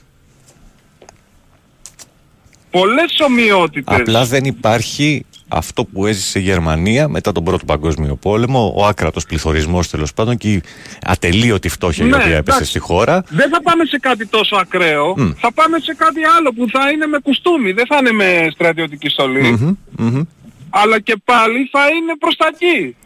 [2.71, 4.01] Πολλές ομοιότητες.
[4.01, 9.25] Απλά δεν υπάρχει αυτό που έζησε η Γερμανία μετά τον Πρώτο Παγκόσμιο Πόλεμο, ο άκρατος
[9.27, 10.63] πληθωρισμός τέλος πάντων και η
[11.03, 12.65] ατελείωτη φτώχεια η Ναι, οποία έπεσε εντάξει.
[12.65, 13.25] στη χώρα.
[13.29, 15.31] Δεν θα πάμε σε κάτι τόσο ακραίο, Μμ.
[15.37, 19.09] θα πάμε σε κάτι άλλο που θα είναι με κουστούμι, δεν θα είναι με στρατιωτική
[19.09, 19.43] στολή.
[19.51, 20.23] Μμμ, μμμ.
[20.71, 22.97] Αλλά και πάλι θα είναι προς τα εκεί.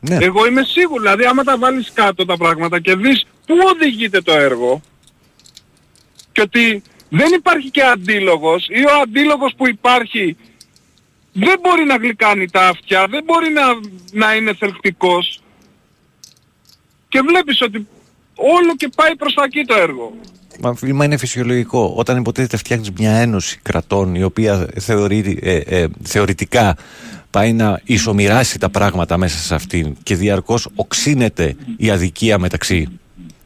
[0.00, 0.16] Ναι.
[0.20, 4.32] Εγώ είμαι σίγουρο, δηλαδή άμα τα βάλεις κάτω τα πράγματα και δεις πού οδηγείται το
[4.32, 4.80] έργο
[6.32, 10.36] και ότι δεν υπάρχει και αντίλογος ή ο αντίλογος που υπάρχει
[11.32, 13.62] δεν μπορεί να γλυκάνει τα αυτιά, δεν μπορεί να,
[14.12, 15.40] να είναι θελκτικός
[17.08, 17.86] και βλέπεις ότι
[18.34, 20.12] όλο και πάει προς τα εκεί το έργο.
[20.60, 21.92] Μα φίλμα είναι φυσιολογικό.
[21.96, 26.76] Όταν υποτίθεται φτιάχνεις μια ένωση κρατών η οποία θεωρεί, ε, ε, θεωρητικά
[27.30, 32.99] πάει να ισομοιράσει τα πράγματα μέσα σε αυτήν και διαρκώς οξύνεται η αδικία μεταξύ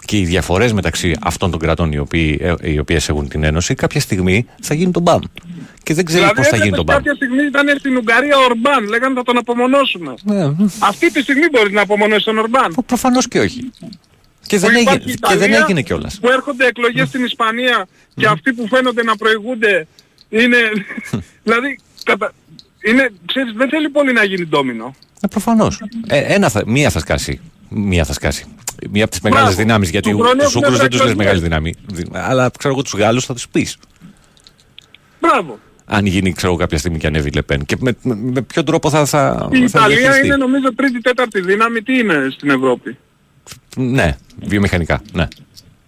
[0.04, 3.74] και οι διαφορές μεταξύ αυτών των κρατών οι, οποίοι, ε, οι οποίες έχουν την ένωση
[3.74, 5.20] κάποια στιγμή θα γίνει το μπαμ.
[5.82, 6.96] Και δεν ξέρεις δηλαδή, πώς θα γίνει το μπαμ.
[6.96, 10.14] Κάποια στιγμή ήταν στην Ουγγαρία ο Ορμπάν, λέγανε θα τον απομονώσουμε.
[10.22, 10.44] Ναι.
[10.78, 12.74] Αυτή τη στιγμή μπορείς να απομονώσεις τον Ορμπάν.
[12.86, 13.70] Προφανώς και όχι.
[14.46, 16.18] Και δεν, Που έγινε, υπάρχει η και δεν Ιταλία, έγινε κιόλας.
[16.20, 19.86] Που έρχονται εκλογές στην Ισπανία και αυτοί που φαίνονται να προηγούνται
[20.28, 20.56] είναι...
[21.44, 22.32] δηλαδή, κατα...
[22.84, 24.94] είναι, ξέρεις, δεν θέλει πολύ να γίνει ντόμινο.
[25.20, 25.82] Ε, Προφανώς.
[26.06, 27.40] Ε, ένα θα, μία θα σκάσει.
[27.68, 28.44] Μία θα σκάσει.
[28.90, 29.62] Μία από τις μεγάλες Μπράβο.
[29.62, 29.90] δυνάμεις.
[29.90, 31.40] Γιατί Του χρόνου τους έχουμε Ούγγρους δεν τους λες ευρωεκλογές.
[31.40, 31.74] μεγάλη δύναμη.
[31.92, 33.76] Δη- Αλλά ξέρω εγώ τους Γάλλους θα τους πεις.
[35.20, 35.58] Μπράβο.
[35.86, 37.64] Αν γίνει, ξέρω εγώ, κάποια στιγμή και ανέβει η Λεπέν.
[37.64, 41.00] Και με, με, με ποιον τρόπο θα, θα, Η θα Ιταλία διαχειριστεί; είναι νομίζω τρίτη
[41.00, 41.82] τέταρτη δύναμη.
[41.82, 42.96] Τι είναι στην Ευρώπη;
[43.76, 45.02] Ναι, βιομηχανικά.
[45.12, 45.28] Ναι.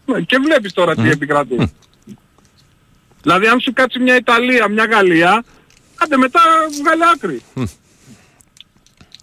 [0.07, 1.73] Ναι, Και βλέπεις τώρα τι επικρατεί.
[3.23, 5.45] Δηλαδή αν σου κάτσει μια Ιταλία, μια Γαλλία,
[5.97, 6.41] άντε μετά
[6.83, 7.43] βγάλε άκρη.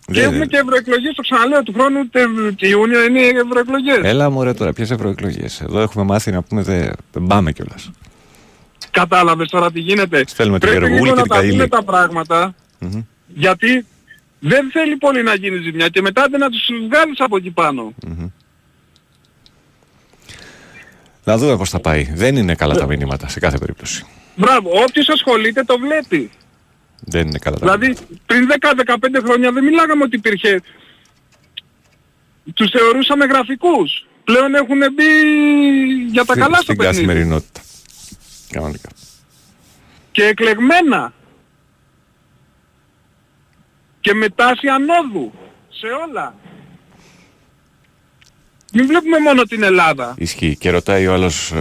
[0.06, 2.20] Και Δεν- έχουμε και ευρωεκλογές, το ξαναλέω, του χρόνου τε,
[2.56, 4.00] και Ιούνιο είναι οι ευρωεκλογές.
[4.02, 5.62] Έλα μωρέ τώρα, ποιες ευρωεκλογές.
[5.62, 7.92] Εδώ έχουμε μάθει να πούμε δεν, δεν πάμε κιόλας.
[8.92, 10.24] Κατάλαβες τώρα τι γίνεται.
[10.28, 11.52] Στέλνουμε τη Πρέπει Γεργούλη λίγο και να την τα Καηλή.
[11.52, 12.56] δούμε τα πράγματα,
[13.28, 13.86] γιατί
[14.40, 17.94] δεν θέλει πολύ να γίνει ζημιά και μετά δεν να τους βγάλεις από εκεί πάνω.
[21.24, 22.12] Να δούμε πώς θα πάει.
[22.16, 24.06] Δεν είναι καλά τα μηνύματα σε κάθε περίπτωση.
[24.36, 26.30] Μπράβο, όποιος ασχολείται το βλέπει.
[27.06, 28.50] Δεν είναι καλά τα Δηλαδή πριν
[28.86, 28.96] 10-15
[29.26, 30.62] χρόνια δεν μιλάγαμε ότι υπήρχε...
[32.54, 34.08] Τους θεωρούσαμε γραφικούς.
[34.24, 35.04] Πλέον έχουν μπει
[36.12, 37.06] για τα Στη- καλά στο στην παιχνίδι.
[37.06, 37.62] καθημερινότητα.
[38.50, 38.90] Κανονικά.
[40.12, 41.14] Και εκλεγμένα.
[44.00, 45.32] Και με τάση ανόδου.
[45.70, 46.36] Σε όλα.
[48.74, 50.14] Μην βλέπουμε μόνο την Ελλάδα.
[50.18, 50.56] Ισχύει.
[50.58, 51.54] Και ρωτάει ο άλλος.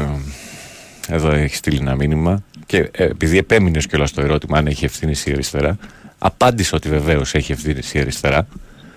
[1.08, 2.42] εδώ έχει στείλει ένα μήνυμα.
[2.72, 5.76] Και ε, επειδή επέμεινες κιόλας στο ερώτημα αν έχει ευθύνη η αριστερά,
[6.18, 8.46] απάντησε ότι βεβαίως έχει ευθύνη η αριστερά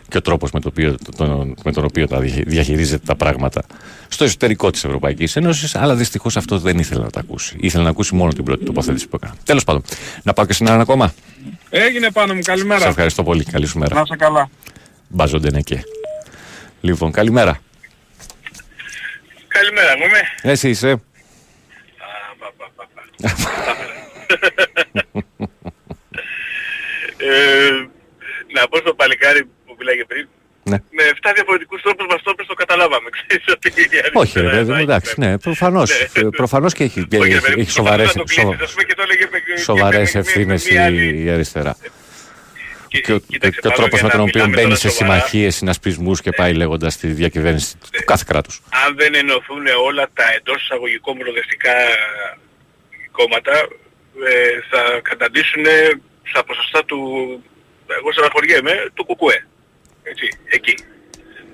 [0.07, 3.63] και ο τρόπος με, το οποίο- τον- με τον οποίο τα διαχει- διαχειρίζεται τα πράγματα
[4.07, 5.75] στο εσωτερικό της Ευρωπαϊκής Ένωσης.
[5.75, 7.55] Αλλά δυστυχώς αυτό δεν ήθελε να τα ακούσει.
[7.59, 9.35] Ήθελε να ακούσει μόνο την πρώτη τοποθέτηση που έκανα.
[9.43, 9.83] Τέλος πάντων,
[10.23, 11.13] να πάω και σε έναν ακόμα.
[11.69, 12.41] Έγινε πάνω μου.
[12.43, 12.81] Καλημέρα.
[12.81, 13.43] Σε ευχαριστώ πολύ.
[13.43, 13.95] Καλή σου μέρα.
[13.95, 14.49] Να είσαι καλά.
[15.07, 15.83] Μπάζονται ναι και.
[16.81, 17.59] Λοιπόν, καλημέρα.
[19.47, 20.51] Καλημέρα, μου είμαι.
[20.51, 21.01] Εσύ είσαι.
[27.17, 27.69] Ε,
[28.53, 30.27] να πω στο παλικάρι που μιλάγε πριν,
[30.63, 30.77] Ναι.
[30.91, 33.09] με 7 διαφορετικούς τρόπους μας το είπες, το καταλάβαμε.
[33.09, 35.91] Ξέρεις ότι η αριστερά Όχι, ρε παιδί μου, εντάξει, ναι, προφανώς.
[36.35, 38.65] Προφανώς και έχει, και Όχι, ρε έχει, παιδί μου, έχει σοβαρές, προσπαθείς να το κλείσεις,
[38.65, 41.23] ας πούμε, και το έλεγε με- και σοβαρές με- με- ευθύνες με μία άλλη- η,
[41.23, 41.77] η αριστερά.
[42.87, 44.79] Και, ο- κοίταξε, και ο Παύλο, τρόπος για με να τον οποίο μιλάμε μπαίνει τώρα
[44.79, 45.13] σε σοβαρά.
[45.19, 48.61] συμμαχίες, συνασπισμούς και πάει λέγοντας τη διακυβέρνηση του κάθε κράτους.
[48.87, 51.71] αν δεν ενωθούν όλα τα εντός εισαγωγικών προοδευτικά
[53.19, 53.55] κόμματα,
[54.31, 54.33] ε,
[54.71, 55.65] θα καταντήσουν
[56.31, 56.99] στα ποσοστά του,
[57.99, 59.39] εγώ στεναχωριέμαι, του κουκουέ.
[60.11, 60.25] Έτσι,
[60.57, 60.75] εκεί.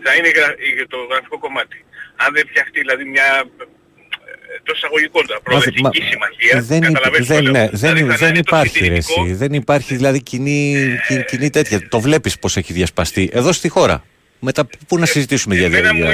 [0.03, 1.77] Θα είναι γρα- η- το γραφικό κομμάτι.
[2.23, 7.37] Αν δεν φτιαχτεί δηλαδή μια ε, εντός εισαγωγικών τώρα, προοδευτική συμμαχία, δεν, υπ- καταλαβαίνεις δεν,
[7.37, 7.51] τι λέω.
[7.51, 9.33] ναι, δεν, Δηλαδή θα δεν είναι το υπάρχει ρε, συντηρητικό, εσύ.
[9.33, 10.61] Δεν υπάρχει δηλαδή κοινή,
[11.07, 11.87] κοινή, κοινή τέτοια.
[11.87, 13.29] Το βλέπεις πώς έχει διασπαστεί.
[13.33, 14.03] Εδώ στη χώρα.
[14.43, 16.13] Μετά πού να συζητήσουμε για, Εμένα για, μου είναι,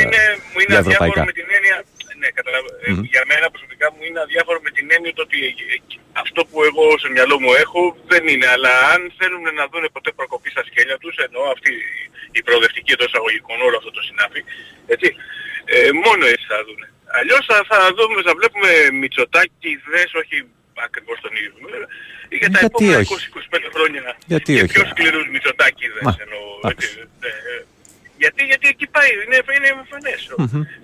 [0.54, 0.76] μου είναι
[2.40, 2.70] καταλαβα...
[2.86, 3.04] ε, Μμμ.
[3.14, 5.78] για μένα προσωπικά μου είναι αδιάφορο με την έννοια το ότι ε, ε,
[6.24, 7.82] αυτό που εγώ στο μυαλό μου έχω
[8.12, 12.09] δεν είναι, αλλά αν θέλουν να δουν ποτέ προκοπή στα σκέλια τους, εννοώ αυτή η-
[12.39, 14.42] η προοδευτική εντός αγωγικών όλο αυτό το συνάφι,
[14.93, 15.08] έτσι,
[15.74, 16.82] ε, μόνο έτσι θα δουν.
[17.20, 18.70] Αλλιώς θα, θα δούμε, θα βλέπουμε
[19.01, 20.38] Μητσοτάκη, δες, όχι
[20.88, 24.01] ακριβώς τον ίδιο, ε, για τα Γιατί επόμενα όχι; 20-25 χρόνια
[24.32, 26.88] Γιατί και όχι; πιο σκληρούς Μητσοτάκη Μα, εννοώ, άκουσα.
[26.89, 26.89] έτσι,
[27.28, 27.58] ε, ε,
[28.24, 30.22] γιατί, γιατί εκεί πάει, είναι, είναι εμφανές.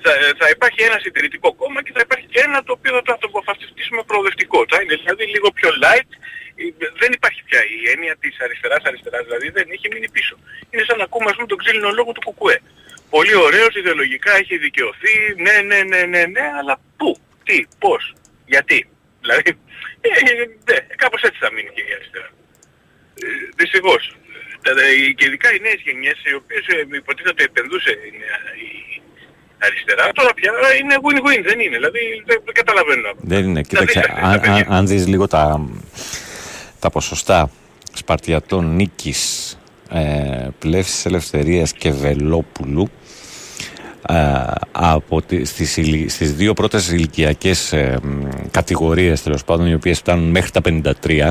[0.03, 3.27] Θα, θα υπάρχει ένα συντηρητικό κόμμα και θα υπάρχει και ένα το οποίο θα το
[3.31, 4.59] αποφασιστήσουμε προοδευτικό.
[4.71, 6.11] Θα είναι δηλαδή λίγο πιο light.
[6.55, 6.63] Ε,
[7.01, 10.35] Δεν υπάρχει πια η έννοια της αριστεράς αριστεράς, δηλαδή δεν έχει μείνει πίσω.
[10.71, 12.57] Είναι σαν να ακούμε ας πούμε τον ξύλινο λόγο του Κουκουέ.
[13.15, 15.15] Πολύ ωραίος, ιδεολογικά έχει δικαιωθεί,
[15.45, 18.13] ναι, ναι, ναι, ναι, ναι, αλλά πού, τι, πώς,
[18.45, 18.79] γιατί.
[19.21, 19.49] Δηλαδή,
[20.01, 22.29] ε, ε, ναι, κάπως έτσι θα μείνει και η αριστερά.
[23.23, 24.15] Ε, δυστυχώς.
[24.65, 28.11] Τα- τα- οι- Και ειδικά οι νέες γενιές, οι οποίες ε, υποτίθεται ότι επενδούσε η
[28.21, 28.71] νέα- η
[29.65, 30.49] αριστερά, τώρα πια
[30.81, 31.75] είναι win-win, δεν είναι.
[31.79, 33.09] Δηλαδή δεν, δεν καταλαβαίνω.
[33.33, 33.53] Δεν είναι.
[33.53, 34.65] Να Κοίταξε, δείτε αυτά αν, τα παιδιά.
[34.67, 35.43] αν, αν δεις λίγο τα,
[36.79, 37.49] τα ποσοστά
[37.93, 39.21] Σπαρτιατών Νίκης,
[39.91, 42.89] ε, Πλεύσης Ελευθερίας και Βελόπουλου
[44.09, 44.15] ε,
[44.71, 49.97] από τη, στις, ηλι- στις δύο πρώτες ηλικιακές ε, μ, κατηγορίες τέλος πάντων οι οποίες
[49.99, 51.29] φτάνουν μέχρι τα 53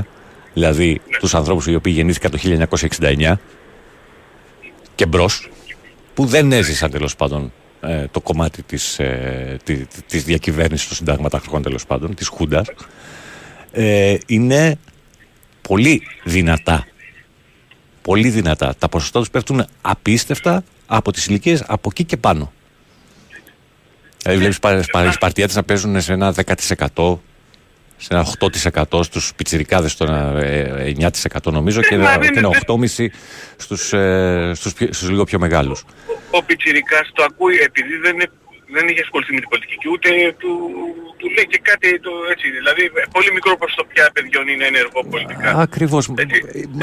[0.54, 2.38] δηλαδή τους ανθρώπους οι οποίοι γεννήθηκαν το
[3.00, 3.34] 1969
[4.94, 5.50] και μπρος
[6.14, 11.62] που δεν έζησαν τέλος πάντων ε, το κομμάτι της, ε, τη- της διακυβέρνησης των συνταγματάρχων
[11.62, 12.66] τέλος πάντων, της Χούντας,
[13.72, 14.78] ε, είναι
[15.68, 16.86] πολύ δυνατά.
[18.02, 18.74] Πολύ δυνατά.
[18.78, 22.52] Τα ποσοστά τους πέφτουν απίστευτα από τις ηλικίες από εκεί και πάνω.
[24.22, 27.22] Δηλαδή βλέπεις πα- πα- οι Σπαρτιάτες να παίζουν σε ένα 10%,
[28.02, 28.24] σε ένα
[28.92, 30.92] 8% στους πιτσιρικάδες, στο ένα ε,
[31.42, 33.06] 9% νομίζω και μα ένα, δεν και ένα είναι- 8,5%
[33.56, 35.84] στους, ε, στους, πιο- στους λίγο πιο μεγάλους.
[36.30, 38.30] Ο Πιτσιρικάς το ακούει επειδή δεν, είναι-
[38.74, 40.08] δεν έχει ασχοληθεί με την πολιτική και ούτε
[40.38, 40.52] του,
[41.18, 42.46] του λέει και κάτι το, έτσι.
[42.58, 42.82] Δηλαδή
[43.16, 45.48] πολύ μικρό ποσοστό πια παιδιών είναι ενεργό πολιτικά.
[45.66, 46.08] Ακριβώς.
[46.08, 46.34] Μα από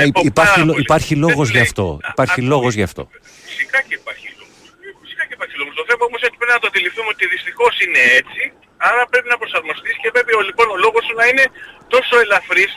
[0.03, 0.81] Υπάρχει, πάρα λο- πολύ.
[0.87, 1.85] υπάρχει λόγος γι' αυτό.
[2.13, 3.03] Υπάρχει λόγος γι' αυτό.
[3.49, 4.57] Φυσικά και υπάρχει λόγος.
[5.03, 5.73] Φυσικά και υπάρχει λόγος.
[5.79, 8.41] Το θέμα όμως έτσι πρέπει να το αντιληφθούμε ότι δυστυχώς είναι έτσι.
[8.87, 11.45] Άρα πρέπει να προσαρμοστείς και πρέπει ο, λοιπόν ο λόγος σου να είναι
[11.93, 12.71] τόσο ελαφρύς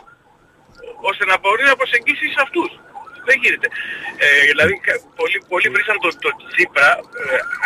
[1.10, 2.70] ώστε να μπορεί να προσεγγίσεις αυτούς.
[3.28, 3.68] Δεν γίνεται.
[4.24, 6.90] Ε, δηλαδή κα- πολλοί, πολλοί βρήσαν το, το Τσίπρα,
[7.22, 7.24] ε,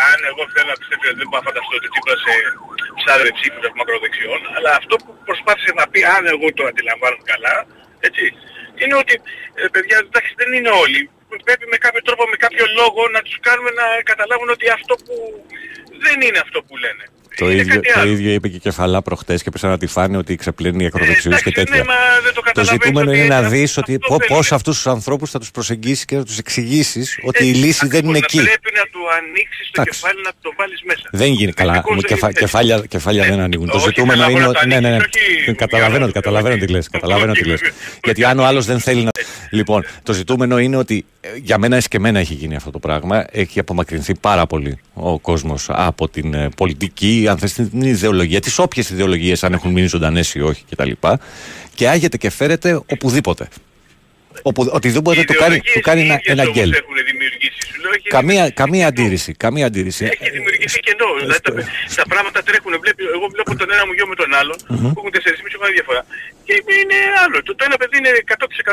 [0.08, 2.36] αν εγώ θέλω να πιστέψω δεν μπορώ να φανταστώ ότι ο Τσίπρας ε,
[3.00, 7.54] ψάρευε ψήφους μακροδεξιών, αλλά αυτό που προσπάθησε να πει, αν εγώ το αντιλαμβάνω καλά,
[8.08, 8.24] έτσι,
[8.80, 9.14] είναι ότι,
[9.58, 11.00] ε, παιδιά, εντάξει, δεν είναι όλοι.
[11.48, 15.14] Πρέπει με κάποιο τρόπο, με κάποιο λόγο να τους κάνουμε να καταλάβουν ότι αυτό που
[16.04, 17.04] δεν είναι αυτό που λένε.
[17.36, 18.10] Το Είναι ίδιο, κάτι το άλλο.
[18.10, 21.42] ίδιο είπε και η Κεφαλά προχτές και έπεσε να τη φάνε ότι ξεπλένει οι ακροδεξιούς
[21.42, 21.76] και εντάξει, τέτοια.
[21.76, 24.28] ναι, μα δεν το το καταλαβαίνεις ζητούμενο ότι είναι να αυτό δεις ότι πώ, θέλει.
[24.28, 28.00] πώς αυτούς τους ανθρώπους θα τους προσεγγίσεις και να τους εξηγήσεις ότι η λύση δεν
[28.04, 28.36] είναι Να εκεί.
[28.36, 30.00] Πρέπει να του ανοίξεις το Εντάξει.
[30.00, 31.08] κεφάλι να το βάλεις μέσα.
[31.12, 31.72] Δεν γίνεται καλά.
[31.72, 33.68] Δυστυχώς Μου δεν κεφα- είναι κεφάλια, κεφάλια δεν ανοίγουν.
[33.68, 34.32] Το όχι, ζητούμενο καλά, είναι.
[34.40, 34.94] μπορεί να ο- τα Ναι, ναι, ναι.
[34.94, 36.88] ανοίξεις, Καταλαβαίνω, καταλαβαίνω τι λες.
[36.88, 37.60] Καταλαβαίνω τι λες.
[38.04, 39.10] Γιατί αν ο άλλο δεν θέλει να.
[39.50, 43.24] Λοιπόν, το ζητούμενο είναι ότι ε, για μένα εσκεμμένα έχει γίνει αυτό το πράγμα.
[43.30, 46.48] Έχει απομακρυνθεί πάρα πολύ ο κόσμος από την ε,
[47.27, 50.90] πολιτική, αν θες την ιδεολογία, τις όποιες ιδεολογίες, αν έχουν μείνει ζωντανές ή όχι κτλ.
[51.74, 53.48] Και άγεται και φέρεται οπουδήποτε.
[54.42, 56.70] Οπου, οτιδήποτε του κάνει, του κάνει ένα, ένα γκέλ.
[56.82, 57.60] έχουν δημιουργήσει.
[57.72, 59.30] Σου λέω, έχει Καμία, καμία αντίρρηση.
[59.44, 60.02] Καμία αντίρρηση.
[60.12, 61.08] Έχει δημιουργηθεί κενό.
[61.20, 61.50] Δηλαδή τα,
[62.00, 62.72] τα πράγματα τρέχουν.
[62.84, 64.86] Βλέπει, εγώ βλέπω τον ένα μου γιο με τον άλλον Μμμ.
[64.92, 66.02] που έχουν 4,5 χρόνια διαφορά.
[66.46, 67.36] Και είναι άλλο.
[67.46, 68.12] Το, το ένα παιδί είναι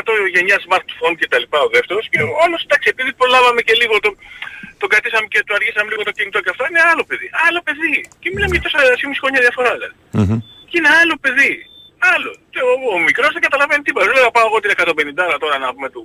[0.02, 3.74] 100% γενιάς smartphone και τα λοιπά ο δεύτερος και ο άλλος εντάξει επειδή προλάβαμε και
[3.82, 4.10] λίγο το,
[4.80, 7.26] τον κρατήσαμε και το αργήσαμε λίγο το κινητό και αυτά είναι άλλο παιδί.
[7.46, 7.94] Άλλο παιδί.
[8.22, 9.96] Και μιλάμε για τόσα 4,5 χρόνια διαφορά δηλαδή.
[10.18, 10.36] Μμμ.
[10.68, 11.52] Και είναι άλλο παιδί.
[12.12, 12.30] Άλλο.
[12.54, 14.04] Και ο, ο μικρός δεν καταλαβαίνει τίποτα.
[14.14, 14.70] Λέω να πάω εγώ την
[15.36, 16.02] 150 τώρα να πούμε του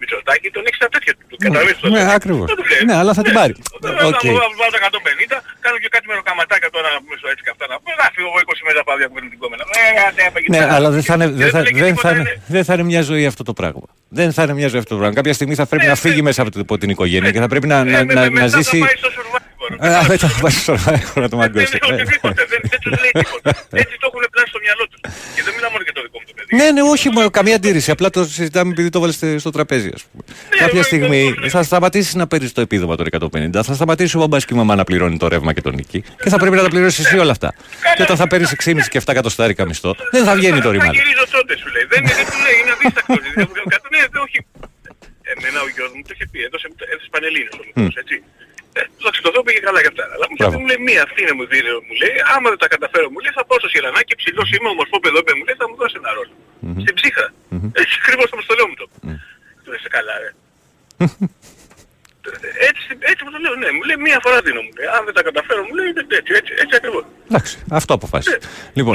[0.00, 1.36] Μητσοτάκη, τον έχει στα τέτοια του.
[1.44, 2.12] Καταλαβαίνεις το Ναι, θέμα.
[2.20, 2.46] ακριβώς.
[2.50, 2.82] Δεν του λέει.
[2.88, 3.52] Ναι, αλλά θα την πάρει.
[3.84, 4.20] Τώρα Οκ.
[4.42, 7.42] θα μου βάλω τα 150, κάνω και κάτι με ροκαματάκια τώρα να πούμε στο έτσι
[7.46, 7.92] και αυτά να πούμε.
[8.02, 9.62] Να φύγω εγώ 20 μέτρα πάδια που παίρνουν την κόμενα.
[9.80, 10.74] Ε, άντε, έπαγε Ναι, τώρα.
[10.76, 12.42] αλλά δεν θα, είναι, Και δεν, θα, του λέει και δεν, τίποτα, θα, είναι, είναι.
[12.54, 13.86] δεν θα είναι μια ζωή αυτό το πράγμα.
[14.18, 15.14] Δεν θα είναι μια ζωή αυτό το πράγμα.
[15.20, 17.66] Κάποια στιγμή θα πρέπει να φύγει μέσα από την- από την οικογένεια και θα πρέπει
[17.72, 18.78] να, να, Ε, με- να, με- να μετά θα ζήσει.
[19.76, 20.04] Πάει στο Survivor.
[20.04, 21.66] Α, μετά θα πάει στο Survivor να το μαγκώσει.
[21.70, 23.50] Δεν είναι οτιδήποτε, δεν, δεν τους λέει τίποτα.
[23.82, 25.00] Έτσι το έχουν πλάσει στο μυαλό τους.
[25.34, 26.50] Και δεν μιλάω μόνο για το δικό μου το παιδί.
[26.58, 27.90] Ναι, ναι, όχι, μα, καμία αντίρρηση.
[27.90, 30.22] Απλά το συζητάμε επειδή το βάλες στο τραπέζι, ας πούμε.
[30.62, 33.06] Κάποια στιγμή θα σταματήσεις να παίρνεις το επίδομα των
[33.56, 36.00] 150, θα σταματήσει ο μπαμπάς και η μαμά να πληρώνει το ρεύμα και τον νίκη
[36.22, 37.54] και θα πρέπει να τα πληρώσεις εσύ όλα αυτά.
[37.96, 40.96] Και όταν θα παίρνεις 6,5 και 7 εκατοστάρικα μισθό, δεν θα βγαίνει το Θα ρημάδι.
[40.98, 41.84] γυρίζω τότε σου λέει.
[41.92, 43.16] Δεν, δεν του λέει, είναι αδίστακτος.
[43.94, 44.38] Ναι, δεν, όχι.
[45.32, 48.16] Εμένα ο γιος μου το είχε πει, έδωσε, έδωσε πανελλήνες ο μικρός, έτσι.
[48.78, 50.04] Ε, δόξα τω Θεώ πήγε καλά για αυτά.
[50.14, 50.54] Αλλά μου, Μπράβο.
[50.60, 53.32] μου λέει μία, αυτή είναι μου δίνει, μου λέει, άμα δεν τα καταφέρω, μου λέει,
[53.38, 56.34] θα πάω στο Σιρανάκι, ψηλός είμαι, ομορφό παιδό, μου λέει, θα μου δώσει ένα ρόλο.
[56.84, 57.28] Στην ψύχρα.
[57.80, 58.86] Έτσι ακριβώς το στο λέω μου το.
[59.64, 60.30] Του είσαι καλά, ρε.
[62.68, 65.14] Έτσι, έτσι μου το λέω, ναι, μου λέει μία φορά δίνω, μου λέει, αν δεν
[65.14, 67.04] τα καταφέρω, μου λέει, είναι έτσι, έτσι, έτσι ακριβώς.
[67.30, 68.38] Εντάξει, αυτό αποφάσισε.
[68.72, 68.94] Λοιπόν,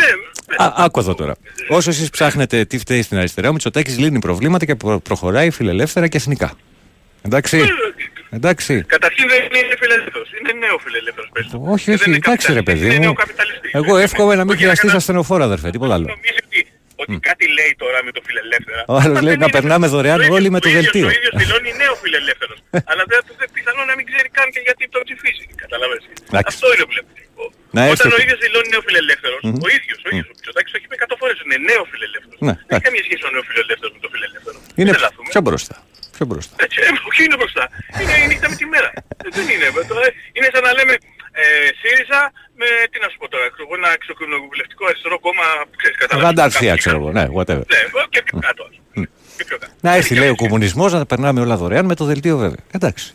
[0.50, 1.36] ναι, α, άκου εδώ τώρα.
[1.70, 6.08] Όσο εσείς ψάχνετε τι φταίει στην αριστερά, ο Μητσοτάκης λύνει προβλήματα και προ- προχωράει φιλελεύθερα
[6.08, 6.54] και εθνικά.
[7.22, 7.58] Εντάξει.
[8.38, 8.74] Εντάξει.
[8.96, 11.58] Καταρχήν δεν είναι φιλελεύθερος, είναι νέο φιλελεύθερος πες το.
[11.74, 13.14] Όχι, Και δεν όχι, είναι εντάξει ρε καπιταλιστής, παιδί είναι μου.
[13.14, 13.72] νεοκαπιταλιστής.
[13.80, 16.08] Εγώ εύχομαι να μην χρειαστεί ασθενοφόρο, αδερφέ, τίποτα άλλο.
[16.14, 16.60] Νομίζει ότι,
[17.02, 18.82] ότι κάτι λέει τώρα με το φιλελεύθερα.
[18.94, 19.56] Ο άλλος Μα λέει δεν να είναι.
[19.58, 21.08] περνάμε δωρεάν ίδιος- όλοι με το ίδιος- δελτίο.
[21.10, 22.58] Ο ίδιος δηλώνει νέο φιλελεύθερος.
[22.92, 25.44] Αλλά δεν δεν πιθανόν να μην ξέρει καν και γιατί το ψηφίσει.
[25.64, 26.06] Καταλαβαίνεις.
[26.30, 26.48] Εντάξει.
[26.54, 27.20] Αυτό είναι βλέπετε.
[27.76, 29.58] Να έρθει Όταν ο ο- ίδιος δηλώνει νέο φιλελεύθερος, Μμμ.
[29.66, 32.40] ο ίδιος, ο ίδιος, ο Μητσοτάκης το έχει πει 100 φορές, είναι νέο φιλελεύθερος.
[32.48, 34.58] Ναι, Δεν έχει καμία σχέση ο νέο φιλελεύθερος με το φιλελεύθερο.
[34.80, 35.28] Είναι Δεν λάθουμε.
[35.34, 35.76] πιο μπροστά.
[36.16, 36.54] Πιο μπροστά.
[36.66, 37.64] Έτσι, ε, όχι είναι μπροστά.
[38.02, 38.90] Είναι η νύχτα με τη μέρα.
[39.26, 39.68] Ε, Δεν είναι.
[39.82, 40.08] ε, το, ε,
[40.38, 40.94] Είναι σαν να λέμε
[41.42, 41.44] ε,
[41.80, 42.22] ΣΥΡΙΖΑ
[42.60, 45.46] με, τι να σου πω τώρα, ξέρω εγώ, ένα εξοκοινοβουλευτικό αριστερό κόμμα,
[45.80, 46.30] ξέρεις, καταλαβαίνεις.
[46.30, 47.10] Ρανταρσία, ξέρω εγώ.
[47.18, 47.66] Ναι, whatever.
[47.74, 48.62] Ναι, ε, και πιο κάτω.
[48.70, 49.06] ας πούμε.
[49.38, 49.74] Και πιο κάτω.
[49.86, 52.64] Να έρθει, λέει, ο κομμουνισμός να τα περνάμε όλα δωρεάν με το δελτίο, βέβαια.
[52.78, 53.08] Εντάξει.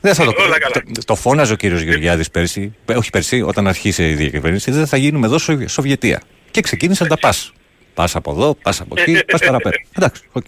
[0.00, 0.74] Δεν θα το, Όλα καλά.
[0.74, 4.86] το, το φώναζε ο κύριος Γεωργιάδης πέρσι, ε, όχι πέρσι, όταν άρχισε η διακυβέρνηση, δεν
[4.86, 6.22] θα γίνουμε εδώ Σοβι- Σοβιετία.
[6.50, 7.52] Και ξεκίνησαν τα pass.
[7.94, 9.76] Pass από εδώ, pass από εκεί, pass παραπέρα.
[9.96, 10.44] Εντάξει, οκ.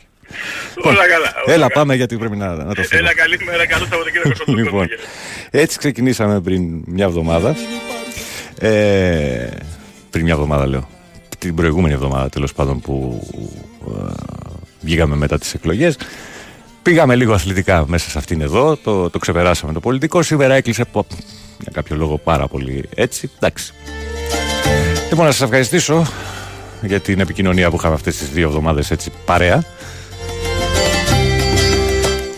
[0.84, 1.16] Όλα καλά.
[1.18, 1.68] όλα Έλα, καλά.
[1.68, 2.98] πάμε γιατί πρέπει να, να το φύγουμε.
[3.08, 4.62] Έλα καλή μέρα, καλό Σαββατοκύριακο στον κόσμο.
[4.64, 4.88] Λοιπόν,
[5.50, 7.56] έτσι ξεκινήσαμε πριν μια εβδομάδα.
[8.60, 9.48] Ε,
[10.10, 10.88] πριν μια εβδομάδα λέω.
[11.38, 13.26] Την προηγούμενη εβδομάδα τέλος πάντων που
[13.88, 14.12] ε,
[14.80, 15.96] βγήκαμε μετά τις εκλογές.
[16.82, 20.22] Πήγαμε λίγο αθλητικά μέσα σε αυτήν εδώ, το, το ξεπεράσαμε το πολιτικό.
[20.22, 21.06] Σήμερα έκλεισε πο-
[21.60, 23.30] Για κάποιο λόγο πάρα πολύ έτσι.
[23.36, 23.72] Εντάξει.
[25.10, 26.06] Λοιπόν, να σας ευχαριστήσω
[26.82, 29.64] για την επικοινωνία που είχαμε αυτές τις δύο εβδομάδες έτσι παρέα.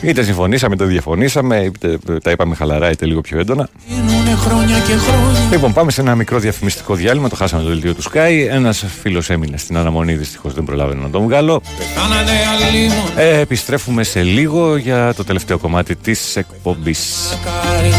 [0.03, 3.69] Είτε συμφωνήσαμε, είτε διαφωνήσαμε, είτε τα είπαμε χαλαρά, είτε λίγο πιο έντονα.
[4.37, 5.41] χρόνια και χρόνια.
[5.51, 7.29] Λοιπόν, πάμε σε ένα μικρό διαφημιστικό διάλειμμα.
[7.29, 8.47] Το χάσαμε το δελτίο του Sky.
[8.51, 11.63] Ένας φίλος έμεινε στην αναμονή, δυστυχώς δεν προλάβαινε να τον βγάλω.
[11.95, 12.31] Κάνανε
[12.67, 17.39] αλίμον Ε, επιστρέφουμε σε λίγο για το τελευταίο κομμάτι της εκπομπής.
[17.45, 17.93] κάρι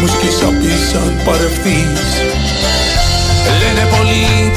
[0.00, 2.20] Μου σκισαπίσαν παρευθείς
[3.60, 4.52] Λένε πολλοί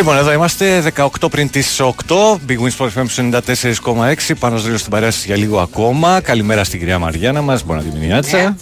[0.00, 1.92] Λοιπόν, εδώ είμαστε 18 πριν τις 8.
[2.48, 4.34] Big Wins Sport FM 94,6.
[4.38, 6.20] Πάνω στο στην παρέα σας για λίγο ακόμα.
[6.20, 7.64] Καλημέρα στην κυρία Μαριάννα μας.
[7.64, 8.56] Μπορεί να τη μηνιάτσα.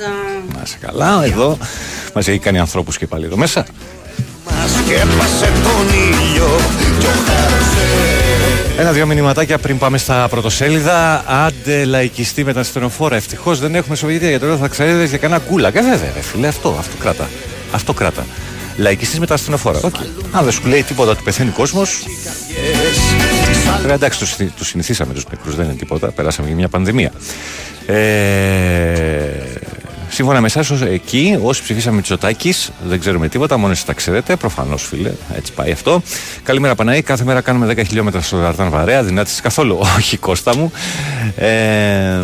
[0.54, 1.24] Να είσαι καλά.
[1.24, 1.58] Εδώ
[2.14, 3.66] μας έχει κάνει ανθρώπους και πάλι εδώ μέσα.
[4.44, 6.48] Μας σκέπασε τον ήλιο
[6.98, 7.86] κι ο χάρασε
[8.78, 11.24] Ένα-δύο μηνυματάκια πριν πάμε στα πρωτοσέλιδα.
[11.26, 13.16] Άντε λαϊκιστή με τα στενοφόρα.
[13.16, 15.68] Ευτυχώς δεν έχουμε Σοβιετία για τώρα θα ξέρετε για κανένα κούλα.
[15.68, 17.28] Ε, βέβαια, ρε φίλε, αυτό, αυτό κράτα.
[17.72, 18.26] Αυτό κράτα.
[18.78, 19.80] Λαϊκιστής με τα ασθενοφόρα.
[19.82, 19.94] Οκ.
[20.32, 22.04] Αν δεν σου λέει τίποτα ότι πεθαίνει ο κόσμος.
[23.80, 26.10] Βέβαια, εντάξει, τους τους συνηθίσαμε τους νεκρούς, δεν είναι τίποτα.
[26.10, 27.12] Περάσαμε για μια πανδημία.
[27.86, 27.96] Ε,
[30.08, 32.54] σύμφωνα με εσάς, εκεί όσοι ψηφίσαμε Μητσοτάκη,
[32.88, 34.36] δεν ξέρουμε τίποτα, μόνο εσείς τα ξέρετε.
[34.36, 36.02] Προφανώς, φίλε, έτσι πάει αυτό.
[36.42, 37.02] Καλημέρα, Παναή.
[37.02, 39.02] Κάθε μέρα κάνουμε 10 χιλιόμετρα στο Δαρτάν Βαρέα.
[39.02, 39.78] Δυνάτησε καθόλου.
[39.96, 40.72] Όχι, Κώστα μου.
[41.36, 42.20] Ε,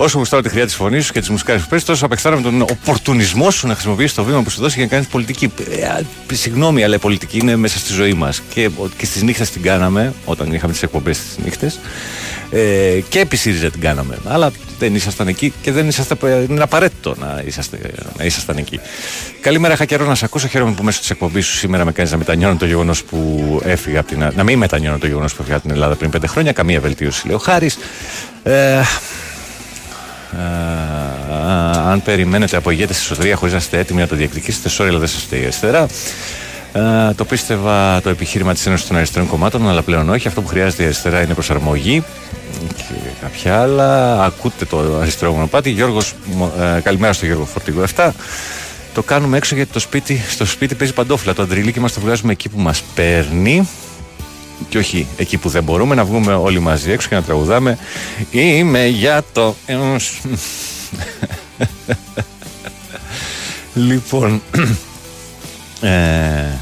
[0.00, 2.62] Όσο γουστάρω τη χρειά της φωνής σου και τη μουσικάρη που παίζει, τόσο απεχθάνομαι τον
[2.62, 5.52] οπορτουνισμό σου να χρησιμοποιήσεις το βήμα που σου δώσει για να κάνεις πολιτική.
[5.70, 6.00] Ε, α,
[6.32, 8.42] συγγνώμη, αλλά η πολιτική είναι μέσα στη ζωή μας.
[8.54, 11.80] Και, και στις νύχτες την κάναμε, όταν είχαμε τις εκπομπές στις νύχτες.
[12.50, 14.18] Ε, και επί ΣΥΡΙΖΑ την κάναμε.
[14.26, 17.78] Αλλά δεν ήσασταν εκεί και δεν είσαστε, είναι απαραίτητο να, είσαστε,
[18.18, 18.80] να ήσασταν εκεί.
[19.40, 20.48] Καλημέρα, είχα καιρό να σε ακούσω.
[20.48, 24.00] Χαίρομαι που μέσω της εκπομπής σου σήμερα με κάνεις να μετανιώνω το γεγονός που έφυγα
[24.00, 24.32] από την.
[24.34, 26.52] Να μην μετανιώνω το γεγονός που έφυγα από την Ελλάδα πριν πέντε χρόνια.
[26.52, 27.78] Καμία βελτίωση, λέει ο Χάρης.
[28.42, 28.84] Ε, Α,
[31.88, 34.98] αν περιμένετε από ηγέτες της εσωτερία χωρίς να είστε έτοιμοι να το διεκδικήσετε, sorry, αλλά
[34.98, 35.86] δεν σας φταίει η αριστερά.
[36.72, 40.28] Α, το πίστευα το επιχείρημα της Ένωσης των Αριστερών Κομμάτων, αλλά πλέον όχι.
[40.28, 42.02] Αυτό που χρειάζεται η αριστερά είναι προσαρμογή.
[42.76, 44.22] Και κάποια άλλα.
[44.24, 45.70] Ακούτε το αριστερό μονοπάτι.
[45.70, 46.14] Γιώργος,
[46.76, 48.14] ε, καλημέρα στο Γιώργο Φορτηγό 7.
[48.94, 51.34] Το κάνουμε έξω γιατί το σπίτι, στο σπίτι παίζει παντόφλα.
[51.34, 53.68] Το αντριλίκι μας το βγάζουμε εκεί που μας παίρνει
[54.68, 57.78] και όχι εκεί που δεν μπορούμε να βγούμε όλοι μαζί έξω και να τραγουδάμε.
[58.30, 59.54] Είμαι για το
[63.74, 64.42] Λοιπόν
[65.80, 66.58] ε,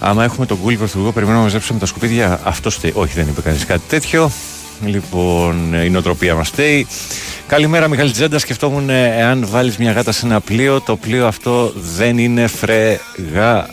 [0.00, 2.40] Άμα έχουμε τον κούλι πρωθυπουργό περιμένουμε να μαζέψουμε τα σκουπίδια.
[2.44, 4.30] Αυτό στέει, όχι δεν είπε κανείς κάτι τέτοιο.
[4.84, 6.86] Λοιπόν, η νοοτροπία μας στέει.
[7.46, 8.38] Καλημέρα Μιχάλη Τζέντα.
[8.38, 13.68] Σκεφτόμουν ε, εάν βάλεις μια γάτα σε ένα πλοίο, το πλοίο αυτό δεν είναι φρεγά.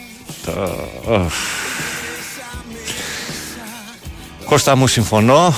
[4.53, 5.53] Κώστα μου συμφωνώ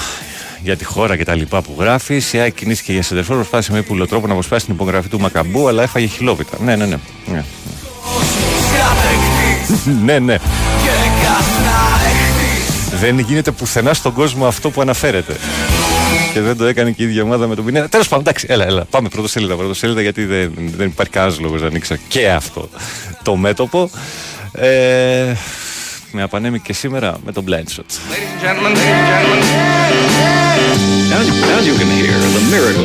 [0.62, 2.34] για τη χώρα και τα λοιπά που γράφεις.
[2.34, 5.68] Η ΑΕΚ κινήθηκε για σεντερφόρ, προσπάθησε με ύπουλο τρόπο να αποσπάσει την υπογραφή του Μακαμπού,
[5.68, 6.58] αλλά έφαγε χιλόπιτα.
[6.62, 6.98] Ναι, ναι, ναι.
[7.26, 7.44] ναι.
[10.06, 10.38] ναι, ναι.
[13.00, 15.36] Δεν γίνεται πουθενά στον κόσμο αυτό που αναφέρεται.
[16.34, 17.90] Και δεν το έκανε και η ίδια ομάδα με τον Πινέδα.
[17.90, 18.86] Τέλος πάντων, εντάξει, έλα, έλα.
[18.90, 22.70] Πάμε πρωτοσέλιδα, πρωτοσέλιδα, γιατί δεν, δεν υπάρχει κανένας λόγος να ανοίξω και αυτό
[23.24, 23.90] το μέτωπο.
[24.52, 25.34] Ε,
[26.16, 27.86] με απανέμει και σήμερα με τον blind shot.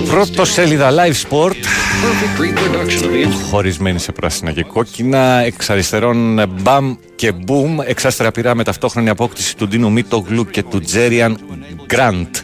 [0.09, 1.55] Πρώτο σέλιδα live sport
[3.51, 9.57] Χωρισμένη σε πράσινα και κόκκινα Εξ αριστερών μπαμ και μπουμ Εξάστερα πειρά με ταυτόχρονη απόκτηση
[9.57, 11.39] του Ντίνου Μίτογλου και του Τζέριαν
[11.87, 12.37] Γκραντ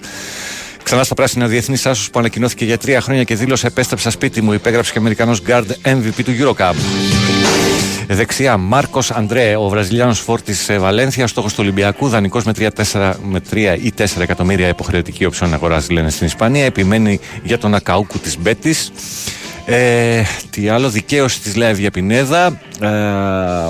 [0.86, 4.52] Ξανά στα πράσινα διεθνής άσος που ανακοινώθηκε για τρία χρόνια και δήλωσε επέστρεψα σπίτι μου.
[4.52, 6.74] Υπέγραψε και Αμερικανός Guard MVP του Eurocup.
[8.08, 12.68] Δεξιά, Μάρκος Αντρέ, ο Βραζιλιάνος φόρτης Βαλένθια, στόχος του Ολυμπιακού, δανεικός με 3,
[13.22, 16.64] με 3 ή 4 εκατομμύρια υποχρεωτική όψεων αγοράς, λένε στην Ισπανία.
[16.64, 18.92] Επιμένει για τον Ακαούκου της Μπέτης.
[19.66, 22.60] Ε, τι άλλο, δικαίωση της Λέα Βιαπινέδα.
[22.80, 22.88] Ε,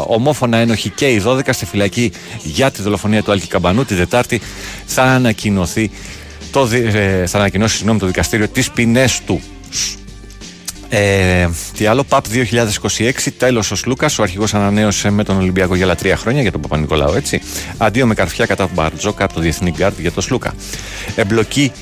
[0.07, 3.85] ομόφωνα ένοχη και οι 12 στη φυλακή για τη δολοφονία του Άλκη Καμπανού.
[3.85, 4.41] Την Δετάρτη
[4.87, 5.91] θα ανακοινωθεί
[6.51, 9.41] το, δι- ε, θα ανακοινώσει συγγνώμη, το δικαστήριο τις ποινές του.
[10.89, 14.19] Ε, τι άλλο, ΠΑΠ 2026, τέλος ο Σλούκας.
[14.19, 17.41] Ο αρχηγός ανανέωσε με τον Ολυμπιακό για άλλα τρία χρόνια για τον Παπα-Νικολάου, έτσι.
[17.77, 20.55] Αντίο με καρφιά κατά τον Μπαρτζόκα από το διεθνή γκαρντ για τον Σλούκα.
[21.15, 21.73] Εμπλοκή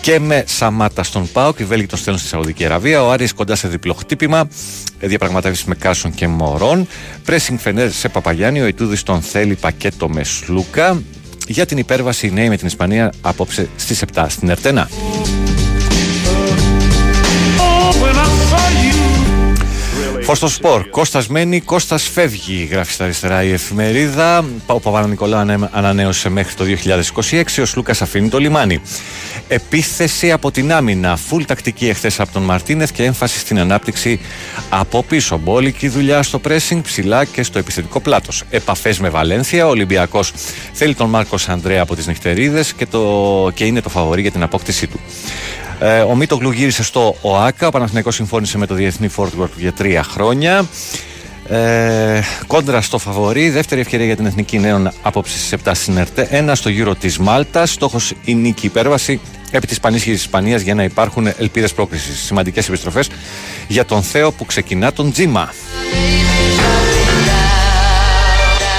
[0.00, 3.04] και με Σαμάτα στον ΠΑΟΚ και Βέλγοι τον στέλνουν στη Σαουδική Αραβία.
[3.04, 4.48] Ο Άρης κοντά σε διπλό χτύπημα.
[4.98, 6.88] Ε, Διαπραγματεύσεις με Κάρσον και Μωρόν.
[7.24, 8.60] Πρέσινγκ Φενέρ σε Παπαγιάννη.
[8.60, 11.02] Ο Ιτούδης τον θέλει πακέτο με Σλούκα.
[11.48, 14.88] Για την υπέρβαση οι νέοι με την Ισπανία απόψε στις 7 στην ΕΡΤ ένα.
[20.26, 20.88] Φως σπορ.
[20.90, 24.44] Κώστας μένει, Κώστας φεύγει, γράφει στα αριστερά η εφημερίδα.
[24.66, 27.62] Ο Παπα-Νικολάου ανέ- ανανέωσε μέχρι το 2026.
[27.62, 28.80] Ο Σλούκα αφήνει το λιμάνι.
[29.48, 31.16] Επίθεση από την άμυνα.
[31.16, 34.20] Φουλ τακτική εχθές από τον Μαρτίνεθ και έμφαση στην ανάπτυξη
[34.68, 35.38] από πίσω.
[35.44, 38.42] Μπόλικη δουλειά στο pressing, ψηλά και στο επιθετικό πλάτος.
[38.50, 39.66] Επαφές με Βαλένθια.
[39.66, 40.32] Ο Ολυμπιακός
[40.72, 43.50] θέλει τον Μάρκος Ανδρέα από τις νυχτερίδες και, το...
[43.54, 45.00] και είναι το φαβορή για την απόκτησή του.
[45.78, 47.66] Ε, ο Μίτογλου γύρισε στο ΟΑΚΑ.
[47.66, 50.66] Ο Παναθηναϊκός συμφώνησε με το Διεθνή Φόρτουαρ για τρία χρόνια.
[51.48, 56.26] Ε, κόντρα στο φαβορή, δεύτερη ευκαιρία για την Εθνική Νέων απόψης στις 7 στην ΕΡΤΕ.
[56.30, 57.70] Ένα στο γύρο της Μάλτας.
[57.70, 59.20] Στόχος η νίκη υπέρβαση
[59.50, 62.16] επί της πανίσχυρη Ισπανίας για να υπάρχουν ελπίδες πρόκριση.
[62.16, 63.08] Σημαντικές επιστροφές
[63.68, 65.52] για τον Θέο που ξεκινά τον Τζίμα.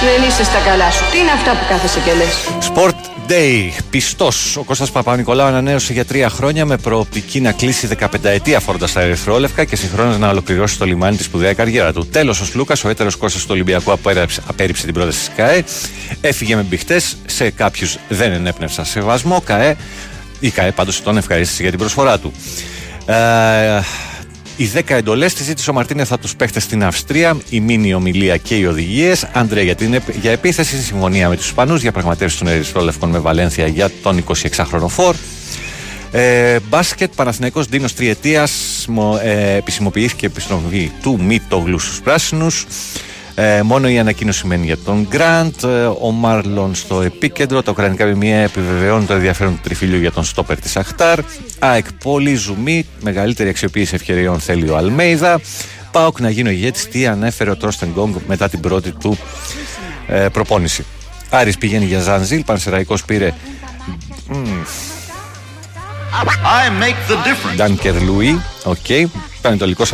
[0.02, 1.04] Δεν είσαι στα καλά σου.
[1.12, 2.34] Τι είναι αυτά που κάθεσαι και λες;
[2.68, 3.70] Sport Day.
[3.90, 4.56] Πιστός.
[4.56, 9.00] Ο Κώστας Παπα-Νικολάου ανανέωσε για τρία χρόνια με προοπτική να κλείσει 15 ετία φόροντα στα
[9.00, 12.06] Ερυθρόλευκα και συγχρόνως να ολοκληρώσει στο λιμάνι της σπουδαία καριέρα του.
[12.06, 15.64] Τέλος, ο Σλούκας, ο έτερος Κώστας του Ολυμπιακού, απέρριψε, απέρριψε την πρόταση της ΚΑΕ.
[16.20, 17.00] Έφυγε με μπιχτέ.
[17.26, 19.40] Σε κάποιους δεν ενέπνευσαν σεβασμό.
[19.40, 19.76] ΚΑΕ,
[20.40, 22.32] η ΚΑΕ πάντως τον ευχαρίστησε για την προσφορά του.
[23.06, 23.80] Ε,
[24.60, 28.36] οι 10 εντολές τη ζήτησε ο Μαρτίνεθ από τους παίχτε στην Αυστρία, η μήνυ ομιλία
[28.36, 29.28] και οι οδηγίες.
[29.32, 33.66] Άντρε για, την, επ- για επίθεση, συμφωνία με τους Ισπανούς, διαπραγματεύσει των Ερυθρόλευκων με Βαλένθια
[33.66, 35.14] για τον 26χρονο φόρ.
[36.12, 42.66] Ε, μπάσκετ, Παναθηναϊκός Δίνος Τριετίας μο- ε, επισημοποιήθηκε η επιστροφή του Μίτογλου στους Πράσινους
[43.40, 45.66] ε, μόνο η ανακοίνωση μένει για τον Γκραντ ε,
[46.00, 47.62] ο Μάρλον στο επίκεντρο.
[47.62, 51.18] Τα ουκρανικά μημία επιβεβαιώνουν το ενδιαφέρον του τριφύλιου για τον στόπερ της Αχτάρ.
[51.58, 52.86] ΑΕΚ πολύ ζουμί.
[53.00, 55.40] Μεγαλύτερη αξιοποίηση ευκαιριών θέλει ο Αλμέιδα.
[55.90, 56.88] Πάοκ να γίνει ο ηγέτης.
[56.88, 59.18] Τι ανέφερε ο Τρόστεν Γκόγκ μετά την πρώτη του
[60.08, 60.84] ε, προπόνηση.
[61.30, 62.44] Άρης πηγαίνει για Ζανζίλ.
[62.44, 63.32] Πανσεραϊκός πήρε
[64.28, 64.34] μ,
[66.44, 67.56] I make the difference.
[67.56, 68.86] Ντάνκερ Λουί, οκ.
[69.42, 69.84] Πανετολικό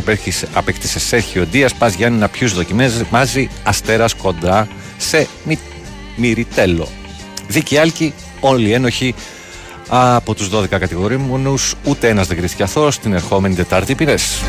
[0.52, 1.70] απέκτησε Σέρχιο Ντία.
[1.78, 5.58] Πας Γιάννη να πιού δοκιμάζει αστέρας κοντά σε μι,
[6.16, 6.88] Μυριτέλο.
[7.48, 9.14] Δίκη Άλκη, όλοι ένοχοι
[9.88, 11.54] από τους 12 κατηγορήμονου.
[11.84, 14.42] Ούτε ένας δεν κρίθηκε αθώος την ερχόμενη Τετάρτη πυρές.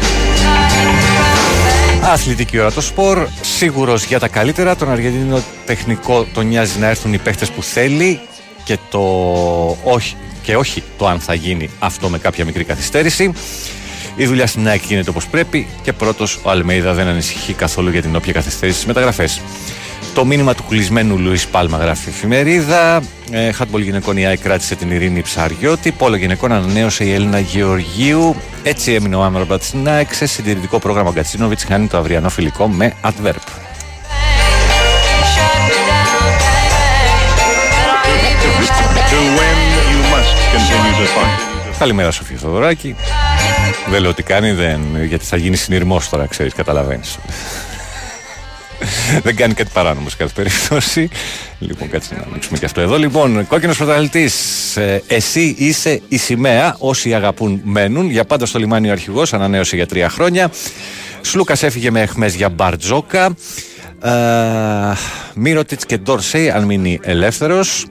[2.04, 4.76] Αθλητική ώρα το σπορ, σίγουρος για τα καλύτερα.
[4.76, 8.20] Τον Αργεντίνο τεχνικό τον νοιάζει να έρθουν οι παίχτες που θέλει
[8.64, 9.00] και, το
[9.84, 13.32] όχι, και όχι το αν θα γίνει αυτό με κάποια μικρή καθυστέρηση.
[14.16, 18.02] Η δουλειά στην ΑΕΚ γίνεται όπως πρέπει και πρώτος ο Αλμέιδα δεν ανησυχεί καθόλου για
[18.02, 19.42] την όποια καθυστέρηση στις μεταγραφές.
[20.14, 23.02] Το μήνυμα του κλεισμένου Λουίς Πάλμα γράφει η εφημερίδα.
[23.32, 25.92] Ε, Χάτμπολ γυναικών η ΑΕΚ κράτησε την Ειρήνη Ψαριώτη.
[25.92, 28.36] Πόλο γυναικών ανανέωσε η Έλληνα Γεωργίου.
[28.64, 31.60] Έτσι έμεινε ο Άμραμπατ στην ΑΕΚ σε συντηρητικό πρόγραμμα Γκατσίνοβιτ.
[31.68, 33.46] Χάνει το αυριανό φιλικό με Adverb.
[39.12, 39.60] To win,
[39.92, 41.78] you must continue to fight.
[41.80, 42.96] Καλημέρα Σοφία Θοδωράκη.
[43.90, 47.18] Δεν λέω τι κάνει, δεν, γιατί θα γίνει συνειρμός τώρα, ξέρεις, καταλαβαίνεις.
[49.24, 51.10] δεν κάνει κάτι παράνομο σε κάθε περίπτωση.
[51.60, 52.98] Λοιπόν, κάτσε να ανοίξουμε και αυτό εδώ.
[52.98, 54.78] Λοιπόν, κόκκινος πρωταθλητής.
[54.78, 56.76] Ε, εσύ είσαι η σημαία.
[56.80, 58.10] Όσοι αγαπούν, μένουν.
[58.10, 60.52] Για πάντα στο λιμάνι ο αρχηγός, ανανέωσε για τρία χρόνια.
[61.22, 63.36] Σλούκας έφυγε με εχμέ για Μπαρτζόκα.
[64.02, 64.12] Ε,
[65.36, 67.86] Μύρωτιτς και Ντόρσεϊ, αν μείνει ελεύθερος.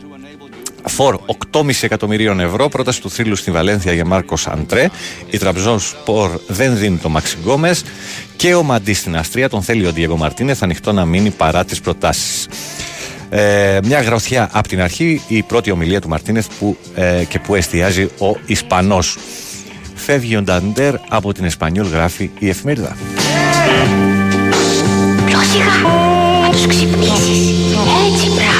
[0.87, 1.21] Φορ
[1.53, 2.69] 8,5 εκατομμυρίων ευρώ.
[2.69, 4.91] Πρόταση του θρύλου στη Βαλένθια για Μάρκος Αντρέ.
[5.31, 7.85] Η Τραμπζόν Σπορ δεν δίνει το Μαξι Γκόμες.
[8.37, 11.81] Και ο Μαντί στην Αστρία τον θέλει ο Ντιέγκο Μαρτίνεθ ανοιχτό να μείνει παρά τις
[11.81, 12.49] προτάσεις.
[13.31, 17.55] Ε, μια γροθιά από την αρχή, η πρώτη ομιλία του Μαρτίνεθ που, ε, και που
[17.55, 19.19] εστιάζει ο Ισπανός.
[19.95, 22.97] Φεύγει ο Νταντέρ από την Εσπανιόλ, γράφει η εφημερίδα.
[25.27, 25.89] Πιο σιγά,
[26.43, 27.77] να τους ξυπνήσεις.
[28.13, 28.54] Έτσι, μπράβο.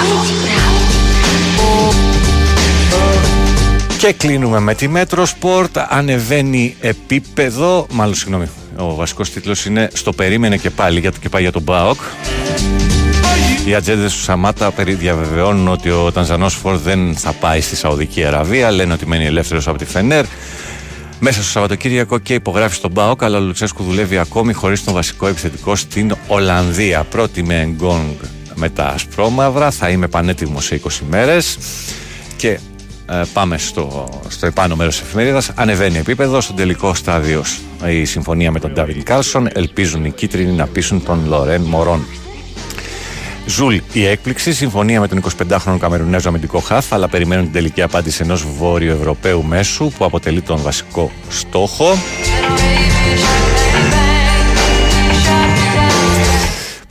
[4.05, 5.79] Και κλείνουμε με τη Metrosport.
[5.89, 7.87] Ανεβαίνει επίπεδο.
[7.93, 8.45] Μάλλον, συγγνώμη.
[8.77, 12.01] Ο βασικός τίτλος είναι Στο περίμενε και πάλι για το και πάει για τον ΠΑΟΚ.
[13.67, 18.25] Οι ατζέντηδες του Σαμάτα περί- διαβεβαιώνουν ότι ο Τανζανός φορ δεν θα πάει στη Σαουδική
[18.25, 18.71] Αραβία.
[18.71, 20.25] Λένε ότι μένει ελεύθερος από τη Φενέρ.
[21.21, 25.27] Μέσα στο Σαββατοκύριακο και υπογράφει στον ΠΑΟΚ, αλλά ο Λουτσέσκου δουλεύει ακόμη χωρίς τον βασικό
[25.27, 27.05] επιθετικό στην Ολλανδία.
[27.11, 28.15] Πρώτη με Εκόνγκ
[28.55, 31.59] με τα ασπρόμαυρα, θα είμαι πανέτοιμος σε 20 μέρες.
[32.37, 32.59] Και
[33.11, 35.51] ε, πάμε στο, στο επάνω μέρος της εφημερίδας.
[35.55, 36.41] Ανεβαίνει επίπεδο.
[36.41, 37.45] Στο τελικό στάδιο
[37.87, 39.49] η συμφωνία με τον Ντάβιλ Κάρσον.
[39.53, 42.07] Ελπίζουν οι κίτρινοι να πείσουν τον Λορέν Μωρόν.
[43.47, 48.23] Ζουλ η έκπληξη, συμφωνία με τον 25χρονο Καμερουνέζο αμυντικό χαφ, αλλά περιμένουν την τελική απάντηση
[48.23, 51.95] ενός Βόρειο Ευρωπαίου μέσου που αποτελεί τον βασικό στόχο.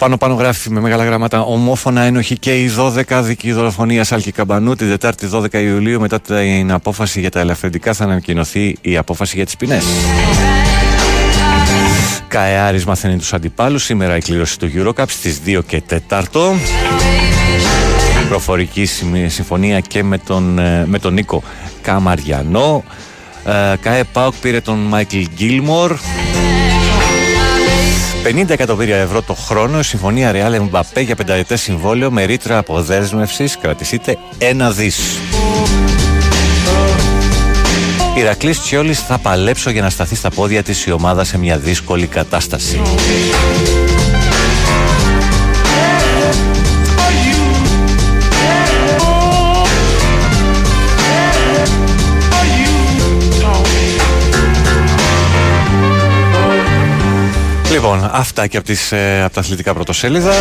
[0.04, 4.76] Πάνω πάνω γράφει με μεγάλα γράμματα ομόφωνα ένοχη και η 12 δική δολοφονίας Σάλκη Καμπανού
[4.76, 9.46] την Δετάρτη 12 Ιουλίου μετά την απόφαση για τα ελαφρυντικά θα ανακοινωθεί η απόφαση για
[9.46, 9.84] τις ποινές.
[12.28, 16.22] Καεάρης μαθαίνει τους αντιπάλους σήμερα η κλήρωση του Eurocup στις 2 και 4
[18.30, 18.86] προφορική
[19.28, 21.44] συμφωνία και με τον, ε, με τον Νίκο
[21.82, 22.84] Καμαριανό.
[23.46, 25.98] Ε, ΚΑΕ ΠΑΟΚ πήρε τον Μάικλ Γκίλμορ
[28.24, 33.58] 50 εκατομμύρια ευρώ το χρόνο, η συμφωνία Real Mbappé για πενταετές συμβόλαιο με ρήτρα αποδέσμευσης
[33.58, 35.00] κρατησείται ένα δις.
[38.18, 42.08] Ηρακλής Τσιόλης θα παλέψω για να σταθεί στα πόδια της η ομάδα σε μια δύσκολη
[42.08, 42.82] κατάσταση.
[57.84, 60.34] Λοιπόν, αυτά και από, τις, ε, από τα αθλητικά πρωτοσέλιδα.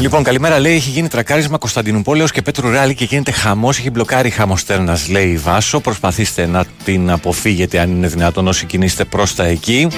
[0.00, 3.78] Λοιπόν, καλημέρα λέει: Έχει γίνει τρακάρισμα Κωνσταντινούπολεω και Πέτρου Ράλη και γίνεται χαμός.
[3.78, 5.80] Έχει μπλοκάρει χαμοστέρνα, λέει η Βάσο.
[5.80, 9.88] Προσπαθήστε να την αποφύγετε αν είναι δυνατόν όσοι κινείστε προς τα εκεί.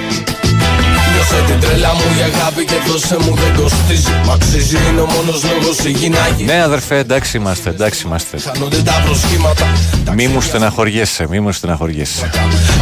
[1.30, 4.12] Νιώσε την τρέλα μου η αγάπη και δώσε μου δεν κοστίζει.
[4.26, 6.34] Μ' αξίζει, είναι ο μόνος λόγος η γυναίκα.
[6.44, 8.38] Ναι, αδερφέ, εντάξει είμαστε, εντάξει είμαστε.
[8.38, 9.66] Χάνονται τα προσχήματα.
[10.14, 12.30] Μη μου στεναχωριέσαι, μη μου στεναχωριέσαι.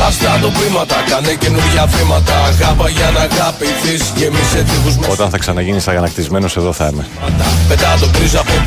[0.07, 2.35] Αυτά το πείματα, κάνε καινούργια βήματα.
[2.45, 4.13] Αγάπα για να αγαπηθείς.
[4.17, 7.07] Γεμίσε τύπους Όταν θα ξαναγίνεις αγανακτισμένος, εδώ θα είμαι.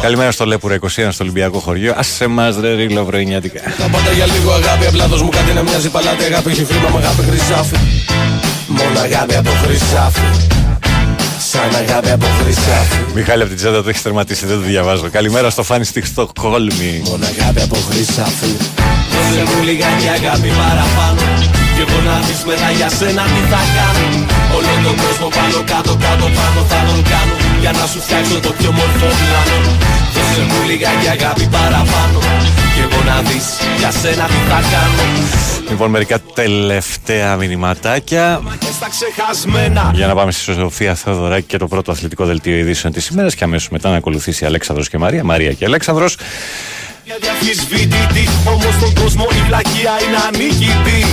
[0.02, 1.94] Καλημέρα στο Λέπουρα 21 στο Ολυμπιακό χωριό.
[1.94, 3.60] Α σε μας ρε ρίλο βρονιάτικα.
[3.78, 6.24] Θα πάντα για λίγο αγάπη, απλά μου κάτι να μοιάζει παλάτι.
[6.24, 7.76] Αγάπη έχει φρύμα, με αγάπη χρυσάφι.
[8.78, 10.28] Μόνο αγάπη από χρυσάφι
[11.52, 15.10] Σαν αγάπη από χρυσάφι Μιχάλη από την τσάντα το έχεις τερματίσει, δεν το διαβάζω.
[15.18, 16.92] Καλημέρα στο Φάνη στη Στοκχόλμη.
[17.10, 18.52] Μόνο αγάπη από χρυσάφι
[19.12, 21.24] Δώσε μου λιγάκι αγάπη παραπάνω
[21.76, 24.08] Και εγώ να δεις μετά για σένα τι θα κάνω.
[24.58, 28.52] Όλο τον κόσμο πάνω κάτω κάτω πάνω θα τον κάνω Για να σου φτιάξω το
[28.58, 29.60] πιο μορφό πλάνο.
[30.14, 32.20] Δώσε μου λιγάκι αγάπη παραπάνω
[32.78, 33.46] Και εγώ να δεις
[33.78, 35.08] για σένα τι θα κάνω
[35.70, 38.42] Λοιπόν, μερικά τελευταία μηνυματάκια.
[39.94, 43.44] Για να πάμε στη Σοφία Θεοδωράκη και το πρώτο αθλητικό δελτίο ειδήσεων της ημέρας και
[43.44, 45.24] αμέσως μετά να ακολουθήσει Αλέξανδρος και Μαρία.
[45.24, 46.18] Μαρία και Αλέξανδρος.
[48.48, 51.06] Όμως στον κόσμο η βλακεία είναι ανίκητη.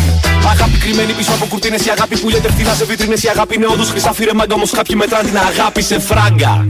[0.50, 1.86] Αγάπη κρυμμένη πίσω από κουρτίνες.
[1.86, 3.14] Η αγάπη που λέτε φθηνά σε βίτρινε.
[3.14, 4.54] Η αγάπη είναι όντω χρυσά μάγκα.
[4.54, 6.66] Όμως κάποιοι μετράνε την αγάπη σε φράγκα.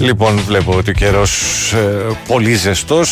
[0.00, 1.22] Λοιπόν, βλέπω ότι ο καιρό
[1.72, 3.02] ε, πολύ ζεστό.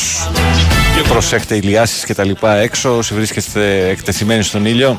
[1.09, 4.99] Προσέχτε ηλιάσεις και τα λοιπά έξω όσοι βρίσκεστε εκτεθειμένοι στον ήλιο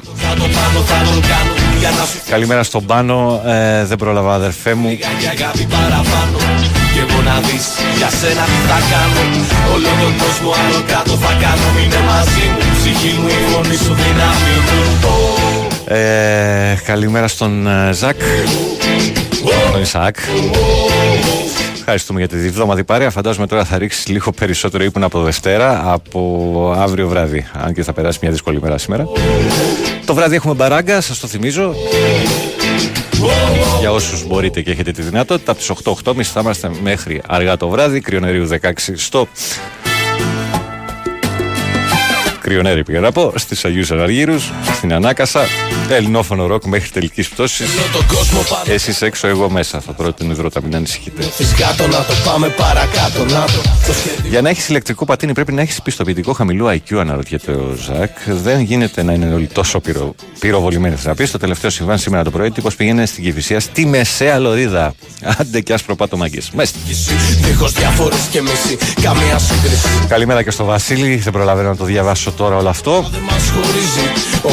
[2.30, 4.98] Καλημέρα στον πάνω, ε, δεν πρόλαβα αδερφέ μου
[6.94, 11.34] και εγώ να δεις για σένα τι θα κάνω Όλο τον κόσμο άλλο κάτω θα
[11.42, 17.94] κάνω Είναι μαζί μου, ψυχή μου, η φωνή σου δύναμη μου ε, Καλημέρα στον ε,
[17.94, 18.20] Ζακ
[19.72, 20.16] Τον Ισακ
[21.86, 23.10] Ευχαριστούμε για τη διβδόματη παρέα.
[23.10, 27.48] Φαντάζομαι τώρα θα ρίξεις λίγο περισσότερο ύπνο από Δευτέρα από αύριο βράδυ.
[27.54, 29.08] Αν και θα περάσει μια δύσκολη μέρα σήμερα.
[30.06, 31.76] Το βράδυ έχουμε μπαράγκα, σας το θυμίζω.
[33.80, 35.72] Για όσους μπορείτε και έχετε τη δυνατότητα, από τις
[36.04, 39.28] 8-8.30 θα είμαστε μέχρι αργά το βράδυ, κρυονερίου 16 στο
[42.44, 45.46] Κρυονέρη πήγα να πω, στις Αγίους Αναργύρους, στην Ανάκασα,
[45.90, 47.68] ελληνόφωνο ροκ μέχρι τελικής πτώσης.
[48.66, 49.80] Εσεί έξω, εγώ μέσα.
[49.80, 51.24] Θα πρότεινε υδρότα, μην ανησυχείτε.
[54.30, 58.18] Για να έχεις ηλεκτρικό πατίνι πρέπει να έχεις πιστοποιητικό χαμηλού IQ, αναρωτιέται ο Ζακ.
[58.26, 60.16] Δεν γίνεται να είναι όλοι τόσο πυρο...
[60.40, 60.96] πυροβολημένοι.
[60.96, 64.94] Θα πεις το τελευταίο συμβάν σήμερα το πρωί, τύπος πήγαινε στην Κυφυσία στη μεσαία λωρίδα.
[65.24, 66.52] Άντε και άσπρο πάτο μάγκες.
[66.54, 66.78] Μέστε.
[70.08, 71.16] Καλημέρα και στο Βασίλη.
[71.16, 73.10] Δεν προλαβαίνω να το διαβάσω τώρα όλο αυτό.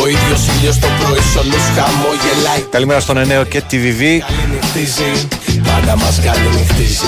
[0.03, 4.25] Ο ίδιος ήλιος το πρωί σ' όλους χαμογελάει Καλημέρα στον Ενέο και τη Βιβί
[5.65, 7.07] Πάντα μας καληνυχτίζει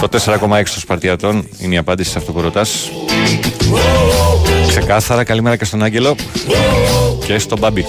[0.00, 2.90] Το 4,6 των Σπαρτιατών είναι η απάντηση σε αυτό που ρωτάς
[4.68, 6.16] Ξεκάθαρα καλημέρα και στον Άγγελο
[7.26, 7.84] Και στον Μπάμπη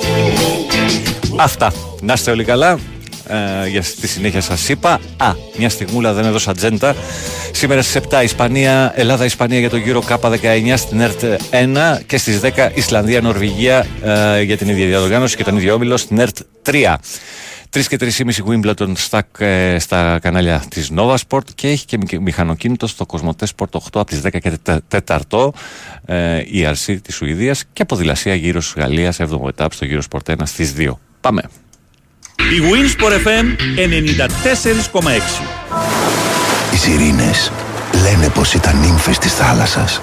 [1.35, 1.73] Αυτά.
[2.01, 2.79] Να είστε όλοι καλά.
[3.27, 6.95] Ε, για στη συνέχεια σας είπα Α, μια στιγμούλα δεν έδωσα ατζέντα
[7.51, 12.69] Σήμερα στις 7 Ισπανία, Ελλάδα-Ισπανία για το Euro K19 στην ΕΡΤ 1 και στις 10
[12.73, 16.95] Ισλανδία-Νορβηγία ε, για την ίδια διαδογάνωση και τον ίδιο όμιλο στην ΕΡΤ 3
[17.75, 22.87] 3 και 3,5 Wimbledon στα, ε, στα κανάλια της Nova Sport και έχει και μηχανοκίνητο
[22.87, 24.51] στο Κοσμοτές Sport 8 από τις 10 και
[25.29, 25.49] 4
[26.05, 30.31] ε, η RC της Σουηδίας και ποδηλασία γύρω τη Γαλλίας 7ο ετάπ στο γύρο Sport
[30.31, 30.91] 1 στις 2.
[31.21, 31.41] Πάμε.
[32.39, 33.45] Η Winsport FM
[35.01, 35.43] 94,6
[36.73, 37.51] Οι σιρήνες
[38.01, 40.01] λένε πως ήταν νύμφες της θάλασσας.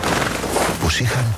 [0.83, 1.37] Πως είχαν